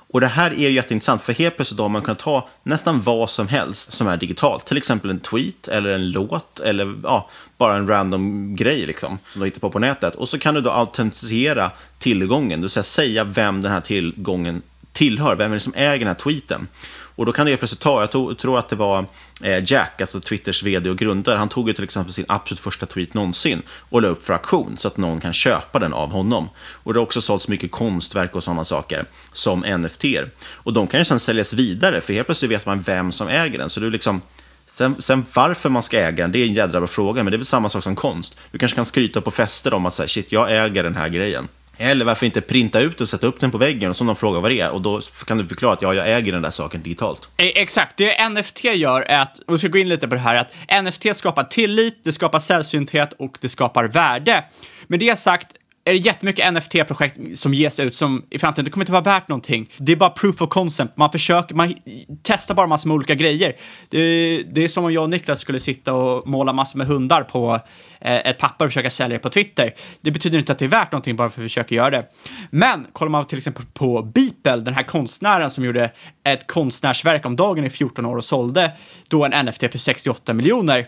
Och 0.08 0.20
det 0.20 0.26
här 0.26 0.50
är 0.50 0.68
ju 0.68 0.70
jätteintressant, 0.70 1.22
för 1.22 1.32
helt 1.32 1.56
plötsligt 1.56 1.80
har 1.80 1.88
man 1.88 2.02
kunnat 2.02 2.18
ta 2.18 2.48
nästan 2.62 3.02
vad 3.02 3.30
som 3.30 3.48
helst 3.48 3.92
som 3.92 4.08
är 4.08 4.16
digitalt. 4.16 4.66
Till 4.66 4.76
exempel 4.76 5.10
en 5.10 5.20
tweet, 5.20 5.68
eller 5.68 5.90
en 5.90 6.10
låt, 6.10 6.60
eller 6.60 6.94
ja, 7.02 7.30
bara 7.58 7.76
en 7.76 7.88
random 7.88 8.56
grej 8.56 8.86
liksom, 8.86 9.18
som 9.28 9.40
du 9.40 9.46
hittar 9.46 9.60
på 9.60 9.70
på 9.70 9.78
nätet. 9.78 10.14
Och 10.14 10.28
så 10.28 10.38
kan 10.38 10.54
du 10.54 10.60
då 10.60 10.70
autentisera 10.70 11.70
tillgången, 11.98 12.60
det 12.60 12.64
vill 12.64 12.70
säga 12.70 12.82
säga 12.82 13.24
vem 13.24 13.60
den 13.60 13.72
här 13.72 13.80
tillgången 13.80 14.62
tillhör, 14.92 15.36
vem 15.36 15.50
är 15.50 15.54
det 15.54 15.60
som 15.60 15.74
äger 15.76 15.98
den 15.98 16.08
här 16.08 16.14
tweeten. 16.14 16.68
Och 17.16 17.26
då 17.26 17.32
kan 17.32 17.46
det 17.46 17.56
plötsligt 17.56 17.80
ta, 17.80 18.00
jag 18.00 18.10
tror, 18.10 18.34
tror 18.34 18.58
att 18.58 18.68
det 18.68 18.76
var 18.76 19.06
eh, 19.42 19.72
Jack, 19.72 20.00
alltså 20.00 20.20
Twitters 20.20 20.62
vd 20.62 20.90
och 20.90 20.98
grundare, 20.98 21.38
han 21.38 21.48
tog 21.48 21.68
ju 21.68 21.74
till 21.74 21.84
exempel 21.84 22.12
sin 22.12 22.24
absolut 22.28 22.60
första 22.60 22.86
tweet 22.86 23.14
någonsin 23.14 23.62
och 23.68 24.02
la 24.02 24.08
upp 24.08 24.22
för 24.22 24.32
auktion 24.32 24.76
så 24.76 24.88
att 24.88 24.96
någon 24.96 25.20
kan 25.20 25.32
köpa 25.32 25.78
den 25.78 25.92
av 25.92 26.12
honom. 26.12 26.48
Och 26.56 26.92
det 26.92 26.98
har 26.98 27.04
också 27.04 27.20
sålts 27.20 27.48
mycket 27.48 27.70
konstverk 27.70 28.36
och 28.36 28.44
sådana 28.44 28.64
saker 28.64 29.06
som 29.32 29.60
NFT. 29.60 30.04
Och 30.46 30.72
de 30.72 30.86
kan 30.86 31.00
ju 31.00 31.04
sedan 31.04 31.20
säljas 31.20 31.52
vidare, 31.52 32.00
för 32.00 32.12
helt 32.12 32.26
plötsligt 32.26 32.50
vet 32.50 32.66
man 32.66 32.82
vem 32.82 33.12
som 33.12 33.28
äger 33.28 33.58
den. 33.58 33.70
Så 33.70 33.80
det 33.80 33.86
är 33.86 33.90
liksom, 33.90 34.20
Sen, 34.66 35.02
sen, 35.02 35.26
varför 35.34 35.70
man 35.70 35.82
ska 35.82 35.98
äga 35.98 36.24
den, 36.24 36.32
det 36.32 36.38
är 36.38 36.46
en 36.46 36.54
jädra 36.54 36.80
bra 36.80 36.86
fråga, 36.86 37.22
men 37.22 37.30
det 37.30 37.36
är 37.36 37.38
väl 37.38 37.46
samma 37.46 37.68
sak 37.68 37.82
som 37.82 37.96
konst. 37.96 38.38
Du 38.50 38.58
kanske 38.58 38.74
kan 38.74 38.84
skryta 38.84 39.20
på 39.20 39.30
fester 39.30 39.74
om 39.74 39.86
att 39.86 39.94
säga, 39.94 40.08
shit, 40.08 40.32
jag 40.32 40.64
äger 40.64 40.82
den 40.82 40.96
här 40.96 41.08
grejen. 41.08 41.48
Eller 41.78 42.04
varför 42.04 42.26
inte 42.26 42.40
printa 42.40 42.80
ut 42.80 43.00
och 43.00 43.08
sätta 43.08 43.26
upp 43.26 43.40
den 43.40 43.50
på 43.50 43.58
väggen 43.58 43.90
och 43.90 43.96
så 43.96 44.04
de 44.04 44.16
frågar 44.16 44.40
vad 44.40 44.50
det 44.50 44.60
är 44.60 44.70
och 44.70 44.82
då 44.82 45.00
kan 45.26 45.38
du 45.38 45.46
förklara 45.46 45.72
att 45.72 45.82
ja, 45.82 45.94
jag 45.94 46.10
äger 46.10 46.32
den 46.32 46.42
där 46.42 46.50
saken 46.50 46.82
digitalt. 46.82 47.28
Eh, 47.36 47.46
exakt, 47.46 47.96
det 47.96 48.28
NFT 48.28 48.64
gör 48.64 49.02
är 49.02 49.22
att, 49.22 49.38
och 49.38 49.54
vi 49.54 49.58
ska 49.58 49.68
gå 49.68 49.78
in 49.78 49.88
lite 49.88 50.08
på 50.08 50.14
det 50.14 50.20
här, 50.20 50.36
att 50.36 50.84
NFT 50.84 51.16
skapar 51.16 51.44
tillit, 51.44 52.04
det 52.04 52.12
skapar 52.12 52.40
sällsynthet 52.40 53.12
och 53.18 53.38
det 53.40 53.48
skapar 53.48 53.84
värde. 53.84 54.44
Med 54.86 55.00
det 55.00 55.18
sagt, 55.18 55.48
är 55.84 55.92
det 55.92 55.98
jättemycket 55.98 56.54
NFT-projekt 56.54 57.38
som 57.38 57.54
ges 57.54 57.80
ut 57.80 57.94
som 57.94 58.24
i 58.30 58.38
framtiden, 58.38 58.64
det 58.64 58.70
kommer 58.70 58.84
inte 58.84 58.92
vara 58.92 59.02
värt 59.02 59.28
någonting. 59.28 59.70
Det 59.78 59.92
är 59.92 59.96
bara 59.96 60.10
proof 60.10 60.42
of 60.42 60.48
concept, 60.50 60.96
man 60.96 61.12
försöker, 61.12 61.54
man 61.54 61.74
testar 62.22 62.54
bara 62.54 62.66
massor 62.66 62.88
med 62.88 62.94
olika 62.94 63.14
grejer. 63.14 63.52
Det, 63.88 64.42
det 64.42 64.64
är 64.64 64.68
som 64.68 64.84
om 64.84 64.92
jag 64.92 65.02
och 65.02 65.10
Niklas 65.10 65.40
skulle 65.40 65.60
sitta 65.60 65.94
och 65.94 66.28
måla 66.28 66.52
massor 66.52 66.78
med 66.78 66.86
hundar 66.86 67.22
på 67.22 67.60
eh, 68.00 68.16
ett 68.16 68.38
papper 68.38 68.64
och 68.64 68.70
försöka 68.70 68.90
sälja 68.90 69.16
det 69.16 69.22
på 69.22 69.28
Twitter. 69.28 69.74
Det 70.00 70.10
betyder 70.10 70.38
inte 70.38 70.52
att 70.52 70.58
det 70.58 70.64
är 70.64 70.68
värt 70.68 70.92
någonting 70.92 71.16
bara 71.16 71.30
för 71.30 71.40
att 71.40 71.44
vi 71.44 71.48
försöker 71.48 71.76
göra 71.76 71.90
det. 71.90 72.06
Men 72.50 72.86
kollar 72.92 73.10
man 73.10 73.24
till 73.24 73.38
exempel 73.38 73.64
på 73.72 74.02
Beeple, 74.02 74.56
den 74.56 74.74
här 74.74 74.82
konstnären 74.82 75.50
som 75.50 75.64
gjorde 75.64 75.90
ett 76.24 76.46
konstnärsverk 76.46 77.26
om 77.26 77.36
dagen 77.36 77.64
i 77.64 77.70
14 77.70 78.06
år 78.06 78.16
och 78.16 78.24
sålde 78.24 78.72
då 79.08 79.24
en 79.24 79.46
NFT 79.46 79.60
för 79.72 79.78
68 79.78 80.32
miljoner 80.32 80.86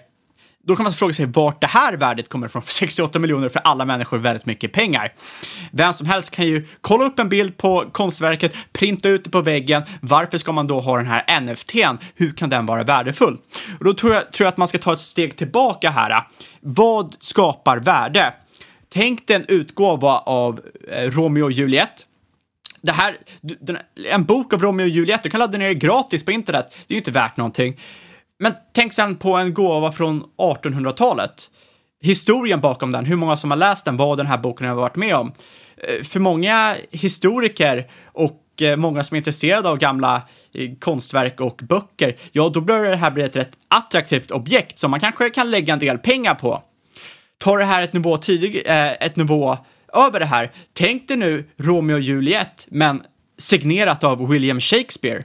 då 0.67 0.77
kan 0.77 0.85
man 0.85 0.93
fråga 0.93 1.15
sig 1.15 1.27
vart 1.27 1.61
det 1.61 1.67
här 1.67 1.97
värdet 1.97 2.29
kommer 2.29 2.47
ifrån, 2.47 2.63
för 2.63 2.73
68 2.73 3.19
miljoner 3.19 3.49
för 3.49 3.61
alla 3.61 3.85
människor 3.85 4.17
är 4.17 4.21
väldigt 4.21 4.47
mycket 4.47 4.73
pengar. 4.73 5.13
Vem 5.71 5.93
som 5.93 6.07
helst 6.07 6.31
kan 6.31 6.47
ju 6.47 6.67
kolla 6.81 7.05
upp 7.05 7.19
en 7.19 7.29
bild 7.29 7.57
på 7.57 7.85
konstverket, 7.93 8.53
printa 8.73 9.09
ut 9.09 9.25
det 9.25 9.31
på 9.31 9.41
väggen. 9.41 9.83
Varför 10.01 10.39
ska 10.39 10.53
man 10.53 10.67
då 10.67 10.81
ha 10.81 10.97
den 10.97 11.07
här 11.07 11.41
NFTn? 11.41 12.05
Hur 12.15 12.33
kan 12.33 12.51
den 12.51 12.67
vara 12.67 12.85
värdefull? 12.85 13.39
Och 13.79 13.85
då 13.85 13.95
tror 13.95 14.15
jag, 14.15 14.33
tror 14.33 14.45
jag 14.45 14.53
att 14.53 14.57
man 14.57 14.69
ska 14.69 14.79
ta 14.79 14.93
ett 14.93 15.01
steg 15.01 15.37
tillbaka 15.37 15.91
här. 15.91 16.27
Vad 16.61 17.17
skapar 17.21 17.77
värde? 17.77 18.35
Tänk 18.89 19.27
dig 19.27 19.37
en 19.37 19.45
utgåva 19.49 20.19
av 20.19 20.61
eh, 20.91 21.11
Romeo 21.11 21.45
och 21.45 21.53
Juliet. 21.53 22.07
Det 22.81 22.93
här, 22.93 23.17
en 24.11 24.25
bok 24.25 24.53
av 24.53 24.63
Romeo 24.63 24.85
och 24.85 24.91
Juliet, 24.91 25.23
du 25.23 25.31
kan 25.31 25.41
ladda 25.41 25.59
ner 25.59 25.69
det 25.69 25.75
gratis 25.75 26.25
på 26.25 26.33
internet. 26.33 26.67
Det 26.87 26.93
är 26.93 26.97
ju 26.97 27.01
inte 27.01 27.11
värt 27.11 27.37
någonting. 27.37 27.77
Men 28.38 28.55
tänk 28.72 28.92
sen 28.92 29.16
på 29.16 29.37
en 29.37 29.55
gåva 29.55 29.92
från 29.92 30.25
1800-talet. 30.38 31.51
Historien 32.01 32.61
bakom 32.61 32.90
den, 32.90 33.05
hur 33.05 33.16
många 33.16 33.37
som 33.37 33.51
har 33.51 33.59
läst 33.59 33.85
den, 33.85 33.96
vad 33.96 34.18
den 34.18 34.27
här 34.27 34.38
boken 34.38 34.68
har 34.68 34.75
varit 34.75 34.96
med 34.96 35.16
om. 35.16 35.33
Eh, 35.77 36.03
för 36.03 36.20
många 36.20 36.77
historiker 36.90 37.90
och 38.05 38.62
eh, 38.62 38.77
många 38.77 39.05
som 39.05 39.14
är 39.14 39.18
intresserade 39.18 39.68
av 39.68 39.79
gamla 39.79 40.22
eh, 40.55 40.70
konstverk 40.81 41.40
och 41.40 41.61
böcker, 41.68 42.16
ja, 42.33 42.49
då 42.49 42.61
bör 42.61 42.85
det 42.85 42.96
här 42.96 43.11
bli 43.11 43.22
ett 43.22 43.37
rätt 43.37 43.53
attraktivt 43.68 44.31
objekt 44.31 44.79
som 44.79 44.90
man 44.90 45.01
kanske 45.01 45.31
kan 45.31 45.51
lägga 45.51 45.72
en 45.72 45.79
del 45.79 45.99
pengar 45.99 46.35
på. 46.35 46.62
Tar 47.38 47.59
det 47.59 47.64
här 47.64 47.83
ett 47.83 47.92
nivå 47.92 48.16
tidig, 48.16 48.62
ett 48.66 49.16
nivå 49.16 49.59
över 49.92 50.20
det 50.20 50.27
här. 50.27 50.53
Tänk 50.72 51.09
dig 51.09 51.16
nu 51.16 51.51
Romeo 51.57 51.96
och 51.96 52.01
Juliet, 52.01 52.66
men 52.70 53.03
signerat 53.38 54.05
av 54.05 54.29
William 54.29 54.61
Shakespeare. 54.61 55.25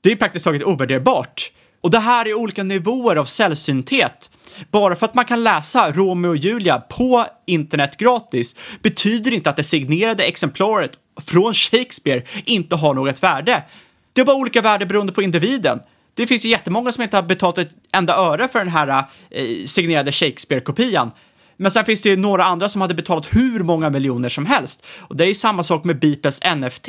Det 0.00 0.12
är 0.12 0.16
praktiskt 0.16 0.44
taget 0.44 0.62
ovärderbart. 0.62 1.52
Och 1.80 1.90
det 1.90 1.98
här 1.98 2.28
är 2.28 2.34
olika 2.34 2.62
nivåer 2.62 3.16
av 3.16 3.24
sällsynthet. 3.24 4.30
Bara 4.70 4.96
för 4.96 5.06
att 5.06 5.14
man 5.14 5.24
kan 5.24 5.44
läsa 5.44 5.92
Romeo 5.92 6.30
och 6.30 6.36
Julia 6.36 6.78
på 6.78 7.26
internet 7.46 7.96
gratis 7.96 8.54
betyder 8.82 9.32
inte 9.32 9.50
att 9.50 9.56
det 9.56 9.64
signerade 9.64 10.24
exemplaret 10.24 10.90
från 11.20 11.54
Shakespeare 11.54 12.22
inte 12.44 12.76
har 12.76 12.94
något 12.94 13.22
värde. 13.22 13.64
Det 14.12 14.20
har 14.20 14.26
bara 14.26 14.36
olika 14.36 14.62
värde 14.62 14.86
beroende 14.86 15.12
på 15.12 15.22
individen. 15.22 15.80
Det 16.14 16.26
finns 16.26 16.44
ju 16.44 16.48
jättemånga 16.48 16.92
som 16.92 17.02
inte 17.02 17.16
har 17.16 17.22
betalat 17.22 17.58
ett 17.58 17.70
enda 17.92 18.14
öre 18.14 18.48
för 18.48 18.58
den 18.58 18.68
här 18.68 19.04
eh, 19.30 19.66
signerade 19.66 20.12
Shakespeare-kopian. 20.12 21.10
Men 21.56 21.70
sen 21.70 21.84
finns 21.84 22.02
det 22.02 22.08
ju 22.08 22.16
några 22.16 22.44
andra 22.44 22.68
som 22.68 22.80
hade 22.80 22.94
betalat 22.94 23.26
hur 23.30 23.60
många 23.60 23.90
miljoner 23.90 24.28
som 24.28 24.46
helst. 24.46 24.86
Och 24.98 25.16
det 25.16 25.24
är 25.24 25.34
samma 25.34 25.62
sak 25.62 25.84
med 25.84 25.98
Beeples 25.98 26.40
NFT. 26.56 26.88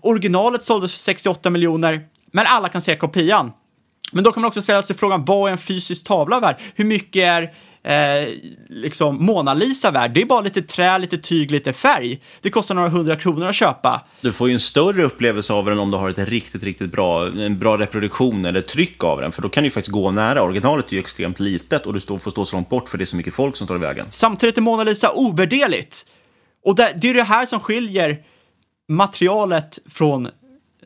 Originalet 0.00 0.62
såldes 0.62 0.92
för 0.92 0.98
68 0.98 1.50
miljoner, 1.50 2.00
men 2.32 2.46
alla 2.48 2.68
kan 2.68 2.82
se 2.82 2.96
kopian. 2.96 3.52
Men 4.12 4.24
då 4.24 4.32
kan 4.32 4.40
man 4.40 4.48
också 4.48 4.62
ställa 4.62 4.82
sig 4.82 4.96
frågan, 4.96 5.24
vad 5.24 5.48
är 5.48 5.52
en 5.52 5.58
fysisk 5.58 6.04
tavla 6.04 6.40
värd? 6.40 6.56
Hur 6.74 6.84
mycket 6.84 7.22
är 7.22 7.52
eh, 7.82 8.28
liksom 8.68 9.24
Mona 9.24 9.54
Lisa-värld. 9.54 10.10
Det 10.14 10.22
är 10.22 10.26
bara 10.26 10.40
lite 10.40 10.62
trä, 10.62 10.98
lite 10.98 11.18
tyg, 11.18 11.50
lite 11.50 11.72
färg. 11.72 12.20
Det 12.40 12.50
kostar 12.50 12.74
några 12.74 12.88
hundra 12.88 13.16
kronor 13.16 13.48
att 13.48 13.54
köpa. 13.54 14.04
Du 14.20 14.32
får 14.32 14.48
ju 14.48 14.54
en 14.54 14.60
större 14.60 15.02
upplevelse 15.02 15.52
av 15.52 15.64
den 15.64 15.78
om 15.78 15.90
du 15.90 15.96
har 15.96 16.10
ett 16.10 16.18
riktigt, 16.18 16.62
riktigt 16.62 16.92
bra, 16.92 17.26
en 17.26 17.58
bra 17.58 17.78
reproduktion 17.78 18.44
eller 18.44 18.60
tryck 18.60 19.04
av 19.04 19.20
den. 19.20 19.32
För 19.32 19.42
då 19.42 19.48
kan 19.48 19.62
du 19.62 19.66
ju 19.66 19.70
faktiskt 19.70 19.92
gå 19.92 20.10
nära. 20.10 20.42
Originalet 20.42 20.88
är 20.88 20.92
ju 20.92 20.98
extremt 20.98 21.40
litet 21.40 21.86
och 21.86 21.94
du 21.94 22.00
står, 22.00 22.18
får 22.18 22.30
stå 22.30 22.44
så 22.44 22.56
långt 22.56 22.68
bort 22.68 22.88
för 22.88 22.98
det 22.98 23.04
är 23.04 23.06
så 23.06 23.16
mycket 23.16 23.34
folk 23.34 23.56
som 23.56 23.66
tar 23.66 23.76
i 23.76 23.78
vägen. 23.78 24.06
Samtidigt 24.10 24.58
är 24.58 24.62
Mona 24.62 24.84
Lisa 24.84 25.12
ovärderligt. 25.12 26.06
Och 26.64 26.74
det, 26.74 26.92
det 26.96 27.10
är 27.10 27.14
det 27.14 27.22
här 27.22 27.46
som 27.46 27.60
skiljer 27.60 28.18
materialet 28.88 29.78
från 29.90 30.28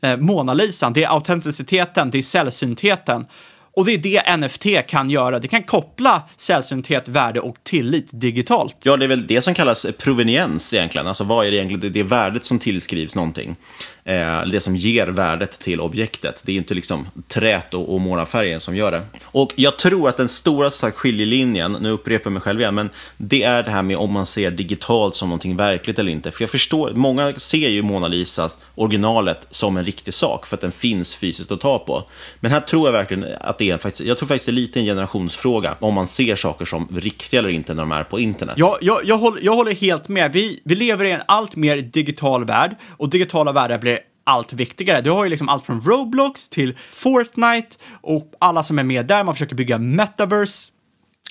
eh, 0.02 0.16
Mona 0.16 0.54
Lisa. 0.54 0.90
Det 0.90 1.04
är 1.04 1.08
autenticiteten, 1.08 2.10
det 2.10 2.18
är 2.18 2.22
sällsyntheten. 2.22 3.26
Och 3.74 3.84
det 3.84 3.92
är 3.92 3.98
det 3.98 4.36
NFT 4.36 4.66
kan 4.88 5.10
göra. 5.10 5.38
Det 5.38 5.48
kan 5.48 5.62
koppla 5.62 6.22
sällsynthet, 6.36 7.08
värde 7.08 7.40
och 7.40 7.56
tillit 7.62 8.08
digitalt. 8.10 8.76
Ja, 8.82 8.96
det 8.96 9.04
är 9.04 9.08
väl 9.08 9.26
det 9.26 9.42
som 9.42 9.54
kallas 9.54 9.86
proveniens 9.98 10.74
egentligen. 10.74 11.06
Alltså 11.06 11.24
vad 11.24 11.46
är 11.46 11.50
det 11.50 11.56
egentligen? 11.56 11.92
Det 11.92 12.00
är 12.00 12.04
värdet 12.04 12.44
som 12.44 12.58
tillskrivs 12.58 13.14
någonting. 13.14 13.56
Eh, 14.04 14.44
det 14.46 14.60
som 14.60 14.76
ger 14.76 15.06
värdet 15.06 15.58
till 15.58 15.80
objektet. 15.80 16.42
Det 16.44 16.52
är 16.52 16.56
inte 16.56 16.74
liksom 16.74 17.06
trät 17.28 17.74
och, 17.74 17.94
och 17.94 18.00
målarfärgen 18.00 18.60
som 18.60 18.76
gör 18.76 18.90
det. 18.90 19.02
Och 19.24 19.52
jag 19.56 19.78
tror 19.78 20.08
att 20.08 20.16
den 20.16 20.28
stora 20.28 20.70
sagt, 20.70 20.96
skiljelinjen, 20.96 21.72
nu 21.80 21.90
upprepar 21.90 22.26
jag 22.26 22.32
mig 22.32 22.42
själv 22.42 22.60
igen, 22.60 22.74
men 22.74 22.90
det 23.16 23.42
är 23.42 23.62
det 23.62 23.70
här 23.70 23.82
med 23.82 23.96
om 23.96 24.12
man 24.12 24.26
ser 24.26 24.50
digitalt 24.50 25.16
som 25.16 25.28
någonting 25.28 25.56
verkligt 25.56 25.98
eller 25.98 26.12
inte. 26.12 26.30
För 26.30 26.42
jag 26.42 26.50
förstår, 26.50 26.90
många 26.90 27.32
ser 27.32 27.68
ju 27.68 27.82
Mona 27.82 28.08
Lisa, 28.08 28.50
originalet, 28.74 29.46
som 29.50 29.76
en 29.76 29.84
riktig 29.84 30.14
sak 30.14 30.46
för 30.46 30.56
att 30.56 30.60
den 30.60 30.72
finns 30.72 31.16
fysiskt 31.16 31.52
att 31.52 31.60
ta 31.60 31.78
på. 31.78 32.04
Men 32.40 32.50
här 32.50 32.60
tror 32.60 32.88
jag 32.88 32.92
verkligen 32.92 33.26
att 33.40 33.58
det 33.62 33.70
är 33.70 33.78
faktiskt, 33.78 34.08
jag 34.08 34.18
tror 34.18 34.28
faktiskt 34.28 34.46
det 34.46 34.50
är 34.50 34.54
lite 34.54 34.80
en 34.80 34.84
generationsfråga 34.84 35.76
om 35.80 35.94
man 35.94 36.08
ser 36.08 36.36
saker 36.36 36.64
som 36.64 36.88
riktiga 36.90 37.40
eller 37.40 37.48
inte 37.48 37.74
när 37.74 37.82
de 37.82 37.92
är 37.92 38.04
på 38.04 38.20
internet. 38.20 38.54
Ja, 38.58 38.78
jag, 38.80 39.04
jag, 39.04 39.18
håller, 39.18 39.42
jag 39.42 39.54
håller 39.54 39.74
helt 39.74 40.08
med. 40.08 40.32
Vi, 40.32 40.60
vi 40.64 40.74
lever 40.74 41.04
i 41.04 41.12
en 41.12 41.20
allt 41.26 41.56
mer 41.56 41.76
digital 41.76 42.44
värld 42.44 42.76
och 42.98 43.10
digitala 43.10 43.52
världar 43.52 43.78
blir 43.78 43.98
allt 44.24 44.52
viktigare. 44.52 45.00
Du 45.00 45.10
har 45.10 45.24
ju 45.24 45.30
liksom 45.30 45.48
allt 45.48 45.66
från 45.66 45.80
Roblox 45.80 46.48
till 46.48 46.76
Fortnite 46.90 47.76
och 48.00 48.32
alla 48.38 48.62
som 48.62 48.78
är 48.78 48.82
med 48.82 49.06
där. 49.06 49.24
Man 49.24 49.34
försöker 49.34 49.56
bygga 49.56 49.78
metaverse, 49.78 50.72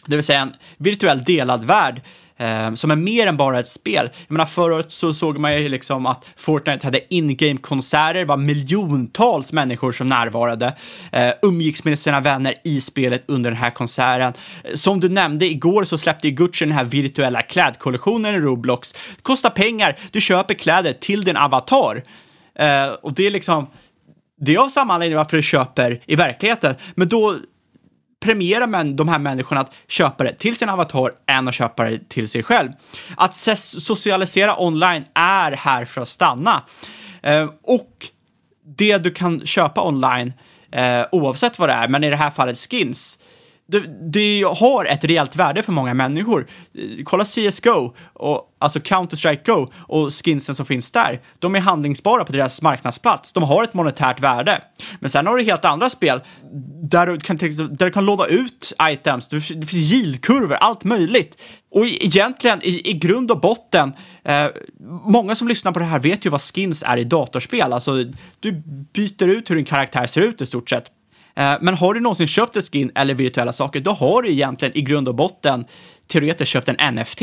det 0.06 0.16
vill 0.16 0.26
säga 0.26 0.42
en 0.42 0.54
virtuell 0.78 1.24
delad 1.24 1.64
värld 1.64 2.02
eh, 2.42 2.74
som 2.74 2.92
är 2.92 2.96
mer 2.96 3.28
än 3.28 3.38
bara 3.38 3.60
ett 3.60 3.68
spel. 3.68 4.10
Jag 4.28 4.32
menar, 4.34 4.46
förra 4.46 4.76
året 4.76 4.92
så 4.92 5.14
såg 5.14 5.40
man 5.40 5.62
ju 5.62 5.70
liksom 5.70 6.06
att 6.06 6.26
Fortnite 6.36 6.88
hade 6.88 7.14
in-game-konserter, 7.14 8.14
det 8.14 8.26
var 8.26 8.38
miljontals 8.38 9.54
människor 9.54 9.92
som 9.92 10.10
närvarade, 10.10 10.74
eh, 11.12 11.32
umgicks 11.42 11.84
med 11.84 12.00
sina 12.00 12.20
vänner 12.20 12.54
i 12.64 12.82
spelet 12.82 13.24
under 13.28 13.50
den 13.50 13.60
här 13.60 13.72
konserten. 13.72 14.34
Som 14.74 15.00
du 15.00 15.10
nämnde, 15.10 15.46
igår 15.46 15.84
så 15.84 15.98
släppte 15.98 16.28
ju 16.28 16.34
Gucci 16.34 16.66
den 16.66 16.74
här 16.74 16.86
virtuella 16.86 17.42
klädkollektionen 17.42 18.36
i 18.36 18.40
Roblox. 18.40 18.94
Det 18.94 19.22
kostar 19.22 19.50
pengar, 19.50 19.98
du 20.12 20.22
köper 20.22 20.54
kläder 20.54 20.94
till 20.94 21.24
din 21.24 21.38
avatar. 21.38 22.04
Eh, 22.56 22.88
och 23.02 23.14
det 23.14 23.28
är 23.28 23.32
liksom, 23.32 23.68
det 24.42 24.56
är 24.56 24.60
av 24.60 24.70
samma 24.70 24.94
anledning 24.94 25.18
varför 25.18 25.38
du 25.38 25.44
köper 25.44 26.02
i 26.06 26.16
verkligheten, 26.16 26.76
men 26.96 27.10
då 27.10 27.36
premiera 28.22 28.68
man 28.68 28.96
de 28.96 29.08
här 29.08 29.20
människorna 29.20 29.62
att 29.62 29.74
köpa 29.88 30.24
det 30.24 30.34
till 30.34 30.56
sin 30.56 30.70
avatar 30.70 31.12
än 31.28 31.48
att 31.48 31.54
köpa 31.54 31.84
det 31.90 32.10
till 32.10 32.30
sig 32.30 32.44
själv. 32.44 32.72
Att 33.18 33.34
socialisera 33.66 34.62
online 34.62 35.06
är 35.14 35.52
här 35.52 35.86
för 35.86 36.02
att 36.02 36.08
stanna. 36.08 36.64
Eh, 37.24 37.50
och 37.64 38.08
det 38.78 38.98
du 38.98 39.12
kan 39.12 39.46
köpa 39.46 39.88
online, 39.88 40.34
eh, 40.72 41.06
oavsett 41.12 41.60
vad 41.60 41.70
det 41.70 41.74
är, 41.74 41.88
men 41.88 42.04
i 42.04 42.10
det 42.10 42.16
här 42.16 42.32
fallet 42.32 42.58
skins, 42.58 43.18
det, 43.72 44.12
det, 44.12 44.44
har 44.44 44.86
ett 44.86 45.04
reellt 45.04 45.36
värde 45.36 45.64
för 45.64 45.72
många 45.72 45.94
människor. 45.94 46.48
Kolla 47.04 47.26
CSGO, 47.26 47.94
och, 48.14 48.56
alltså 48.60 48.80
Counter-Strike 48.80 49.46
Go 49.46 49.72
och 49.88 50.14
skinsen 50.14 50.56
som 50.56 50.66
finns 50.66 50.92
där. 50.92 51.22
De 51.40 51.56
är 51.56 51.60
handlingsbara 51.60 52.26
på 52.26 52.32
deras 52.32 52.62
marknadsplats. 52.62 53.34
De 53.34 53.44
har 53.44 53.64
ett 53.64 53.74
monetärt 53.74 54.20
värde. 54.20 54.62
Men 55.00 55.10
sen 55.10 55.28
har 55.28 55.38
du 55.38 55.44
helt 55.44 55.66
andra 55.66 55.90
spel 55.90 56.22
där 56.84 57.08
du 57.08 57.18
kan, 57.18 57.38
där 57.38 57.86
du 57.86 57.92
kan 57.92 58.06
låna 58.06 58.26
ut 58.26 58.74
items, 58.82 59.28
det 59.28 59.42
finns 59.42 59.74
yieldkurvor, 59.94 60.54
allt 60.54 60.84
möjligt. 60.84 61.42
Och 61.72 61.86
egentligen, 61.86 62.64
i, 62.64 62.90
i 62.90 62.94
grund 62.94 63.32
och 63.32 63.40
botten, 63.40 63.94
eh, 64.24 64.48
många 65.04 65.36
som 65.36 65.48
lyssnar 65.48 65.72
på 65.72 65.80
det 65.80 65.86
här 65.86 66.00
vet 66.00 66.26
ju 66.26 66.30
vad 66.30 66.42
skins 66.42 66.84
är 66.88 66.98
i 66.98 67.04
datorspel. 67.04 67.74
Alltså, 67.74 68.04
du 68.40 68.52
byter 68.94 69.28
ut 69.28 69.50
hur 69.50 69.56
din 69.56 69.66
karaktär 69.66 70.08
ser 70.08 70.22
ut 70.22 70.42
i 70.42 70.46
stort 70.46 70.70
sett. 70.70 70.86
Eh, 71.42 71.58
men 71.62 71.74
har 71.74 71.94
du 71.94 72.00
någonsin 72.00 72.28
köpt 72.28 72.56
ett 72.56 72.72
skin 72.72 72.92
eller 72.96 73.14
virtuella 73.14 73.54
saker, 73.54 73.80
då 73.80 73.92
har 73.92 74.22
du 74.22 74.32
egentligen 74.32 74.78
i 74.78 74.82
grund 74.82 75.08
och 75.08 75.16
botten 75.16 75.66
teoretiskt 76.08 76.52
köpt 76.52 76.68
en 76.68 76.96
NFT. 76.96 77.22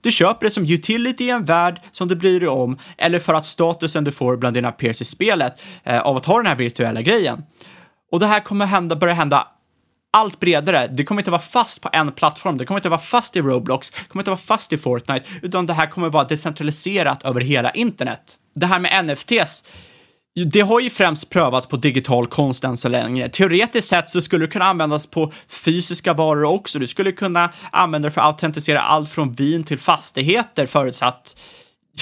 Du 0.00 0.10
köper 0.10 0.46
det 0.46 0.50
som 0.50 0.64
utility 0.64 1.24
i 1.24 1.30
en 1.30 1.44
värld 1.44 1.80
som 1.90 2.08
du 2.08 2.16
bryr 2.16 2.40
dig 2.40 2.48
om, 2.48 2.78
eller 2.98 3.18
för 3.18 3.34
att 3.34 3.46
statusen 3.46 4.04
du 4.04 4.12
får 4.12 4.36
bland 4.36 4.56
dina 4.56 4.72
peers 4.72 5.00
i 5.00 5.04
spelet 5.04 5.60
eh, 5.84 6.00
av 6.00 6.16
att 6.16 6.26
ha 6.26 6.36
den 6.36 6.46
här 6.46 6.56
virtuella 6.56 7.02
grejen. 7.02 7.42
Och 8.12 8.20
det 8.20 8.26
här 8.26 8.40
kommer 8.40 8.66
hända, 8.66 8.96
börja 8.96 9.14
hända 9.14 9.48
allt 10.12 10.40
bredare. 10.40 10.86
Det 10.86 11.04
kommer 11.04 11.20
inte 11.20 11.30
vara 11.30 11.40
fast 11.40 11.82
på 11.82 11.88
en 11.92 12.12
plattform. 12.12 12.58
Det 12.58 12.66
kommer 12.66 12.78
inte 12.78 12.88
vara 12.88 13.00
fast 13.00 13.36
i 13.36 13.40
Roblox. 13.40 13.90
Det 13.90 14.08
kommer 14.08 14.22
inte 14.22 14.30
vara 14.30 14.38
fast 14.38 14.72
i 14.72 14.78
Fortnite, 14.78 15.28
utan 15.42 15.66
det 15.66 15.72
här 15.72 15.86
kommer 15.86 16.08
vara 16.08 16.24
decentraliserat 16.24 17.22
över 17.22 17.40
hela 17.40 17.70
internet. 17.70 18.36
Det 18.54 18.66
här 18.66 18.80
med 18.80 19.04
NFTs, 19.04 19.64
det 20.34 20.60
har 20.60 20.80
ju 20.80 20.90
främst 20.90 21.30
prövats 21.30 21.66
på 21.66 21.76
digital 21.76 22.26
konst 22.26 22.64
än 22.64 22.76
så 22.76 22.88
länge. 22.88 23.28
Teoretiskt 23.28 23.88
sett 23.88 24.10
så 24.10 24.20
skulle 24.20 24.46
det 24.46 24.52
kunna 24.52 24.64
användas 24.64 25.06
på 25.06 25.32
fysiska 25.48 26.14
varor 26.14 26.44
också. 26.44 26.78
Du 26.78 26.86
skulle 26.86 27.12
kunna 27.12 27.50
använda 27.72 28.08
det 28.08 28.12
för 28.12 28.20
att 28.20 28.26
autentisera 28.26 28.80
allt 28.80 29.10
från 29.10 29.32
vin 29.32 29.64
till 29.64 29.78
fastigheter 29.78 30.66
förutsatt 30.66 31.36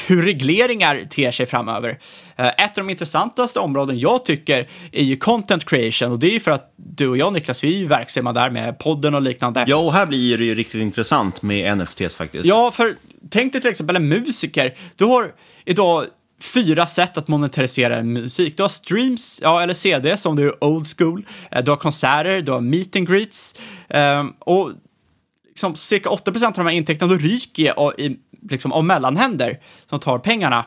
hur 0.06 0.22
regleringar 0.22 1.04
ter 1.10 1.30
sig 1.30 1.46
framöver. 1.46 1.98
Eh, 2.36 2.46
ett 2.46 2.78
av 2.78 2.86
de 2.86 2.90
intressantaste 2.90 3.60
områden 3.60 3.98
jag 3.98 4.24
tycker 4.24 4.68
är 4.92 5.04
ju 5.04 5.16
content 5.16 5.64
creation 5.64 6.12
och 6.12 6.18
det 6.18 6.26
är 6.26 6.32
ju 6.32 6.40
för 6.40 6.50
att 6.50 6.72
du 6.76 7.08
och 7.08 7.16
jag 7.16 7.32
Niklas, 7.32 7.64
vi 7.64 7.74
är 7.74 7.78
ju 7.78 7.86
verksamma 7.86 8.32
där 8.32 8.50
med 8.50 8.78
podden 8.78 9.14
och 9.14 9.22
liknande. 9.22 9.64
Ja, 9.68 9.76
och 9.76 9.92
här 9.92 10.06
blir 10.06 10.38
det 10.38 10.44
ju 10.44 10.54
riktigt 10.54 10.80
intressant 10.80 11.42
med 11.42 11.78
NFTs 11.78 12.16
faktiskt. 12.16 12.46
Ja, 12.46 12.70
för 12.70 12.96
tänk 13.30 13.52
dig 13.52 13.62
till 13.62 13.70
exempel 13.70 13.96
en 13.96 14.08
musiker. 14.08 14.74
Du 14.96 15.04
har 15.04 15.32
idag 15.64 16.06
fyra 16.40 16.86
sätt 16.86 17.18
att 17.18 17.28
monetarisera 17.28 18.02
musik. 18.02 18.56
Du 18.56 18.62
har 18.62 18.68
streams, 18.68 19.40
ja, 19.42 19.62
eller 19.62 19.74
CD 19.74 20.16
som 20.16 20.36
du 20.36 20.48
är 20.48 20.64
old 20.64 20.86
school. 20.98 21.26
Eh, 21.50 21.64
du 21.64 21.70
har 21.70 21.76
konserter, 21.76 22.42
du 22.42 22.52
har 22.52 22.60
meet 22.60 22.96
and 22.96 23.08
greets. 23.08 23.54
Ehm, 23.88 24.32
och 24.38 24.72
liksom, 25.48 25.74
cirka 25.74 26.08
8% 26.08 26.46
av 26.46 26.52
de 26.52 26.66
här 26.66 26.76
intäkterna 26.76 27.12
då 27.12 27.18
ryker 27.18 28.00
i, 28.00 28.16
liksom, 28.50 28.72
av 28.72 28.84
mellanhänder 28.84 29.60
som 29.86 30.00
tar 30.00 30.18
pengarna. 30.18 30.64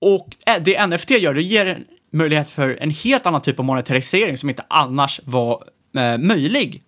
Och 0.00 0.36
eh, 0.46 0.62
det 0.62 0.86
NFT 0.86 1.10
gör, 1.10 1.34
det 1.34 1.42
ger 1.42 1.66
en 1.66 1.84
möjlighet 2.12 2.50
för 2.50 2.78
en 2.80 2.90
helt 2.90 3.26
annan 3.26 3.42
typ 3.42 3.58
av 3.58 3.64
monetarisering 3.64 4.36
som 4.36 4.48
inte 4.48 4.64
annars 4.68 5.20
var 5.24 5.64
eh, 5.96 6.18
möjlig. 6.18 6.82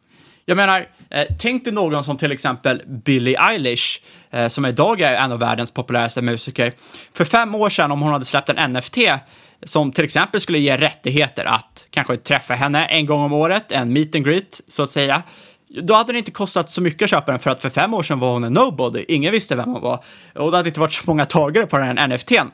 Jag 0.44 0.56
menar, 0.56 0.86
eh, 1.10 1.24
tänk 1.38 1.64
dig 1.64 1.72
någon 1.72 2.04
som 2.04 2.16
till 2.16 2.32
exempel 2.32 2.82
Billie 2.86 3.36
Eilish, 3.36 4.00
eh, 4.30 4.48
som 4.48 4.66
idag 4.66 5.00
är 5.00 5.14
en 5.14 5.32
av 5.32 5.38
världens 5.38 5.70
populäraste 5.70 6.22
musiker. 6.22 6.72
För 7.14 7.24
fem 7.24 7.54
år 7.54 7.68
sedan, 7.68 7.92
om 7.92 8.02
hon 8.02 8.12
hade 8.12 8.24
släppt 8.24 8.48
en 8.48 8.72
NFT, 8.72 8.98
som 9.62 9.92
till 9.92 10.04
exempel 10.04 10.40
skulle 10.40 10.58
ge 10.58 10.76
rättigheter 10.76 11.44
att 11.44 11.86
kanske 11.90 12.16
träffa 12.16 12.54
henne 12.54 12.86
en 12.86 13.06
gång 13.06 13.20
om 13.20 13.32
året, 13.32 13.72
en 13.72 13.92
meet 13.92 14.14
and 14.14 14.24
greet, 14.24 14.60
så 14.68 14.82
att 14.82 14.90
säga. 14.90 15.22
Då 15.82 15.94
hade 15.94 16.12
det 16.12 16.18
inte 16.18 16.30
kostat 16.30 16.70
så 16.70 16.80
mycket 16.80 17.02
att 17.02 17.10
köpa 17.10 17.30
den 17.30 17.40
för 17.40 17.50
att 17.50 17.62
för 17.62 17.70
fem 17.70 17.94
år 17.94 18.02
sedan 18.02 18.18
var 18.18 18.32
hon 18.32 18.44
en 18.44 18.52
nobody. 18.52 19.04
Ingen 19.08 19.32
visste 19.32 19.56
vem 19.56 19.68
hon 19.68 19.82
var. 19.82 20.04
Och 20.34 20.50
det 20.50 20.56
hade 20.56 20.68
inte 20.68 20.80
varit 20.80 20.92
så 20.92 21.02
många 21.06 21.24
tagare 21.26 21.66
på 21.66 21.78
den 21.78 21.98
här 21.98 22.08
NFTn. 22.08 22.50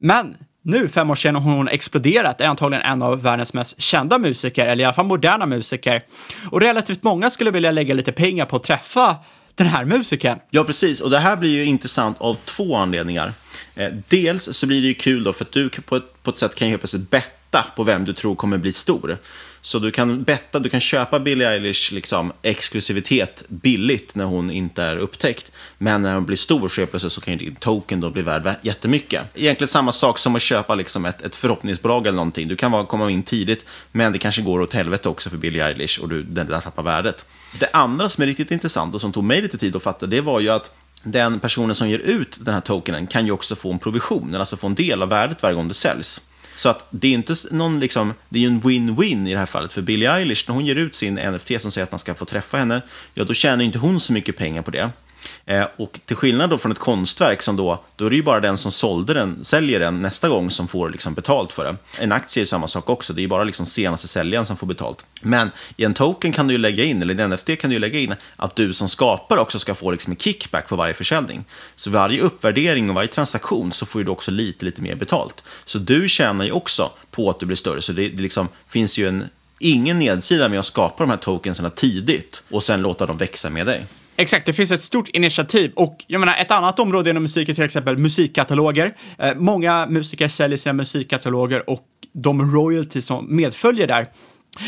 Men 0.00 0.36
nu, 0.68 0.88
fem 0.88 1.10
år 1.10 1.14
senare, 1.14 1.42
har 1.42 1.56
hon 1.56 1.68
exploderat, 1.68 2.40
är 2.40 2.46
antagligen 2.46 2.84
en 2.84 3.02
av 3.02 3.22
världens 3.22 3.54
mest 3.54 3.80
kända 3.80 4.18
musiker, 4.18 4.66
eller 4.66 4.82
i 4.82 4.84
alla 4.84 4.94
fall 4.94 5.06
moderna 5.06 5.46
musiker. 5.46 6.02
Och 6.50 6.60
relativt 6.60 7.02
många 7.02 7.30
skulle 7.30 7.50
vilja 7.50 7.70
lägga 7.70 7.94
lite 7.94 8.12
pengar 8.12 8.44
på 8.44 8.56
att 8.56 8.62
träffa 8.62 9.16
den 9.54 9.66
här 9.66 9.84
musikern. 9.84 10.38
Ja, 10.50 10.64
precis. 10.64 11.00
Och 11.00 11.10
det 11.10 11.18
här 11.18 11.36
blir 11.36 11.50
ju 11.50 11.64
intressant 11.64 12.20
av 12.20 12.36
två 12.44 12.76
anledningar. 12.76 13.32
Eh, 13.74 13.88
dels 14.08 14.56
så 14.56 14.66
blir 14.66 14.80
det 14.80 14.88
ju 14.88 14.94
kul 14.94 15.24
då, 15.24 15.32
för 15.32 15.44
att 15.44 15.52
du 15.52 15.68
på 15.68 15.96
ett, 15.96 16.22
på 16.22 16.30
ett 16.30 16.38
sätt 16.38 16.54
kan 16.54 16.66
ju 16.66 16.70
helt 16.70 16.82
plötsligt 16.82 17.10
betta 17.10 17.64
på 17.76 17.82
vem 17.82 18.04
du 18.04 18.12
tror 18.12 18.34
kommer 18.34 18.58
bli 18.58 18.72
stor. 18.72 19.18
Så 19.60 19.78
du 19.78 19.90
kan 19.90 20.22
betta, 20.22 20.58
du 20.58 20.68
kan 20.68 20.80
köpa 20.80 21.20
Billie 21.20 21.44
Eilish 21.44 21.92
liksom, 21.92 22.32
exklusivitet 22.42 23.42
billigt 23.48 24.14
när 24.14 24.24
hon 24.24 24.50
inte 24.50 24.82
är 24.82 24.96
upptäckt. 24.96 25.52
Men 25.78 26.02
när 26.02 26.14
hon 26.14 26.26
blir 26.26 26.36
stor 26.36 26.68
så 26.68 26.86
plötsligt 26.86 27.12
så 27.12 27.20
kan 27.20 27.32
ju 27.32 27.38
din 27.38 27.54
token 27.54 28.00
då 28.00 28.10
bli 28.10 28.22
värd 28.22 28.54
jättemycket. 28.62 29.22
Egentligen 29.34 29.68
samma 29.68 29.92
sak 29.92 30.18
som 30.18 30.36
att 30.36 30.42
köpa 30.42 30.74
liksom 30.74 31.04
ett, 31.04 31.22
ett 31.22 31.36
förhoppningsbolag 31.36 32.06
eller 32.06 32.16
någonting. 32.16 32.48
Du 32.48 32.56
kan 32.56 32.72
vara, 32.72 32.86
komma 32.86 33.10
in 33.10 33.22
tidigt, 33.22 33.64
men 33.92 34.12
det 34.12 34.18
kanske 34.18 34.42
går 34.42 34.60
åt 34.60 34.72
helvete 34.72 35.08
också 35.08 35.30
för 35.30 35.36
Billie 35.36 35.60
Eilish 35.60 36.00
och 36.02 36.08
du, 36.08 36.22
den 36.22 36.46
där 36.46 36.60
tappar 36.60 36.82
värdet. 36.82 37.26
Det 37.60 37.68
andra 37.72 38.08
som 38.08 38.22
är 38.22 38.26
riktigt 38.26 38.50
intressant 38.50 38.94
och 38.94 39.00
som 39.00 39.12
tog 39.12 39.24
mig 39.24 39.42
lite 39.42 39.58
tid 39.58 39.76
att 39.76 39.82
fatta, 39.82 40.06
det 40.06 40.20
var 40.20 40.40
ju 40.40 40.48
att 40.48 40.70
den 41.02 41.40
personen 41.40 41.74
som 41.74 41.88
ger 41.88 41.98
ut 41.98 42.38
den 42.40 42.54
här 42.54 42.60
tokenen 42.60 43.06
kan 43.06 43.26
ju 43.26 43.32
också 43.32 43.56
få 43.56 43.72
en 43.72 43.78
provision, 43.78 44.34
alltså 44.34 44.56
få 44.56 44.66
en 44.66 44.74
del 44.74 45.02
av 45.02 45.08
värdet 45.08 45.42
varje 45.42 45.56
gång 45.56 45.68
det 45.68 45.74
säljs. 45.74 46.20
Så 46.58 46.68
att 46.68 46.86
det 46.90 47.08
är 47.08 47.12
inte 47.12 47.34
någon, 47.50 47.80
liksom, 47.80 48.14
det 48.28 48.38
är 48.38 48.40
ju 48.40 48.46
en 48.46 48.62
win-win 48.62 49.28
i 49.28 49.32
det 49.32 49.38
här 49.38 49.46
fallet. 49.46 49.72
För 49.72 49.82
Billie 49.82 50.06
Eilish, 50.06 50.44
när 50.48 50.54
hon 50.54 50.66
ger 50.66 50.76
ut 50.76 50.94
sin 50.94 51.14
NFT 51.14 51.60
som 51.60 51.70
säger 51.70 51.82
att 51.82 51.92
man 51.92 51.98
ska 51.98 52.14
få 52.14 52.24
träffa 52.24 52.56
henne, 52.56 52.82
ja 53.14 53.24
då 53.24 53.34
tjänar 53.34 53.64
inte 53.64 53.78
hon 53.78 54.00
så 54.00 54.12
mycket 54.12 54.36
pengar 54.36 54.62
på 54.62 54.70
det. 54.70 54.90
Eh, 55.46 55.66
och 55.76 56.00
till 56.06 56.16
skillnad 56.16 56.50
då 56.50 56.58
från 56.58 56.72
ett 56.72 56.78
konstverk, 56.78 57.42
som 57.42 57.56
då, 57.56 57.84
då 57.96 58.06
är 58.06 58.10
det 58.10 58.16
ju 58.16 58.22
bara 58.22 58.40
den 58.40 58.58
som 58.58 58.72
sålde 58.72 59.14
den, 59.14 59.44
säljer 59.44 59.80
den 59.80 60.02
nästa 60.02 60.28
gång 60.28 60.50
som 60.50 60.68
får 60.68 60.90
liksom 60.90 61.14
betalt 61.14 61.52
för 61.52 61.64
det. 61.64 61.76
En 62.02 62.12
aktie 62.12 62.42
är 62.42 62.44
samma 62.44 62.68
sak 62.68 62.90
också, 62.90 63.12
det 63.12 63.20
är 63.20 63.22
ju 63.22 63.28
bara 63.28 63.44
liksom 63.44 63.66
senaste 63.66 64.08
säljaren 64.08 64.46
som 64.46 64.56
får 64.56 64.66
betalt. 64.66 65.06
Men 65.22 65.50
i 65.76 65.84
en 65.84 65.94
token 65.94 66.32
kan 66.32 66.46
du 66.46 66.54
ju 66.54 66.58
lägga 66.58 66.84
in, 66.84 67.02
eller 67.02 67.20
i 67.20 67.22
en 67.22 67.30
NFT 67.30 67.58
kan 67.58 67.70
du 67.70 67.76
ju 67.76 67.80
lägga 67.80 67.98
in, 67.98 68.14
att 68.36 68.56
du 68.56 68.72
som 68.72 68.88
skapare 68.88 69.40
också 69.40 69.58
ska 69.58 69.74
få 69.74 69.90
liksom 69.90 70.10
en 70.10 70.16
kickback 70.16 70.68
på 70.68 70.76
varje 70.76 70.94
försäljning. 70.94 71.44
Så 71.76 71.90
varje 71.90 72.20
uppvärdering 72.20 72.88
och 72.88 72.94
varje 72.94 73.08
transaktion 73.08 73.72
så 73.72 73.86
får 73.86 74.04
du 74.04 74.10
också 74.10 74.30
lite, 74.30 74.64
lite 74.64 74.82
mer 74.82 74.94
betalt. 74.94 75.44
Så 75.64 75.78
du 75.78 76.08
tjänar 76.08 76.44
ju 76.44 76.52
också 76.52 76.90
på 77.10 77.30
att 77.30 77.40
du 77.40 77.46
blir 77.46 77.56
större, 77.56 77.82
så 77.82 77.92
det, 77.92 78.08
det 78.08 78.22
liksom 78.22 78.48
finns 78.68 78.98
ju 78.98 79.08
en, 79.08 79.28
ingen 79.58 79.98
nedsida 79.98 80.48
med 80.48 80.60
att 80.60 80.66
skapa 80.66 81.02
de 81.02 81.10
här 81.10 81.16
tokensen 81.16 81.70
tidigt 81.70 82.42
och 82.50 82.62
sen 82.62 82.82
låta 82.82 83.06
dem 83.06 83.16
växa 83.16 83.50
med 83.50 83.66
dig. 83.66 83.86
Exakt, 84.20 84.46
det 84.46 84.52
finns 84.52 84.70
ett 84.70 84.80
stort 84.80 85.08
initiativ 85.08 85.72
och 85.74 86.04
jag 86.06 86.20
menar 86.20 86.36
ett 86.36 86.50
annat 86.50 86.80
område 86.80 87.10
inom 87.10 87.22
musik 87.22 87.48
är 87.48 87.54
till 87.54 87.64
exempel 87.64 87.98
musikkataloger. 87.98 88.96
Eh, 89.18 89.34
många 89.36 89.86
musiker 89.86 90.28
säljer 90.28 90.58
sina 90.58 90.72
musikkataloger 90.72 91.70
och 91.70 91.86
de 92.12 92.54
royalties 92.54 93.06
som 93.06 93.36
medföljer 93.36 93.86
där. 93.86 94.06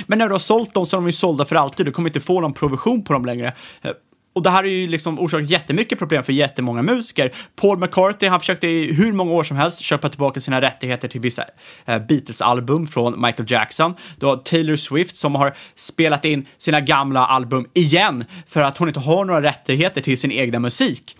Men 0.06 0.18
när 0.18 0.26
du 0.26 0.34
har 0.34 0.38
sålt 0.38 0.74
dem 0.74 0.86
så 0.86 0.96
är 0.96 1.00
de 1.00 1.06
ju 1.06 1.12
sålda 1.12 1.44
för 1.44 1.56
alltid, 1.56 1.86
du 1.86 1.92
kommer 1.92 2.08
inte 2.08 2.20
få 2.20 2.40
någon 2.40 2.52
provision 2.52 3.04
på 3.04 3.12
dem 3.12 3.24
längre. 3.24 3.52
Eh, 3.82 3.90
och 4.32 4.42
det 4.42 4.50
här 4.50 4.64
är 4.64 4.68
ju 4.68 4.86
liksom 4.86 5.18
orsakat 5.18 5.50
jättemycket 5.50 5.98
problem 5.98 6.24
för 6.24 6.32
jättemånga 6.32 6.82
musiker. 6.82 7.34
Paul 7.56 7.78
McCartney, 7.78 8.30
han 8.30 8.40
försökte 8.40 8.66
i 8.66 8.92
hur 8.92 9.12
många 9.12 9.32
år 9.32 9.44
som 9.44 9.56
helst 9.56 9.80
köpa 9.80 10.08
tillbaka 10.08 10.40
sina 10.40 10.60
rättigheter 10.60 11.08
till 11.08 11.20
vissa 11.20 11.44
eh, 11.86 11.98
Beatles-album 11.98 12.86
från 12.86 13.20
Michael 13.20 13.50
Jackson. 13.50 13.94
Du 14.16 14.26
har 14.26 14.36
Taylor 14.36 14.76
Swift 14.76 15.16
som 15.16 15.34
har 15.34 15.54
spelat 15.74 16.24
in 16.24 16.46
sina 16.58 16.80
gamla 16.80 17.26
album 17.26 17.66
igen 17.74 18.24
för 18.46 18.60
att 18.60 18.78
hon 18.78 18.88
inte 18.88 19.00
har 19.00 19.24
några 19.24 19.42
rättigheter 19.42 20.00
till 20.00 20.18
sin 20.18 20.32
egna 20.32 20.58
musik. 20.58 21.16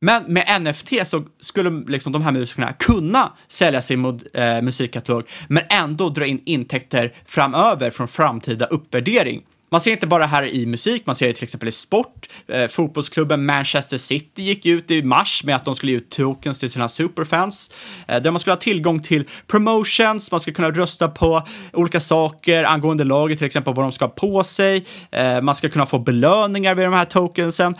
Men 0.00 0.24
med 0.32 0.62
NFT 0.62 1.06
så 1.06 1.24
skulle 1.40 1.70
liksom 1.70 2.12
de 2.12 2.22
här 2.22 2.32
musikerna 2.32 2.72
kunna 2.72 3.32
sälja 3.48 3.82
sin 3.82 4.00
mod, 4.00 4.26
eh, 4.34 4.62
musikkatalog, 4.62 5.28
men 5.48 5.62
ändå 5.70 6.08
dra 6.08 6.26
in 6.26 6.42
intäkter 6.46 7.14
framöver 7.26 7.90
från 7.90 8.08
framtida 8.08 8.66
uppvärdering. 8.66 9.42
Man 9.72 9.80
ser 9.80 9.90
inte 9.90 10.06
bara 10.06 10.26
här 10.26 10.46
i 10.46 10.66
musik, 10.66 11.02
man 11.06 11.14
ser 11.14 11.26
det 11.26 11.32
till 11.32 11.44
exempel 11.44 11.68
i 11.68 11.72
sport. 11.72 12.28
Eh, 12.48 12.68
fotbollsklubben 12.68 13.46
Manchester 13.46 13.98
City 13.98 14.42
gick 14.42 14.66
ut 14.66 14.90
i 14.90 15.02
mars 15.02 15.44
med 15.44 15.56
att 15.56 15.64
de 15.64 15.74
skulle 15.74 15.92
ge 15.92 15.98
ut 15.98 16.10
tokens 16.10 16.58
till 16.58 16.70
sina 16.70 16.88
superfans, 16.88 17.70
eh, 18.08 18.22
där 18.22 18.30
man 18.30 18.40
skulle 18.40 18.52
ha 18.52 18.60
tillgång 18.60 19.02
till 19.02 19.28
promotions, 19.46 20.30
man 20.30 20.40
ska 20.40 20.52
kunna 20.52 20.70
rösta 20.70 21.08
på 21.08 21.42
olika 21.72 22.00
saker 22.00 22.64
angående 22.64 23.04
laget, 23.04 23.38
till 23.38 23.46
exempel 23.46 23.74
vad 23.74 23.84
de 23.84 23.92
ska 23.92 24.04
ha 24.04 24.10
på 24.10 24.44
sig, 24.44 24.86
eh, 25.10 25.40
man 25.40 25.54
ska 25.54 25.68
kunna 25.68 25.86
få 25.86 25.98
belöningar 25.98 26.74
vid 26.74 26.84
de 26.84 26.94
här 26.94 27.04
tokensen. 27.04 27.74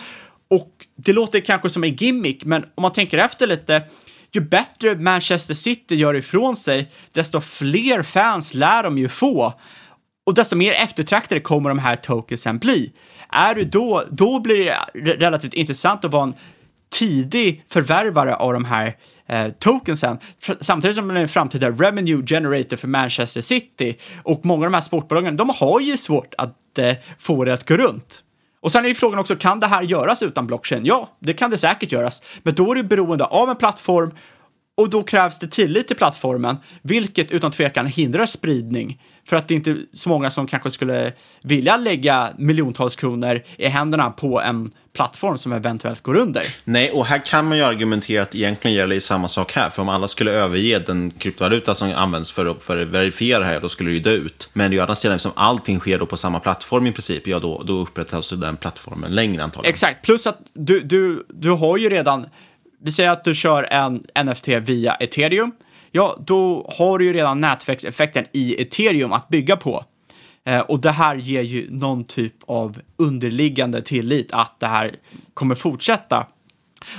Och 0.49 0.71
det 0.97 1.13
låter 1.13 1.39
kanske 1.39 1.69
som 1.69 1.83
en 1.83 1.95
gimmick, 1.95 2.45
men 2.45 2.63
om 2.75 2.81
man 2.81 2.91
tänker 2.91 3.17
efter 3.17 3.47
lite, 3.47 3.83
ju 4.33 4.41
bättre 4.41 4.95
Manchester 4.95 5.53
City 5.53 5.95
gör 5.95 6.13
ifrån 6.13 6.55
sig, 6.55 6.91
desto 7.11 7.41
fler 7.41 8.03
fans 8.03 8.53
lär 8.53 8.83
de 8.83 8.97
ju 8.97 9.07
få. 9.07 9.53
Och 10.25 10.33
desto 10.33 10.55
mer 10.55 10.73
eftertraktade 10.73 11.41
kommer 11.41 11.69
de 11.69 11.79
här 11.79 11.95
tokensen 11.95 12.57
bli. 12.57 12.91
Är 13.29 13.55
du 13.55 13.63
då, 13.63 14.03
då 14.11 14.39
blir 14.39 14.65
det 14.65 15.13
relativt 15.13 15.53
intressant 15.53 16.05
att 16.05 16.11
vara 16.11 16.23
en 16.23 16.33
tidig 16.91 17.63
förvärvare 17.69 18.35
av 18.35 18.53
de 18.53 18.65
här 18.65 18.97
eh, 19.27 19.49
tokensen, 19.49 20.17
samtidigt 20.59 20.95
som 20.95 21.11
är 21.11 21.15
en 21.15 21.27
framtida 21.27 21.69
revenue 21.69 22.25
generator 22.25 22.77
för 22.77 22.87
Manchester 22.87 23.41
City. 23.41 23.97
Och 24.23 24.45
många 24.45 24.65
av 24.65 24.71
de 24.71 24.73
här 24.73 24.81
sportbolagen, 24.81 25.37
de 25.37 25.49
har 25.49 25.79
ju 25.79 25.97
svårt 25.97 26.33
att 26.37 26.77
eh, 26.77 26.93
få 27.17 27.45
det 27.45 27.53
att 27.53 27.67
gå 27.67 27.77
runt. 27.77 28.23
Och 28.59 28.71
sen 28.71 28.85
är 28.85 28.89
ju 28.89 28.95
frågan 28.95 29.19
också, 29.19 29.35
kan 29.35 29.59
det 29.59 29.67
här 29.67 29.81
göras 29.81 30.23
utan 30.23 30.47
blockchain? 30.47 30.85
Ja, 30.85 31.09
det 31.19 31.33
kan 31.33 31.51
det 31.51 31.57
säkert 31.57 31.91
göras, 31.91 32.21
men 32.43 32.55
då 32.55 32.71
är 32.71 32.75
det 32.75 32.83
beroende 32.83 33.25
av 33.25 33.49
en 33.49 33.55
plattform 33.55 34.11
och 34.77 34.89
då 34.89 35.03
krävs 35.03 35.39
det 35.39 35.47
tillit 35.47 35.87
till 35.87 35.97
plattformen, 35.97 36.57
vilket 36.81 37.31
utan 37.31 37.51
tvekan 37.51 37.85
hindrar 37.85 38.25
spridning. 38.25 39.01
För 39.25 39.35
att 39.35 39.47
det 39.47 39.53
är 39.53 39.55
inte 39.55 39.77
så 39.93 40.09
många 40.09 40.31
som 40.31 40.47
kanske 40.47 40.71
skulle 40.71 41.13
vilja 41.41 41.77
lägga 41.77 42.29
miljontals 42.37 42.95
kronor 42.95 43.41
i 43.57 43.67
händerna 43.67 44.11
på 44.11 44.41
en 44.41 44.69
plattform 44.93 45.37
som 45.37 45.53
eventuellt 45.53 46.01
går 46.01 46.15
under. 46.15 46.43
Nej, 46.63 46.91
och 46.91 47.05
här 47.05 47.25
kan 47.25 47.47
man 47.47 47.57
ju 47.57 47.63
argumentera 47.63 48.21
att 48.21 48.35
egentligen 48.35 48.77
gäller 48.77 48.95
det 48.95 49.01
samma 49.01 49.27
sak 49.27 49.51
här. 49.51 49.69
För 49.69 49.81
om 49.81 49.89
alla 49.89 50.07
skulle 50.07 50.31
överge 50.31 50.79
den 50.79 51.11
kryptovaluta 51.11 51.75
som 51.75 51.93
används 51.93 52.31
för 52.31 52.45
att, 52.45 52.63
för 52.63 52.81
att 52.81 52.87
verifiera 52.87 53.39
det 53.39 53.45
här, 53.45 53.59
då 53.59 53.69
skulle 53.69 53.89
det 53.89 53.95
ju 53.95 54.01
dö 54.01 54.11
ut. 54.11 54.49
Men 54.53 54.71
det 54.71 54.73
är 54.73 54.77
ju 54.77 54.81
andra 54.81 54.95
sidan, 54.95 55.15
eftersom 55.15 55.31
allting 55.35 55.79
sker 55.79 55.99
då 55.99 56.05
på 56.05 56.17
samma 56.17 56.39
plattform 56.39 56.87
i 56.87 56.91
princip, 56.91 57.27
ja 57.27 57.39
då, 57.39 57.63
då 57.65 57.73
upprätthålls 57.73 58.29
den 58.29 58.57
plattformen 58.57 59.15
längre 59.15 59.43
antagligen. 59.43 59.73
Exakt, 59.73 60.05
plus 60.05 60.27
att 60.27 60.39
du, 60.53 60.79
du, 60.79 61.25
du 61.29 61.49
har 61.49 61.77
ju 61.77 61.89
redan 61.89 62.25
vi 62.83 62.91
säger 62.91 63.09
att 63.09 63.23
du 63.23 63.35
kör 63.35 63.63
en 63.63 64.05
NFT 64.25 64.47
via 64.47 64.95
ethereum, 64.95 65.51
ja, 65.91 66.23
då 66.25 66.71
har 66.77 66.99
du 66.99 67.05
ju 67.05 67.13
redan 67.13 67.41
nätverkseffekten 67.41 68.25
i 68.31 68.61
ethereum 68.61 69.13
att 69.13 69.29
bygga 69.29 69.57
på. 69.57 69.85
Eh, 70.45 70.59
och 70.59 70.81
det 70.81 70.91
här 70.91 71.15
ger 71.15 71.41
ju 71.41 71.67
någon 71.71 72.03
typ 72.03 72.33
av 72.47 72.81
underliggande 72.97 73.81
tillit 73.81 74.33
att 74.33 74.59
det 74.59 74.67
här 74.67 74.95
kommer 75.33 75.55
fortsätta. 75.55 76.27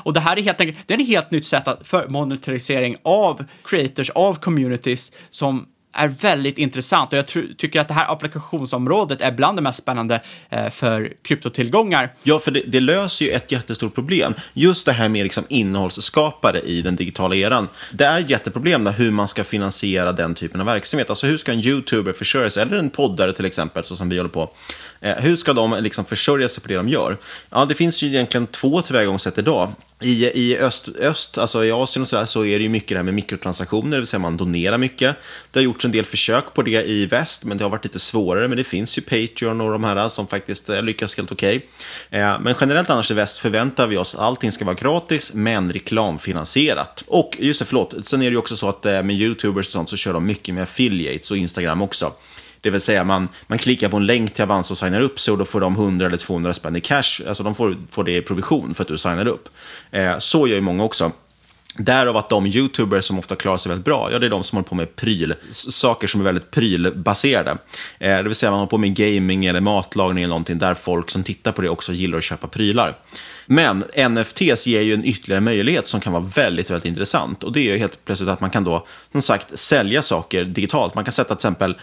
Och 0.03 0.13
det 0.13 0.21
här 0.21 0.37
är 0.37 0.43
helt 0.43 0.61
enkelt, 0.61 0.89
det 0.89 0.95
är 0.95 1.01
ett 1.01 1.09
helt 1.09 1.31
nytt 1.31 1.47
sätt 1.47 1.69
för 1.83 2.09
monetarisering 2.09 2.97
av 3.03 3.45
creators, 3.65 4.11
av 4.11 4.35
communities 4.35 5.13
som 5.31 5.67
är 5.93 6.09
väldigt 6.09 6.59
intressant 6.59 7.13
och 7.13 7.19
jag 7.19 7.27
tycker 7.27 7.81
att 7.81 7.89
det 7.89 7.95
här 7.95 8.13
applikationsområdet 8.13 9.21
är 9.21 9.33
bland 9.33 9.59
det 9.59 9.63
mest 9.63 9.79
spännande 9.79 10.21
eh, 10.51 10.71
för 10.71 11.13
kryptotillgångar. 11.23 12.15
Ja, 12.23 12.39
för 12.39 12.51
det, 12.51 12.63
det, 12.67 12.81
löser 12.81 13.25
ju 13.25 13.31
ett 13.31 13.53
jättestort 13.53 13.95
problem. 13.95 14.35
Just 14.53 14.87
det 14.87 14.93
här 14.93 15.09
med 15.09 15.23
liksom 15.23 15.45
innehållsskapare 15.49 16.61
i 16.61 16.83
den 16.83 16.97
digitala 16.97 17.35
eran. 17.35 17.69
Det 17.93 18.05
är 18.05 18.21
ett 18.21 18.31
jätteproblem 18.31 18.87
hur 18.87 19.11
man 19.11 19.29
ska 19.29 19.45
finansiera 19.45 20.13
den 20.13 20.35
typen 20.35 20.61
av 20.61 20.67
verksamhet. 20.67 21.11
Alltså 21.11 21.27
hur 21.27 21.37
ska 21.37 21.53
en 21.53 21.61
YouTuber 21.61 22.13
försörja 22.13 22.51
sig, 22.51 22.63
eller 22.63 22.77
en 22.77 22.91
poddare 22.91 23.33
till 23.33 23.45
exempel, 23.45 23.85
så 23.85 23.97
som 23.97 24.09
vi 24.09 24.17
håller 24.17 24.31
på. 24.31 24.51
Eh, 25.03 25.17
hur 25.17 25.37
ska 25.37 25.53
de 25.53 25.77
liksom 25.81 26.05
försörja 26.05 26.49
sig 26.49 26.63
på 26.63 26.69
det 26.69 26.75
de 26.75 26.89
gör? 26.89 27.17
Ja, 27.51 27.65
det 27.65 27.75
finns 27.75 28.03
ju 28.03 28.07
egentligen 28.07 28.47
två 28.47 28.83
tillvägagångssätt 28.83 29.39
idag. 29.39 29.71
I, 30.01 30.25
i 30.25 30.59
öst, 30.59 30.89
öst, 30.89 31.39
alltså 31.39 31.65
i 31.65 31.73
Asien 31.73 32.03
och 32.03 32.09
så, 32.09 32.17
där, 32.17 32.25
så 32.25 32.45
är 32.45 32.59
det 32.59 32.63
ju 32.63 32.69
mycket 32.69 32.89
det 32.89 32.97
här 32.97 33.03
med 33.03 33.15
mikrotransaktioner, 33.15 33.91
det 33.91 33.97
vill 33.97 34.07
säga 34.07 34.21
man 34.21 34.37
donerar 34.37 34.79
mycket. 34.79 35.17
Det 35.51 35.59
har 35.59 35.65
gjorts 35.65 35.85
en 35.85 35.91
del 35.91 36.05
försök 36.05 36.55
på 36.55 36.63
det 36.63 36.85
i 36.85 37.07
väst, 37.07 37.45
men 37.45 37.59
det 37.59 37.65
har 37.65 37.71
varit 37.71 37.85
lite 37.85 37.99
svårare. 37.99 38.49
Men 38.49 38.59
det 38.59 38.65
finns 38.65 38.99
ju 38.99 39.03
Patreon 39.03 39.61
och 39.61 39.73
de 39.73 39.85
här 39.85 40.09
som 40.09 40.27
faktiskt 40.27 40.69
eh, 40.69 40.83
lyckas 40.83 41.17
helt 41.17 41.33
okej. 41.33 41.67
Okay. 42.09 42.39
Men 42.41 42.55
generellt 42.61 42.91
annars 42.91 43.11
i 43.11 43.15
väst 43.15 43.39
förväntar 43.39 43.87
vi 43.87 43.97
oss 43.97 44.15
att 44.15 44.21
allting 44.21 44.53
ska 44.53 44.65
vara 44.65 44.77
gratis, 44.77 45.35
men 45.35 45.73
reklamfinansierat. 45.73 47.05
Och 47.07 47.37
just 47.39 47.59
det, 47.59 47.65
förlåt, 47.65 47.95
sen 48.07 48.23
är 48.23 48.27
det 48.27 48.31
ju 48.31 48.37
också 48.37 48.57
så 48.57 48.69
att 48.69 48.85
med 48.85 49.11
YouTubers 49.11 49.67
och 49.67 49.73
sånt 49.73 49.91
så 49.91 49.97
kör 49.97 50.13
de 50.13 50.27
mycket 50.27 50.55
med 50.55 50.63
affiliates 50.63 51.31
och 51.31 51.37
Instagram 51.37 51.83
också. 51.83 52.13
Det 52.63 52.71
vill 52.71 52.81
säga 52.81 53.05
man, 53.05 53.29
man 53.47 53.59
klickar 53.59 53.89
på 53.89 53.97
en 53.97 54.07
länk 54.07 54.35
till 54.35 54.43
Avanza 54.43 54.75
och 54.75 54.79
signar 54.79 55.01
upp 55.01 55.21
sig 55.21 55.33
och 55.33 55.39
då 55.39 55.45
får 55.45 55.61
de 55.61 55.75
100 55.75 56.07
eller 56.07 56.17
200 56.17 56.55
spänn 56.55 56.77
i 56.77 56.81
cash. 56.81 57.23
Alltså 57.29 57.43
de 57.43 57.55
får, 57.55 57.77
får 57.91 58.05
det 58.05 58.17
i 58.17 58.23
provision 58.23 58.75
för 58.75 58.83
att 58.83 58.89
du 58.89 58.99
signar 58.99 59.29
upp. 59.29 59.49
Eh, 59.91 60.19
så 60.19 60.47
gör 60.47 60.55
ju 60.55 60.61
många 60.61 60.85
också. 60.85 61.13
Därav 61.77 62.17
att 62.17 62.29
de 62.29 62.47
YouTubers 62.47 63.05
som 63.05 63.19
ofta 63.19 63.37
klarar 63.37 63.59
sig 63.59 63.71
väldigt 63.71 63.85
bra, 63.85 64.09
ja 64.13 64.19
det 64.19 64.27
är 64.27 64.31
de 64.31 64.45
som 64.45 64.57
håller 64.57 64.69
på 64.69 64.75
med 64.75 64.97
pryl, 64.97 65.35
saker 65.51 66.07
som 66.07 66.21
är 66.21 66.25
väldigt 66.25 66.51
prylbaserade. 66.51 67.51
Eh, 67.99 68.17
det 68.17 68.23
vill 68.23 68.35
säga 68.35 68.51
man 68.51 68.59
håller 68.59 68.71
på 68.71 68.79
med 68.79 68.95
gaming 68.95 69.45
eller 69.45 69.61
matlagning 69.61 70.25
eller 70.25 70.29
någonting 70.29 70.59
där 70.59 70.75
folk 70.75 71.11
som 71.11 71.23
tittar 71.23 71.53
på 71.53 71.63
det 71.63 71.69
också 71.69 71.93
gillar 71.93 72.19
att 72.19 72.25
köpa 72.25 72.47
prylar. 72.47 72.97
Men 73.53 73.85
NFTs 74.11 74.67
ger 74.67 74.81
ju 74.81 74.95
en 74.95 75.05
ytterligare 75.05 75.41
möjlighet 75.41 75.89
som 75.89 76.01
kan 76.01 76.13
vara 76.13 76.23
väldigt, 76.23 76.71
väldigt 76.71 76.85
intressant. 76.85 77.45
Och 77.45 77.53
det 77.53 77.61
är 77.61 77.73
ju 77.73 77.79
helt 77.79 78.05
plötsligt 78.05 78.31
att 78.31 78.41
man 78.41 78.51
kan 78.51 78.65
då, 78.65 78.87
som 79.13 79.23
sagt, 79.23 79.59
sälja 79.59 80.03
saker 80.03 80.45
digitalt. 80.45 80.95
Man 80.95 81.05
kan 81.05 81.13
sätta 81.13 81.29
till 81.29 81.35
exempel, 81.35 81.79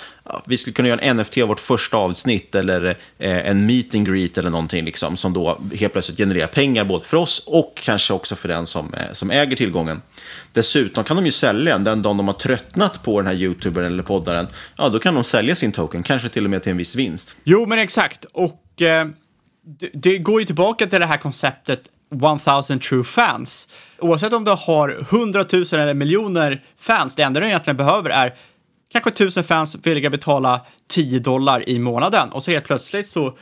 vi 0.45 0.57
skulle 0.57 0.73
kunna 0.73 0.87
göra 0.87 0.99
en 0.99 1.17
NFT 1.17 1.37
av 1.37 1.47
vårt 1.47 1.59
första 1.59 1.97
avsnitt 1.97 2.55
eller 2.55 2.85
eh, 3.17 3.49
en 3.49 3.65
meet 3.65 3.95
and 3.95 4.07
greet 4.07 4.37
eller 4.37 4.49
någonting 4.49 4.85
liksom, 4.85 5.17
som 5.17 5.33
då 5.33 5.61
helt 5.79 5.93
plötsligt 5.93 6.17
genererar 6.17 6.47
pengar 6.47 6.85
både 6.85 7.05
för 7.05 7.17
oss 7.17 7.43
och 7.47 7.79
kanske 7.83 8.13
också 8.13 8.35
för 8.35 8.47
den 8.47 8.65
som, 8.65 8.93
eh, 8.93 9.13
som 9.13 9.31
äger 9.31 9.55
tillgången. 9.55 10.01
Dessutom 10.53 11.03
kan 11.03 11.15
de 11.15 11.25
ju 11.25 11.31
sälja 11.31 11.73
den, 11.73 11.83
den 11.83 12.01
dagen 12.01 12.17
de 12.17 12.27
har 12.27 12.35
tröttnat 12.35 13.03
på 13.03 13.21
den 13.21 13.27
här 13.27 13.35
YouTubern 13.35 13.85
eller 13.85 14.03
poddaren, 14.03 14.47
ja 14.77 14.89
då 14.89 14.99
kan 14.99 15.13
de 15.13 15.23
sälja 15.23 15.55
sin 15.55 15.71
token, 15.71 16.03
kanske 16.03 16.29
till 16.29 16.43
och 16.45 16.49
med 16.49 16.63
till 16.63 16.71
en 16.71 16.77
viss 16.77 16.95
vinst. 16.95 17.35
Jo, 17.43 17.65
men 17.65 17.79
exakt. 17.79 18.25
Och 18.31 18.81
eh, 18.81 19.07
det, 19.93 20.17
går 20.17 20.39
ju 20.39 20.45
tillbaka 20.45 20.87
till 20.87 20.99
det 20.99 21.05
här 21.05 21.17
konceptet 21.17 21.81
1000 22.11 22.79
true 22.79 23.03
fans. 23.03 23.67
Oavsett 23.99 24.33
om 24.33 24.43
du 24.43 24.51
har 24.51 25.05
100 25.09 25.45
000 25.53 25.63
eller 25.71 25.93
miljoner 25.93 26.63
fans, 26.77 27.15
det 27.15 27.23
enda 27.23 27.39
du 27.39 27.45
egentligen 27.45 27.77
behöver 27.77 28.09
är 28.09 28.35
kanske 28.91 29.09
1000 29.09 29.43
fans 29.43 29.75
villiga 29.83 30.09
betala 30.09 30.65
10 30.89 31.19
dollar 31.19 31.69
i 31.69 31.79
månaden 31.79 32.29
och 32.29 32.43
så 32.43 32.51
helt 32.51 32.65
plötsligt 32.65 33.07
så 33.07 33.33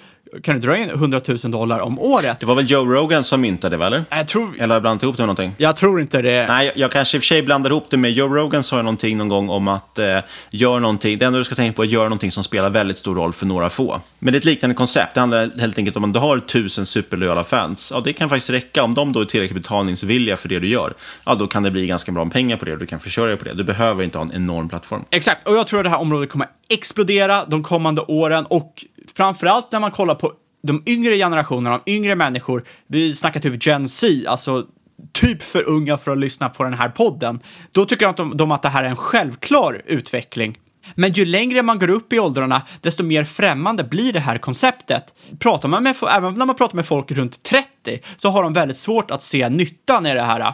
kan 0.43 0.55
du 0.55 0.61
dra 0.67 0.77
in 0.77 0.89
100 0.89 1.21
000 1.27 1.37
dollar 1.51 1.79
om 1.79 1.99
året. 1.99 2.39
Det 2.39 2.45
var 2.45 2.55
väl 2.55 2.71
Joe 2.71 2.85
Rogan 2.85 3.23
som 3.23 3.41
myntade 3.41 3.77
det, 3.77 3.85
eller? 3.85 4.03
Jag 4.09 4.27
tror... 4.27 4.55
Eller 4.55 4.67
har 4.67 4.73
jag 4.73 4.81
blandat 4.81 5.03
ihop 5.03 5.17
det 5.17 5.21
med 5.21 5.27
någonting? 5.27 5.55
Jag 5.57 5.75
tror 5.75 6.01
inte 6.01 6.21
det. 6.21 6.47
Nej, 6.47 6.65
jag, 6.65 6.77
jag 6.77 6.91
kanske 6.91 7.17
i 7.17 7.19
och 7.19 7.23
för 7.23 7.27
sig 7.27 7.41
blandar 7.41 7.69
ihop 7.69 7.85
det 7.89 7.97
med 7.97 8.11
Joe 8.11 8.27
Rogan 8.27 8.63
sa 8.63 8.77
någonting 8.77 9.17
någon 9.17 9.29
gång 9.29 9.49
om 9.49 9.67
att 9.67 9.99
eh, 9.99 10.19
gör 10.49 10.79
någonting, 10.79 11.17
det 11.17 11.25
enda 11.25 11.39
du 11.39 11.43
ska 11.43 11.55
tänka 11.55 11.75
på 11.75 11.81
är 11.81 11.85
att 11.87 11.91
göra 11.91 12.03
någonting 12.03 12.31
som 12.31 12.43
spelar 12.43 12.69
väldigt 12.69 12.97
stor 12.97 13.15
roll 13.15 13.33
för 13.33 13.45
några 13.45 13.69
få. 13.69 14.01
Men 14.19 14.31
det 14.31 14.35
är 14.35 14.39
ett 14.39 14.45
liknande 14.45 14.75
koncept. 14.75 15.13
Det 15.13 15.19
handlar 15.19 15.59
helt 15.59 15.77
enkelt 15.77 15.97
om 15.97 16.03
att 16.03 16.13
du 16.13 16.19
har 16.19 16.39
tusen 16.39 16.85
superlojala 16.85 17.43
fans. 17.43 17.91
Ja, 17.95 18.01
det 18.03 18.13
kan 18.13 18.29
faktiskt 18.29 18.49
räcka. 18.49 18.83
Om 18.83 18.93
de 18.93 19.13
då 19.13 19.21
är 19.21 19.25
tillräckligt 19.25 19.61
betalningsvilliga 19.63 20.37
för 20.37 20.49
det 20.49 20.59
du 20.59 20.67
gör, 20.67 20.93
ja, 21.25 21.35
då 21.35 21.47
kan 21.47 21.63
det 21.63 21.71
bli 21.71 21.87
ganska 21.87 22.11
bra 22.11 22.25
pengar 22.25 22.57
på 22.57 22.65
det 22.65 22.73
och 22.73 22.79
du 22.79 22.85
kan 22.85 22.99
försörja 22.99 23.27
dig 23.27 23.37
på 23.37 23.45
det. 23.45 23.53
Du 23.53 23.63
behöver 23.63 24.03
inte 24.03 24.17
ha 24.17 24.25
en 24.25 24.33
enorm 24.33 24.69
plattform. 24.69 25.05
Exakt, 25.09 25.47
och 25.47 25.55
jag 25.55 25.67
tror 25.67 25.79
att 25.79 25.85
det 25.85 25.89
här 25.89 25.99
området 25.99 26.29
kommer 26.29 26.47
explodera 26.69 27.36
de 27.45 27.63
kommande 27.63 28.01
åren 28.01 28.45
och 28.45 28.85
framförallt 29.15 29.71
när 29.71 29.79
man 29.79 29.91
kollar 29.91 30.15
på 30.15 30.33
de 30.63 30.83
yngre 30.85 31.17
generationerna, 31.17 31.81
de 31.85 31.91
yngre 31.91 32.15
människor, 32.15 32.63
vi 32.87 33.15
snackar 33.15 33.39
typ 33.39 33.65
Gen 33.65 33.87
Z, 33.87 34.29
alltså 34.29 34.65
typ 35.13 35.41
för 35.41 35.69
unga 35.69 35.97
för 35.97 36.11
att 36.11 36.17
lyssna 36.17 36.49
på 36.49 36.63
den 36.63 36.73
här 36.73 36.89
podden, 36.89 37.39
då 37.73 37.85
tycker 37.85 38.05
jag 38.05 38.09
att 38.09 38.17
de, 38.17 38.37
de 38.37 38.51
att 38.51 38.61
det 38.61 38.69
här 38.69 38.83
är 38.83 38.87
en 38.89 38.95
självklar 38.95 39.81
utveckling. 39.85 40.57
Men 40.95 41.11
ju 41.11 41.25
längre 41.25 41.61
man 41.61 41.79
går 41.79 41.89
upp 41.89 42.13
i 42.13 42.19
åldrarna, 42.19 42.61
desto 42.81 43.03
mer 43.03 43.23
främmande 43.23 43.83
blir 43.83 44.13
det 44.13 44.19
här 44.19 44.37
konceptet. 44.37 45.13
Pratar 45.39 45.69
man 45.69 45.83
med, 45.83 45.95
även 46.11 46.33
när 46.33 46.45
man 46.45 46.55
pratar 46.55 46.75
med 46.75 46.85
folk 46.85 47.11
runt 47.11 47.43
30 47.43 47.67
så 48.17 48.29
har 48.29 48.43
de 48.43 48.53
väldigt 48.53 48.77
svårt 48.77 49.11
att 49.11 49.21
se 49.23 49.49
nyttan 49.49 50.05
i 50.05 50.13
det 50.13 50.21
här. 50.21 50.53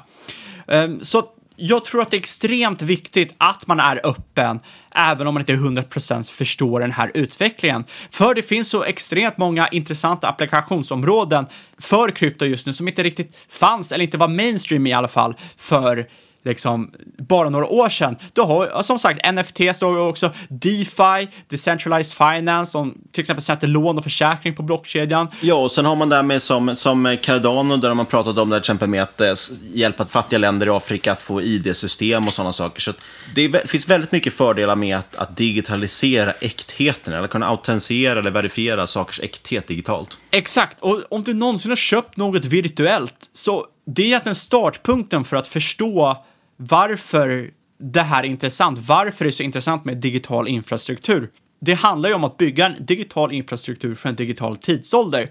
Ehm, 0.68 1.00
så 1.02 1.24
jag 1.56 1.86
tror 1.86 2.02
att 2.02 2.12
det 2.12 2.18
är 2.18 2.20
extremt 2.20 2.82
viktigt 2.82 3.36
att 3.38 3.68
man 3.68 3.80
är 3.80 4.02
öppen, 4.04 4.60
även 4.96 5.28
om 5.28 5.34
man 5.34 5.42
inte 5.42 5.54
100% 5.54 6.24
förstår 6.32 6.80
den 6.80 6.92
här 6.92 7.12
utvecklingen. 7.14 7.86
För 8.12 8.36
det 8.36 8.44
finns 8.44 8.70
så 8.70 8.84
extremt 8.84 9.38
många 9.38 9.68
intressanta 9.68 10.28
applikationsområden 10.28 11.48
för 11.78 12.10
krypto 12.10 12.46
just 12.46 12.66
nu 12.66 12.74
som 12.74 12.88
inte 12.88 13.04
riktigt 13.04 13.38
fanns, 13.50 13.92
eller 13.92 14.04
inte 14.04 14.18
var 14.18 14.28
mainstream 14.28 14.88
i 14.88 14.94
alla 14.94 15.08
fall, 15.08 15.36
för 15.58 16.08
liksom 16.46 16.92
bara 17.18 17.50
några 17.50 17.68
år 17.68 17.90
sedan. 17.90 18.16
Du 18.34 18.42
har 18.42 18.84
som 18.84 19.00
sagt 19.00 19.34
NFT 19.34 19.76
står 19.76 19.98
också, 19.98 20.32
DeFi, 20.50 21.28
Decentralized 21.50 22.18
Finance, 22.18 22.72
som 22.72 22.98
till 23.12 23.22
exempel 23.22 23.44
sätter 23.44 23.68
lån 23.68 23.98
och 23.98 24.04
försäkring 24.04 24.56
på 24.56 24.64
blockkedjan. 24.64 25.28
Ja, 25.42 25.56
och 25.56 25.72
sen 25.72 25.86
har 25.86 25.96
man 25.96 26.10
där 26.10 26.24
med 26.24 26.42
som, 26.42 26.76
som 26.76 27.18
Cardano, 27.22 27.78
där 27.78 27.94
man 27.94 28.06
pratat 28.06 28.38
om 28.38 28.50
det 28.50 28.56
till 28.56 28.60
exempel 28.60 28.90
med 28.90 29.04
att 29.04 29.22
eh, 29.22 29.34
hjälpa 29.74 30.06
fattiga 30.06 30.40
länder 30.40 30.68
i 30.68 30.70
Afrika 30.70 31.12
att 31.12 31.22
få 31.22 31.42
ID-system 31.42 32.28
och 32.28 32.34
sådana 32.34 32.54
saker. 32.54 32.82
Så 32.82 32.92
det 33.36 33.70
finns 33.70 33.90
väldigt 33.90 34.12
mycket 34.12 34.34
fördelar 34.34 34.76
med 34.76 34.98
att, 34.98 35.16
att 35.16 35.38
digitalisera 35.38 36.32
äktheten, 36.32 37.14
eller 37.14 37.28
kunna 37.28 37.48
autentisera 37.48 38.20
eller 38.20 38.32
verifiera 38.32 38.88
sakers 38.88 39.20
äkthet 39.20 39.68
digitalt. 39.68 40.18
Exakt, 40.32 40.82
och 40.82 41.02
om 41.10 41.24
du 41.24 41.34
någonsin 41.34 41.72
har 41.72 41.76
köpt 41.76 42.18
något 42.18 42.46
virtuellt, 42.46 43.16
så 43.34 43.66
det 43.86 44.02
är 44.02 44.06
egentligen 44.06 44.36
startpunkten 44.36 45.24
för 45.24 45.38
att 45.38 45.48
förstå 45.48 46.24
varför 46.58 47.50
det 47.80 48.02
här 48.02 48.24
är 48.24 48.28
intressant, 48.28 48.80
varför 48.80 49.26
det 49.26 49.30
är 49.30 49.32
så 49.32 49.44
intressant 49.44 49.86
med 49.86 49.98
digital 49.98 50.48
infrastruktur. 50.48 51.30
Det 51.62 51.74
handlar 51.74 52.10
ju 52.10 52.16
om 52.16 52.24
att 52.24 52.38
bygga 52.38 52.66
en 52.66 52.86
digital 52.86 53.32
infrastruktur 53.32 53.96
för 53.96 54.10
en 54.10 54.16
digital 54.16 54.58
tidsålder. 54.58 55.30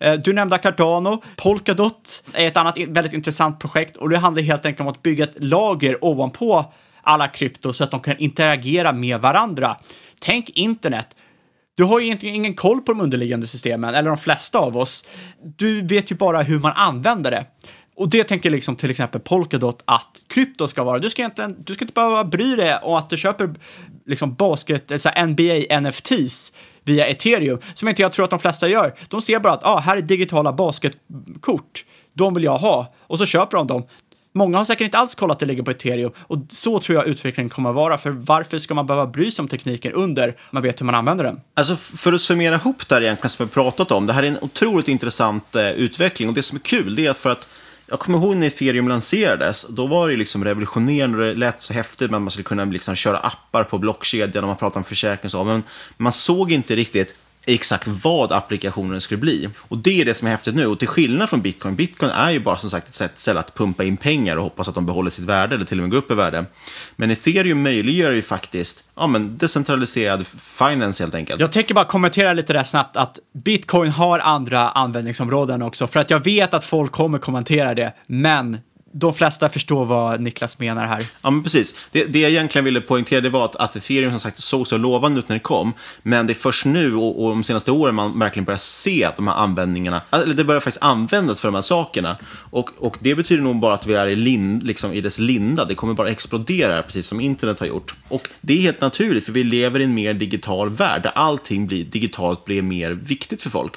Eh, 0.00 0.14
du 0.14 0.32
nämnde 0.32 0.58
Cardano, 0.58 1.22
Polkadot 1.36 2.24
är 2.32 2.46
ett 2.46 2.56
annat 2.56 2.78
väldigt 2.88 3.12
intressant 3.12 3.60
projekt 3.60 3.96
och 3.96 4.08
det 4.08 4.18
handlar 4.18 4.42
helt 4.42 4.66
enkelt 4.66 4.80
om 4.80 4.88
att 4.88 5.02
bygga 5.02 5.24
ett 5.24 5.34
lager 5.44 6.04
ovanpå 6.04 6.72
alla 7.02 7.28
krypto 7.28 7.72
så 7.72 7.84
att 7.84 7.90
de 7.90 8.00
kan 8.00 8.18
interagera 8.18 8.92
med 8.92 9.20
varandra. 9.20 9.76
Tänk 10.18 10.50
internet. 10.50 11.16
Du 11.74 11.84
har 11.84 12.00
ju 12.00 12.06
egentligen 12.06 12.34
ingen 12.34 12.54
koll 12.54 12.80
på 12.80 12.92
de 12.92 13.00
underliggande 13.00 13.46
systemen, 13.46 13.94
eller 13.94 14.08
de 14.08 14.18
flesta 14.18 14.58
av 14.58 14.76
oss. 14.76 15.04
Du 15.56 15.86
vet 15.86 16.10
ju 16.10 16.14
bara 16.14 16.42
hur 16.42 16.58
man 16.58 16.72
använder 16.72 17.30
det. 17.30 17.46
Och 18.00 18.08
det 18.08 18.24
tänker 18.24 18.50
liksom 18.50 18.76
till 18.76 18.90
exempel 18.90 19.20
Polkadot 19.20 19.82
att 19.84 20.22
krypto 20.26 20.68
ska 20.68 20.84
vara. 20.84 20.98
Du 20.98 21.10
ska 21.10 21.24
inte, 21.24 21.54
du 21.58 21.74
ska 21.74 21.84
inte 21.84 21.94
behöva 21.94 22.24
bry 22.24 22.56
dig 22.56 22.78
om 22.82 22.94
att 22.94 23.10
du 23.10 23.16
köper 23.16 23.54
liksom 24.06 24.34
basket, 24.34 24.92
alltså 24.92 25.10
NBA 25.26 25.80
NFTs 25.80 26.52
via 26.84 27.06
ethereum, 27.06 27.58
som 27.74 27.88
inte 27.88 28.02
jag 28.02 28.12
tror 28.12 28.24
att 28.24 28.30
de 28.30 28.38
flesta 28.38 28.68
gör. 28.68 28.94
De 29.08 29.22
ser 29.22 29.40
bara 29.40 29.52
att 29.52 29.64
ah, 29.64 29.78
här 29.78 29.96
är 29.96 30.02
digitala 30.02 30.52
basketkort, 30.52 31.84
de 32.14 32.34
vill 32.34 32.44
jag 32.44 32.58
ha, 32.58 32.94
och 33.00 33.18
så 33.18 33.26
köper 33.26 33.56
de 33.56 33.66
dem. 33.66 33.86
Många 34.32 34.58
har 34.58 34.64
säkert 34.64 34.84
inte 34.84 34.98
alls 34.98 35.14
kollat 35.14 35.34
att 35.34 35.40
det 35.40 35.46
ligger 35.46 35.62
på 35.62 35.70
ethereum 35.70 36.12
och 36.18 36.38
så 36.48 36.80
tror 36.80 36.98
jag 36.98 37.06
utvecklingen 37.06 37.50
kommer 37.50 37.70
att 37.70 37.76
vara. 37.76 37.98
För 37.98 38.10
varför 38.10 38.58
ska 38.58 38.74
man 38.74 38.86
behöva 38.86 39.06
bry 39.06 39.30
sig 39.30 39.42
om 39.42 39.48
tekniken 39.48 39.92
under 39.92 40.36
man 40.50 40.62
vet 40.62 40.80
hur 40.80 40.86
man 40.86 40.94
använder 40.94 41.24
den? 41.24 41.40
Alltså 41.54 41.76
för 41.76 42.12
att 42.12 42.20
summera 42.20 42.54
ihop 42.54 42.88
det 42.88 42.94
här 42.94 43.02
egentligen 43.02 43.30
som 43.30 43.46
vi 43.46 43.52
pratat 43.52 43.92
om. 43.92 44.06
Det 44.06 44.12
här 44.12 44.22
är 44.22 44.26
en 44.26 44.38
otroligt 44.40 44.88
intressant 44.88 45.56
eh, 45.56 45.70
utveckling 45.70 46.28
och 46.28 46.34
det 46.34 46.42
som 46.42 46.56
är 46.56 46.62
kul 46.62 46.94
det 46.94 47.06
är 47.06 47.12
för 47.12 47.30
att 47.30 47.46
jag 47.90 48.00
kommer 48.00 48.18
ihåg 48.18 48.36
när 48.36 48.46
ethereum 48.46 48.88
lanserades, 48.88 49.66
då 49.68 49.86
var 49.86 50.08
det 50.08 50.16
liksom 50.16 50.44
revolutionerande 50.44 51.18
och 51.18 51.24
det 51.24 51.34
lät 51.34 51.62
så 51.62 51.72
häftigt, 51.72 52.10
men 52.10 52.22
man 52.22 52.30
skulle 52.30 52.44
kunna 52.44 52.64
liksom 52.64 52.94
köra 52.94 53.18
appar 53.18 53.64
på 53.64 53.78
blockkedjan 53.78 54.44
och 54.44 54.48
man 54.48 54.56
pratade 54.56 54.78
om 54.78 54.84
försäkring 54.84 55.26
och 55.26 55.30
så, 55.30 55.44
men 55.44 55.62
man 55.96 56.12
såg 56.12 56.52
inte 56.52 56.76
riktigt 56.76 57.14
exakt 57.54 57.86
vad 57.86 58.32
applikationen 58.32 59.00
skulle 59.00 59.20
bli. 59.20 59.48
Och 59.58 59.78
det 59.78 60.00
är 60.00 60.04
det 60.04 60.14
som 60.14 60.28
är 60.28 60.32
häftigt 60.32 60.54
nu. 60.54 60.66
Och 60.66 60.78
till 60.78 60.88
skillnad 60.88 61.30
från 61.30 61.42
bitcoin, 61.42 61.76
bitcoin 61.76 62.10
är 62.10 62.30
ju 62.30 62.40
bara 62.40 62.56
som 62.56 62.70
sagt 62.70 62.88
ett 62.88 62.94
sätt 62.94 63.18
ställe 63.18 63.40
att 63.40 63.54
pumpa 63.54 63.84
in 63.84 63.96
pengar 63.96 64.36
och 64.36 64.42
hoppas 64.42 64.68
att 64.68 64.74
de 64.74 64.86
behåller 64.86 65.10
sitt 65.10 65.24
värde 65.24 65.54
eller 65.54 65.64
till 65.64 65.78
och 65.78 65.82
med 65.82 65.90
går 65.90 65.98
upp 65.98 66.10
i 66.10 66.14
värde. 66.14 66.44
Men 66.96 67.10
ethereum 67.10 67.62
möjliggör 67.62 68.12
ju 68.12 68.22
faktiskt 68.22 68.82
ja, 68.96 69.06
men 69.06 69.38
decentraliserad 69.38 70.26
finance 70.26 71.02
helt 71.02 71.14
enkelt. 71.14 71.40
Jag 71.40 71.52
tänker 71.52 71.74
bara 71.74 71.84
kommentera 71.84 72.32
lite 72.32 72.52
där 72.52 72.64
snabbt 72.64 72.96
att 72.96 73.18
bitcoin 73.32 73.90
har 73.90 74.18
andra 74.18 74.70
användningsområden 74.70 75.62
också, 75.62 75.86
för 75.86 76.00
att 76.00 76.10
jag 76.10 76.24
vet 76.24 76.54
att 76.54 76.64
folk 76.64 76.92
kommer 76.92 77.18
kommentera 77.18 77.74
det, 77.74 77.92
men 78.06 78.58
de 78.92 79.14
flesta 79.14 79.48
förstår 79.48 79.84
vad 79.84 80.20
Niklas 80.20 80.58
menar 80.58 80.86
här. 80.86 81.06
Ja, 81.22 81.30
men 81.30 81.42
precis. 81.42 81.74
Det, 81.92 82.04
det 82.04 82.20
jag 82.20 82.30
egentligen 82.30 82.64
ville 82.64 82.80
poängtera 82.80 83.20
det 83.20 83.30
var 83.30 83.44
att, 83.44 83.56
att 83.56 83.76
ethereum 83.76 84.10
som 84.10 84.20
sagt 84.20 84.42
såg 84.42 84.66
så 84.66 84.76
lovande 84.76 85.18
ut 85.18 85.28
när 85.28 85.36
det 85.36 85.40
kom, 85.40 85.72
men 86.02 86.26
det 86.26 86.32
är 86.32 86.34
först 86.34 86.64
nu 86.64 86.94
och, 86.94 87.24
och 87.24 87.30
de 87.30 87.44
senaste 87.44 87.70
åren 87.70 87.94
man 87.94 88.18
verkligen 88.18 88.44
börjar 88.44 88.58
se 88.58 89.04
att 89.04 89.16
de 89.16 89.28
här 89.28 89.34
användningarna, 89.34 90.00
alltså, 90.10 90.26
eller 90.26 90.36
det 90.36 90.44
börjar 90.44 90.60
faktiskt 90.60 90.84
användas 90.84 91.40
för 91.40 91.48
de 91.48 91.54
här 91.54 91.62
sakerna. 91.62 92.16
Och, 92.50 92.70
och 92.78 92.96
det 93.00 93.14
betyder 93.14 93.42
nog 93.42 93.60
bara 93.60 93.74
att 93.74 93.86
vi 93.86 93.94
är 93.94 94.06
i, 94.06 94.16
lind, 94.16 94.62
liksom 94.62 94.92
i 94.92 95.00
dess 95.00 95.18
linda, 95.18 95.64
det 95.64 95.74
kommer 95.74 95.94
bara 95.94 96.08
explodera, 96.08 96.82
precis 96.82 97.06
som 97.06 97.20
internet 97.20 97.60
har 97.60 97.66
gjort. 97.66 97.94
Och 98.08 98.28
det 98.40 98.52
är 98.52 98.60
helt 98.60 98.80
naturligt, 98.80 99.24
för 99.24 99.32
vi 99.32 99.44
lever 99.44 99.80
i 99.80 99.84
en 99.84 99.94
mer 99.94 100.14
digital 100.14 100.70
värld, 100.70 101.02
där 101.02 101.12
allting 101.14 101.66
blir 101.66 101.84
digitalt 101.84 102.44
blir 102.44 102.62
mer 102.62 102.90
viktigt 102.90 103.42
för 103.42 103.50
folk. 103.50 103.72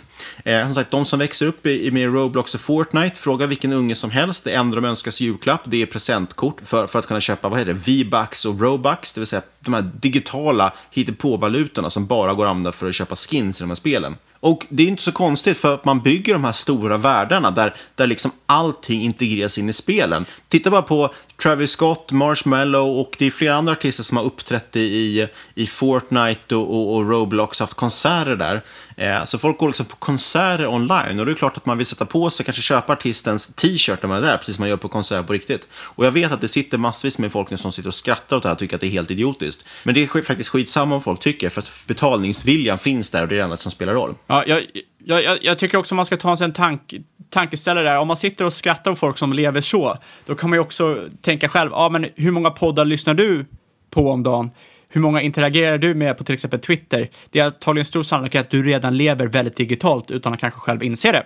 Eh, 0.46 0.66
som 0.66 0.76
sagt, 0.76 0.92
de 0.92 1.06
som 1.06 1.20
växer 1.20 1.46
upp 1.46 1.66
i, 1.66 1.88
i 1.88 1.92
med 1.92 2.14
Roblox 2.14 2.56
och 2.56 2.62
Fortnite, 2.62 3.16
fråga 3.16 3.48
vilken 3.48 3.74
unge 3.74 3.96
som 3.96 4.12
helst, 4.12 4.44
det 4.44 4.52
enda 4.52 4.76
de 4.76 4.86
önskas 5.04 5.22
julklapp, 5.22 5.62
det 5.66 5.82
är 5.82 5.86
presentkort 5.86 6.62
för, 6.66 6.88
för 6.88 7.00
att 7.00 7.08
kunna 7.08 7.20
köpa 7.20 7.50
vad 7.50 7.60
heter 7.60 7.74
det, 7.74 7.80
V-bucks 7.80 8.46
och 8.46 8.62
Robux, 8.62 9.14
det 9.14 9.22
vill 9.22 9.28
säga 9.28 9.42
de 9.60 9.74
här 9.74 9.82
digitala 9.82 10.74
hittepå-valutorna 10.92 11.90
som 11.90 12.06
bara 12.06 12.34
går 12.34 12.46
att 12.46 12.50
använda 12.50 12.72
för 12.72 12.90
att 12.90 12.96
köpa 12.96 13.16
skins 13.16 13.60
i 13.60 13.64
de 13.64 13.70
här 13.70 13.76
spelen. 13.76 14.16
Och 14.44 14.66
det 14.70 14.84
är 14.84 14.88
inte 14.88 15.04
så 15.04 15.12
konstigt 15.12 15.58
för 15.58 15.74
att 15.74 15.86
man 15.86 16.02
bygger 16.02 16.34
de 16.34 16.44
här 16.44 16.52
stora 16.52 16.98
världarna 16.98 17.52
där, 17.52 17.76
där 17.96 18.08
liksom 18.08 18.32
allting 18.46 19.02
integreras 19.02 19.58
in 19.58 19.70
i 19.70 19.74
spelen. 19.74 20.26
Titta 20.50 20.70
bara 20.70 20.82
på 20.82 21.14
Travis 21.44 21.72
Scott, 21.72 22.12
Marshmallow 22.12 23.00
och 23.00 23.16
det 23.20 23.26
är 23.26 23.32
flera 23.32 23.56
andra 23.56 23.72
artister 23.72 24.04
som 24.04 24.18
har 24.18 24.24
uppträtt 24.24 24.76
i, 24.76 25.28
i 25.56 25.68
Fortnite 25.68 26.56
och, 26.56 26.76
och, 26.76 26.96
och 26.96 27.10
Roblox, 27.10 27.60
haft 27.60 27.74
konserter 27.74 28.36
där. 28.36 28.62
Eh, 28.98 29.26
så 29.26 29.38
folk 29.38 29.58
går 29.58 29.68
liksom 29.68 29.86
på 29.86 29.96
konserter 29.96 30.68
online 30.68 31.20
och 31.20 31.26
det 31.26 31.32
är 31.32 31.36
klart 31.36 31.58
att 31.58 31.66
man 31.66 31.78
vill 31.78 31.88
sätta 31.88 32.06
på 32.06 32.30
sig, 32.30 32.46
kanske 32.46 32.62
köpa 32.62 32.94
artistens 32.94 33.48
t-shirt 33.48 34.02
när 34.02 34.08
man 34.08 34.18
är 34.18 34.22
där, 34.22 34.38
precis 34.38 34.56
som 34.56 34.62
man 34.62 34.70
gör 34.70 34.78
på 34.78 34.88
konserter 34.88 35.24
på 35.24 35.34
riktigt. 35.34 35.68
Och 35.74 36.06
jag 36.06 36.12
vet 36.12 36.32
att 36.32 36.42
det 36.42 36.48
sitter 36.48 36.78
massvis 36.78 37.18
med 37.18 37.32
folk 37.32 37.60
som 37.60 37.72
sitter 37.72 37.90
och 37.90 37.96
skrattar 37.96 38.38
åt 38.38 38.44
det 38.44 38.50
här 38.50 38.54
och 38.54 38.60
tycker 38.60 38.76
att 38.76 38.82
det 38.82 38.88
är 38.88 38.92
helt 38.92 39.12
idiotiskt. 39.12 39.66
Men 39.84 39.96
det 39.96 40.04
är 40.04 40.22
faktiskt 40.22 40.50
skitsamma 40.50 40.96
om 40.96 41.02
folk 41.02 41.20
tycker, 41.20 41.50
för 41.50 41.62
att 41.62 41.72
betalningsviljan 41.88 42.78
finns 42.78 43.10
där 43.10 43.22
och 43.22 43.28
det 43.28 43.36
är 43.36 43.38
det 43.38 43.44
enda 43.44 43.58
som 43.58 43.72
spelar 43.72 43.94
roll. 43.94 44.16
Ja, 44.34 44.44
jag, 44.48 45.24
jag, 45.24 45.44
jag 45.44 45.58
tycker 45.58 45.78
också 45.78 45.96
man 45.96 46.06
ska 46.06 46.18
ta 46.18 46.38
sig 46.38 46.46
en 46.46 46.54
tank, 46.54 46.94
tankeställare 47.30 47.86
där. 47.86 47.98
Om 48.00 48.08
man 48.08 48.18
sitter 48.18 48.46
och 48.46 48.54
skrattar 48.54 48.92
åt 48.92 49.00
folk 49.00 49.18
som 49.18 49.34
lever 49.34 49.62
så, 49.62 49.98
då 50.26 50.36
kan 50.36 50.50
man 50.50 50.58
ju 50.58 50.62
också 50.62 51.08
tänka 51.22 51.50
själv, 51.50 51.72
ja 51.74 51.90
men 51.90 52.08
hur 52.16 52.32
många 52.32 52.50
poddar 52.50 52.86
lyssnar 52.86 53.14
du 53.14 53.46
på 53.90 54.12
om 54.12 54.24
dagen? 54.24 54.52
Hur 54.90 55.02
många 55.02 55.22
interagerar 55.22 55.78
du 55.78 55.96
med 55.96 56.18
på 56.18 56.24
till 56.24 56.34
exempel 56.36 56.60
Twitter? 56.60 57.10
Det 57.30 57.40
är 57.40 57.46
antagligen 57.46 57.86
stor 57.86 58.04
sannolikhet 58.04 58.42
att 58.42 58.52
du 58.52 58.64
redan 58.64 58.98
lever 58.98 59.28
väldigt 59.28 59.56
digitalt 59.56 60.12
utan 60.12 60.34
att 60.34 60.40
kanske 60.40 60.60
själv 60.60 60.84
inse 60.84 61.12
det. 61.12 61.24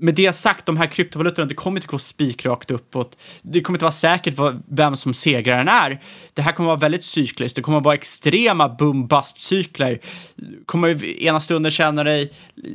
Med 0.00 0.14
det 0.14 0.32
sagt, 0.32 0.66
de 0.66 0.76
här 0.76 0.86
kryptovalutorna, 0.86 1.46
det 1.48 1.54
kommer 1.54 1.78
inte 1.78 1.86
gå 1.88 1.98
spikrakt 1.98 2.70
uppåt. 2.70 3.18
Det 3.42 3.60
kommer 3.60 3.76
inte 3.76 3.84
vara 3.84 3.92
säkert 3.92 4.36
vad, 4.36 4.62
vem 4.68 4.96
som 4.96 5.14
segraren 5.14 5.68
är. 5.68 6.02
Det 6.34 6.42
här 6.42 6.52
kommer 6.52 6.66
vara 6.66 6.78
väldigt 6.78 7.04
cykliskt. 7.04 7.56
Det 7.56 7.62
kommer 7.62 7.80
vara 7.80 7.94
extrema 7.94 8.68
boom-bust-cykler. 8.68 9.98
Kommer 10.66 11.04
ena 11.04 11.40
stunden 11.40 11.72
känna 11.72 12.04
dig 12.04 12.32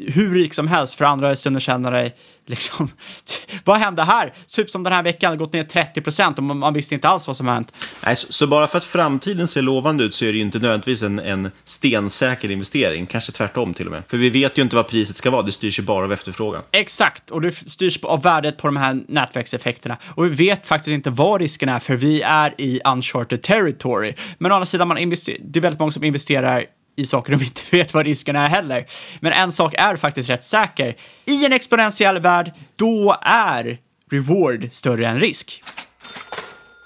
hur 0.07 0.34
rik 0.34 0.53
som 0.53 0.67
helst, 0.67 0.93
för 0.93 1.05
andra 1.05 1.36
stunden 1.36 1.59
känna 1.59 1.91
dig 1.91 2.15
liksom, 2.46 2.89
vad 3.64 3.78
hände 3.78 4.04
här? 4.04 4.34
Typ 4.48 4.70
som 4.70 4.84
den 4.84 4.94
här 4.94 5.04
veckan, 5.04 5.32
det 5.32 5.38
gått 5.38 5.54
ner 5.54 5.64
30 5.64 6.02
procent 6.02 6.38
och 6.38 6.44
man 6.44 6.74
visste 6.74 6.96
inte 6.96 7.08
alls 7.08 7.28
vad 7.28 7.38
som 7.38 7.48
hänt. 7.48 7.74
Nej, 8.06 8.16
så, 8.16 8.34
så, 8.34 8.48
bara 8.48 8.68
för 8.68 8.78
att 8.78 8.84
framtiden 8.84 9.48
ser 9.48 9.62
lovande 9.62 10.04
ut 10.04 10.16
så 10.16 10.26
är 10.26 10.32
det 10.32 10.38
ju 10.38 10.41
inte 10.44 10.60
nödvändigtvis 10.60 11.04
en, 11.04 11.20
en 11.20 11.52
stensäker 11.64 12.52
investering, 12.52 13.06
kanske 13.06 13.32
tvärtom 13.32 13.74
till 13.74 13.86
och 13.86 13.91
med. 13.91 14.04
För 14.08 14.18
vi 14.18 14.30
vet 14.30 14.58
ju 14.58 14.62
inte 14.62 14.76
vad 14.76 14.88
priset 14.88 15.18
ska 15.18 15.30
vara, 15.32 15.41
det 15.41 15.52
styrs 15.52 15.80
ju 15.80 15.84
bara 15.84 16.06
av 16.06 16.14
efterfrågan. 16.14 16.62
Exakt, 16.72 17.32
och 17.32 17.41
det 17.41 17.52
styrs 17.52 18.00
av 18.04 18.22
värdet 18.22 18.58
på 18.58 18.68
de 18.68 18.78
här 18.78 19.04
nätverkseffekterna. 19.08 19.98
Och 20.06 20.26
vi 20.26 20.30
vet 20.30 20.68
faktiskt 20.68 20.94
inte 20.94 21.10
vad 21.10 21.41
risken 21.41 21.70
är, 21.70 21.80
för 21.80 21.96
vi 21.96 22.22
är 22.22 22.62
i 22.62 22.82
uncharted 22.86 23.41
territory. 23.41 24.14
Men 24.38 24.52
å 24.52 24.56
andra 24.56 24.66
sidan, 24.66 24.88
man 24.88 24.98
invester- 24.98 25.38
det 25.41 25.60
är 25.60 25.62
väldigt 25.62 25.80
många 25.80 25.91
som 25.91 26.04
investerar 26.04 26.66
i 26.96 27.06
saker 27.06 27.32
de 27.34 27.44
inte 27.44 27.62
vet 27.72 27.94
vad 27.94 28.06
riskerna 28.06 28.46
är 28.46 28.50
heller. 28.50 28.86
Men 29.20 29.34
en 29.34 29.52
sak 29.52 29.74
är 29.78 29.96
faktiskt 29.96 30.30
rätt 30.30 30.44
säker. 30.44 30.96
I 31.26 31.46
en 31.46 31.54
exponentiell 31.54 32.20
värld, 32.20 32.52
då 32.76 33.18
är 33.22 33.78
reward 34.12 34.70
större 34.72 35.08
än 35.08 35.20
risk. 35.20 35.64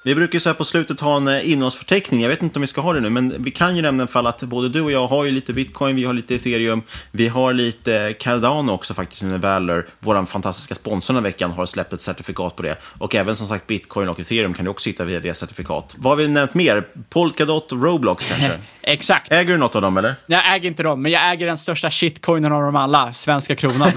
Vi 0.07 0.15
brukar 0.15 0.35
ju 0.35 0.39
så 0.39 0.49
här 0.49 0.53
på 0.53 0.63
slutet 0.63 0.99
ha 0.99 1.17
en 1.17 1.27
eh, 1.27 1.51
innehållsförteckning. 1.51 2.21
Jag 2.21 2.29
vet 2.29 2.41
inte 2.41 2.59
om 2.59 2.61
vi 2.61 2.67
ska 2.67 2.81
ha 2.81 2.93
det 2.93 2.99
nu, 2.99 3.09
men 3.09 3.43
vi 3.43 3.51
kan 3.51 3.75
ju 3.75 3.81
nämna 3.81 4.03
en 4.03 4.07
fall 4.07 4.27
att 4.27 4.43
både 4.43 4.69
du 4.69 4.81
och 4.81 4.91
jag 4.91 5.07
har 5.07 5.25
ju 5.25 5.31
lite 5.31 5.53
bitcoin, 5.53 5.95
vi 5.95 6.03
har 6.03 6.13
lite 6.13 6.35
ethereum, 6.35 6.81
vi 7.11 7.27
har 7.27 7.53
lite 7.53 8.15
Cardano 8.19 8.71
också 8.71 8.93
faktiskt, 8.93 9.21
när 9.21 9.37
Valor, 9.37 9.87
vår 9.99 10.25
fantastiska 10.25 10.75
sponsor 10.75 11.13
den 11.13 11.23
här 11.23 11.29
veckan, 11.31 11.51
har 11.51 11.65
släppt 11.65 11.93
ett 11.93 12.01
certifikat 12.01 12.55
på 12.55 12.63
det. 12.63 12.75
Och 12.97 13.15
även 13.15 13.35
som 13.35 13.47
sagt 13.47 13.67
bitcoin 13.67 14.09
och 14.09 14.19
ethereum 14.19 14.53
kan 14.53 14.65
du 14.65 14.71
också 14.71 14.89
hitta 14.89 15.05
via 15.05 15.19
det 15.19 15.33
certifikat. 15.33 15.95
Vad 15.97 16.11
har 16.11 16.17
vi 16.17 16.27
nämnt 16.27 16.53
mer? 16.53 16.87
Polkadot, 17.09 17.71
Roblox 17.71 18.25
kanske? 18.25 18.59
Exakt. 18.81 19.31
Äger 19.31 19.51
du 19.51 19.57
något 19.57 19.75
av 19.75 19.81
dem 19.81 19.97
eller? 19.97 20.15
Jag 20.25 20.55
äger 20.55 20.69
inte 20.69 20.83
dem, 20.83 21.01
men 21.01 21.11
jag 21.11 21.31
äger 21.31 21.45
den 21.45 21.57
största 21.57 21.91
shitcoinen 21.91 22.51
av 22.51 22.61
dem 22.61 22.75
alla, 22.75 23.13
svenska 23.13 23.55
kronan. 23.55 23.91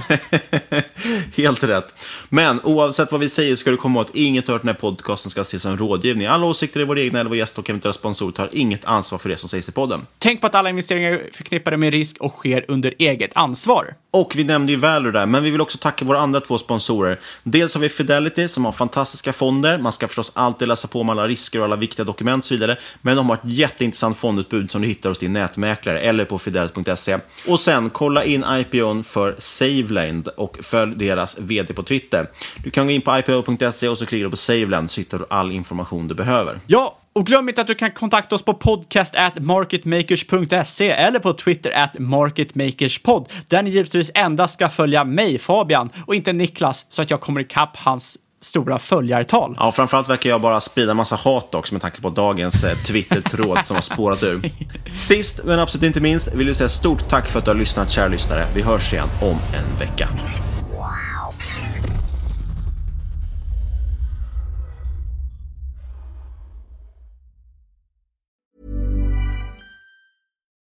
Helt 1.37 1.65
rätt. 1.65 1.95
Men 2.29 2.61
oavsett 2.65 3.13
vad 3.13 3.21
vi 3.21 3.29
säger 3.29 3.57
ska 3.57 3.71
du 3.71 3.77
komma 3.77 4.01
ihåg 4.01 4.09
att 4.09 4.17
inget 4.17 4.49
av 4.49 4.59
den 4.59 4.69
här 4.69 4.75
podcasten 4.75 5.31
ska 5.31 5.41
ses 5.41 5.63
som 5.63 5.77
rådgivning. 6.01 6.27
Alla 6.27 6.47
åsikter 6.47 6.81
är 6.81 6.85
våra 6.85 7.01
egna 7.01 7.21
eller 7.21 7.31
vår 7.31 7.37
gäst 7.37 7.59
och 7.59 7.71
eventuella 7.71 7.93
sponsorer 7.93 8.33
tar 8.33 8.49
inget 8.53 8.85
ansvar 8.85 9.19
för 9.19 9.29
det 9.29 9.37
som 9.37 9.49
sägs 9.49 9.69
i 9.69 9.73
podden. 9.73 10.07
Tänk 10.19 10.41
på 10.41 10.47
att 10.47 10.55
alla 10.55 10.71
investeringar 10.71 11.13
är 11.13 11.31
förknippade 11.33 11.77
med 11.77 11.93
risk 11.93 12.17
och 12.21 12.33
sker 12.33 12.65
under 12.69 12.95
eget 12.99 13.31
ansvar. 13.35 13.95
Och 14.13 14.33
vi 14.37 14.45
nämnde 14.45 14.73
ju 14.73 14.79
Valor 14.79 15.13
där, 15.13 15.27
men 15.27 15.43
vi 15.43 15.51
vill 15.51 15.61
också 15.61 15.79
tacka 15.79 16.05
våra 16.05 16.19
andra 16.19 16.41
två 16.41 16.59
sponsorer. 16.59 17.19
Dels 17.43 17.75
har 17.75 17.81
vi 17.81 17.89
Fidelity 17.89 18.49
som 18.49 18.65
har 18.65 18.73
fantastiska 18.73 19.33
fonder. 19.33 19.79
Man 19.79 19.93
ska 19.93 20.09
förstås 20.09 20.33
alltid 20.35 20.69
läsa 20.69 20.89
på 20.89 21.01
om 21.01 21.09
alla 21.09 21.29
risker 21.29 21.59
och 21.59 21.65
alla 21.65 21.77
viktiga 21.77 22.05
dokument 22.05 22.43
och 22.43 22.45
så 22.45 22.55
vidare. 22.55 22.77
Men 23.03 23.17
de 23.17 23.29
har 23.29 23.37
ett 23.37 23.41
jätteintressant 23.45 24.19
fondutbud 24.19 24.71
som 24.71 24.83
du 24.83 24.89
hittar 24.89 25.09
hos 25.09 25.19
din 25.19 25.33
nätmäklare 25.33 26.01
eller 26.01 26.25
på 26.25 26.39
fidelity.se. 26.39 27.19
Och 27.49 27.61
sen 27.61 27.91
kolla 27.91 28.25
in 28.25 28.45
IPOn 28.51 29.05
för 29.05 29.35
Saveland 29.39 30.29
och 30.29 30.59
följ 30.63 30.95
deras 30.97 31.39
vd 31.39 31.75
på 31.75 31.83
Twitter. 31.83 32.27
Du 32.65 32.71
kan 32.71 32.87
gå 32.87 32.93
in 32.93 33.01
på 33.01 33.19
ipo.se 33.19 33.89
och 33.89 33.99
så 33.99 34.07
klickar 34.07 34.25
du 34.25 34.31
på 34.31 34.37
Saveland 34.37 34.91
så 34.91 35.01
hittar 35.01 35.19
du 35.19 35.25
all 35.31 35.53
information 35.53 35.90
du 35.91 36.15
behöver. 36.15 36.59
Ja, 36.67 36.97
och 37.13 37.27
glöm 37.27 37.49
inte 37.49 37.61
att 37.61 37.67
du 37.67 37.75
kan 37.75 37.91
kontakta 37.91 38.35
oss 38.35 38.43
på 38.43 38.55
podcast 38.55 39.15
at 39.15 39.39
marketmakers.se 39.39 40.91
eller 40.91 41.19
på 41.19 41.35
Twitter 41.35 41.71
at 41.71 41.99
marketmakerspod, 41.99 43.29
där 43.49 43.63
ni 43.63 43.71
givetvis 43.71 44.11
endast 44.15 44.55
ska 44.55 44.69
följa 44.69 45.05
mig, 45.05 45.39
Fabian, 45.39 45.91
och 46.07 46.15
inte 46.15 46.33
Niklas, 46.33 46.87
så 46.91 47.03
att 47.03 47.11
jag 47.11 47.21
kommer 47.21 47.41
ikapp 47.41 47.77
hans 47.77 48.19
stora 48.41 48.79
följartal. 48.79 49.57
Ja, 49.59 49.73
framförallt 49.73 50.09
verkar 50.09 50.31
jag 50.31 50.41
bara 50.41 50.61
sprida 50.61 50.95
massa 50.95 51.17
hat 51.17 51.55
också 51.55 51.75
med 51.75 51.83
tanke 51.83 52.01
på 52.01 52.11
dagens 52.11 52.65
eh, 52.65 52.77
Twitter-tråd 52.77 53.59
som 53.65 53.77
har 53.77 53.83
spårat 53.83 54.23
ur. 54.23 54.51
Sist 54.95 55.41
men 55.45 55.61
absolut 55.61 55.87
inte 55.87 56.01
minst 56.01 56.35
vill 56.35 56.47
vi 56.47 56.55
säga 56.55 56.69
stort 56.69 57.09
tack 57.09 57.29
för 57.29 57.39
att 57.39 57.45
du 57.45 57.51
har 57.51 57.59
lyssnat, 57.59 57.91
kära 57.91 58.09
lyssnare. 58.09 58.47
Vi 58.55 58.63
hörs 58.63 58.93
igen 58.93 59.09
om 59.23 59.39
en 59.55 59.79
vecka. 59.79 60.09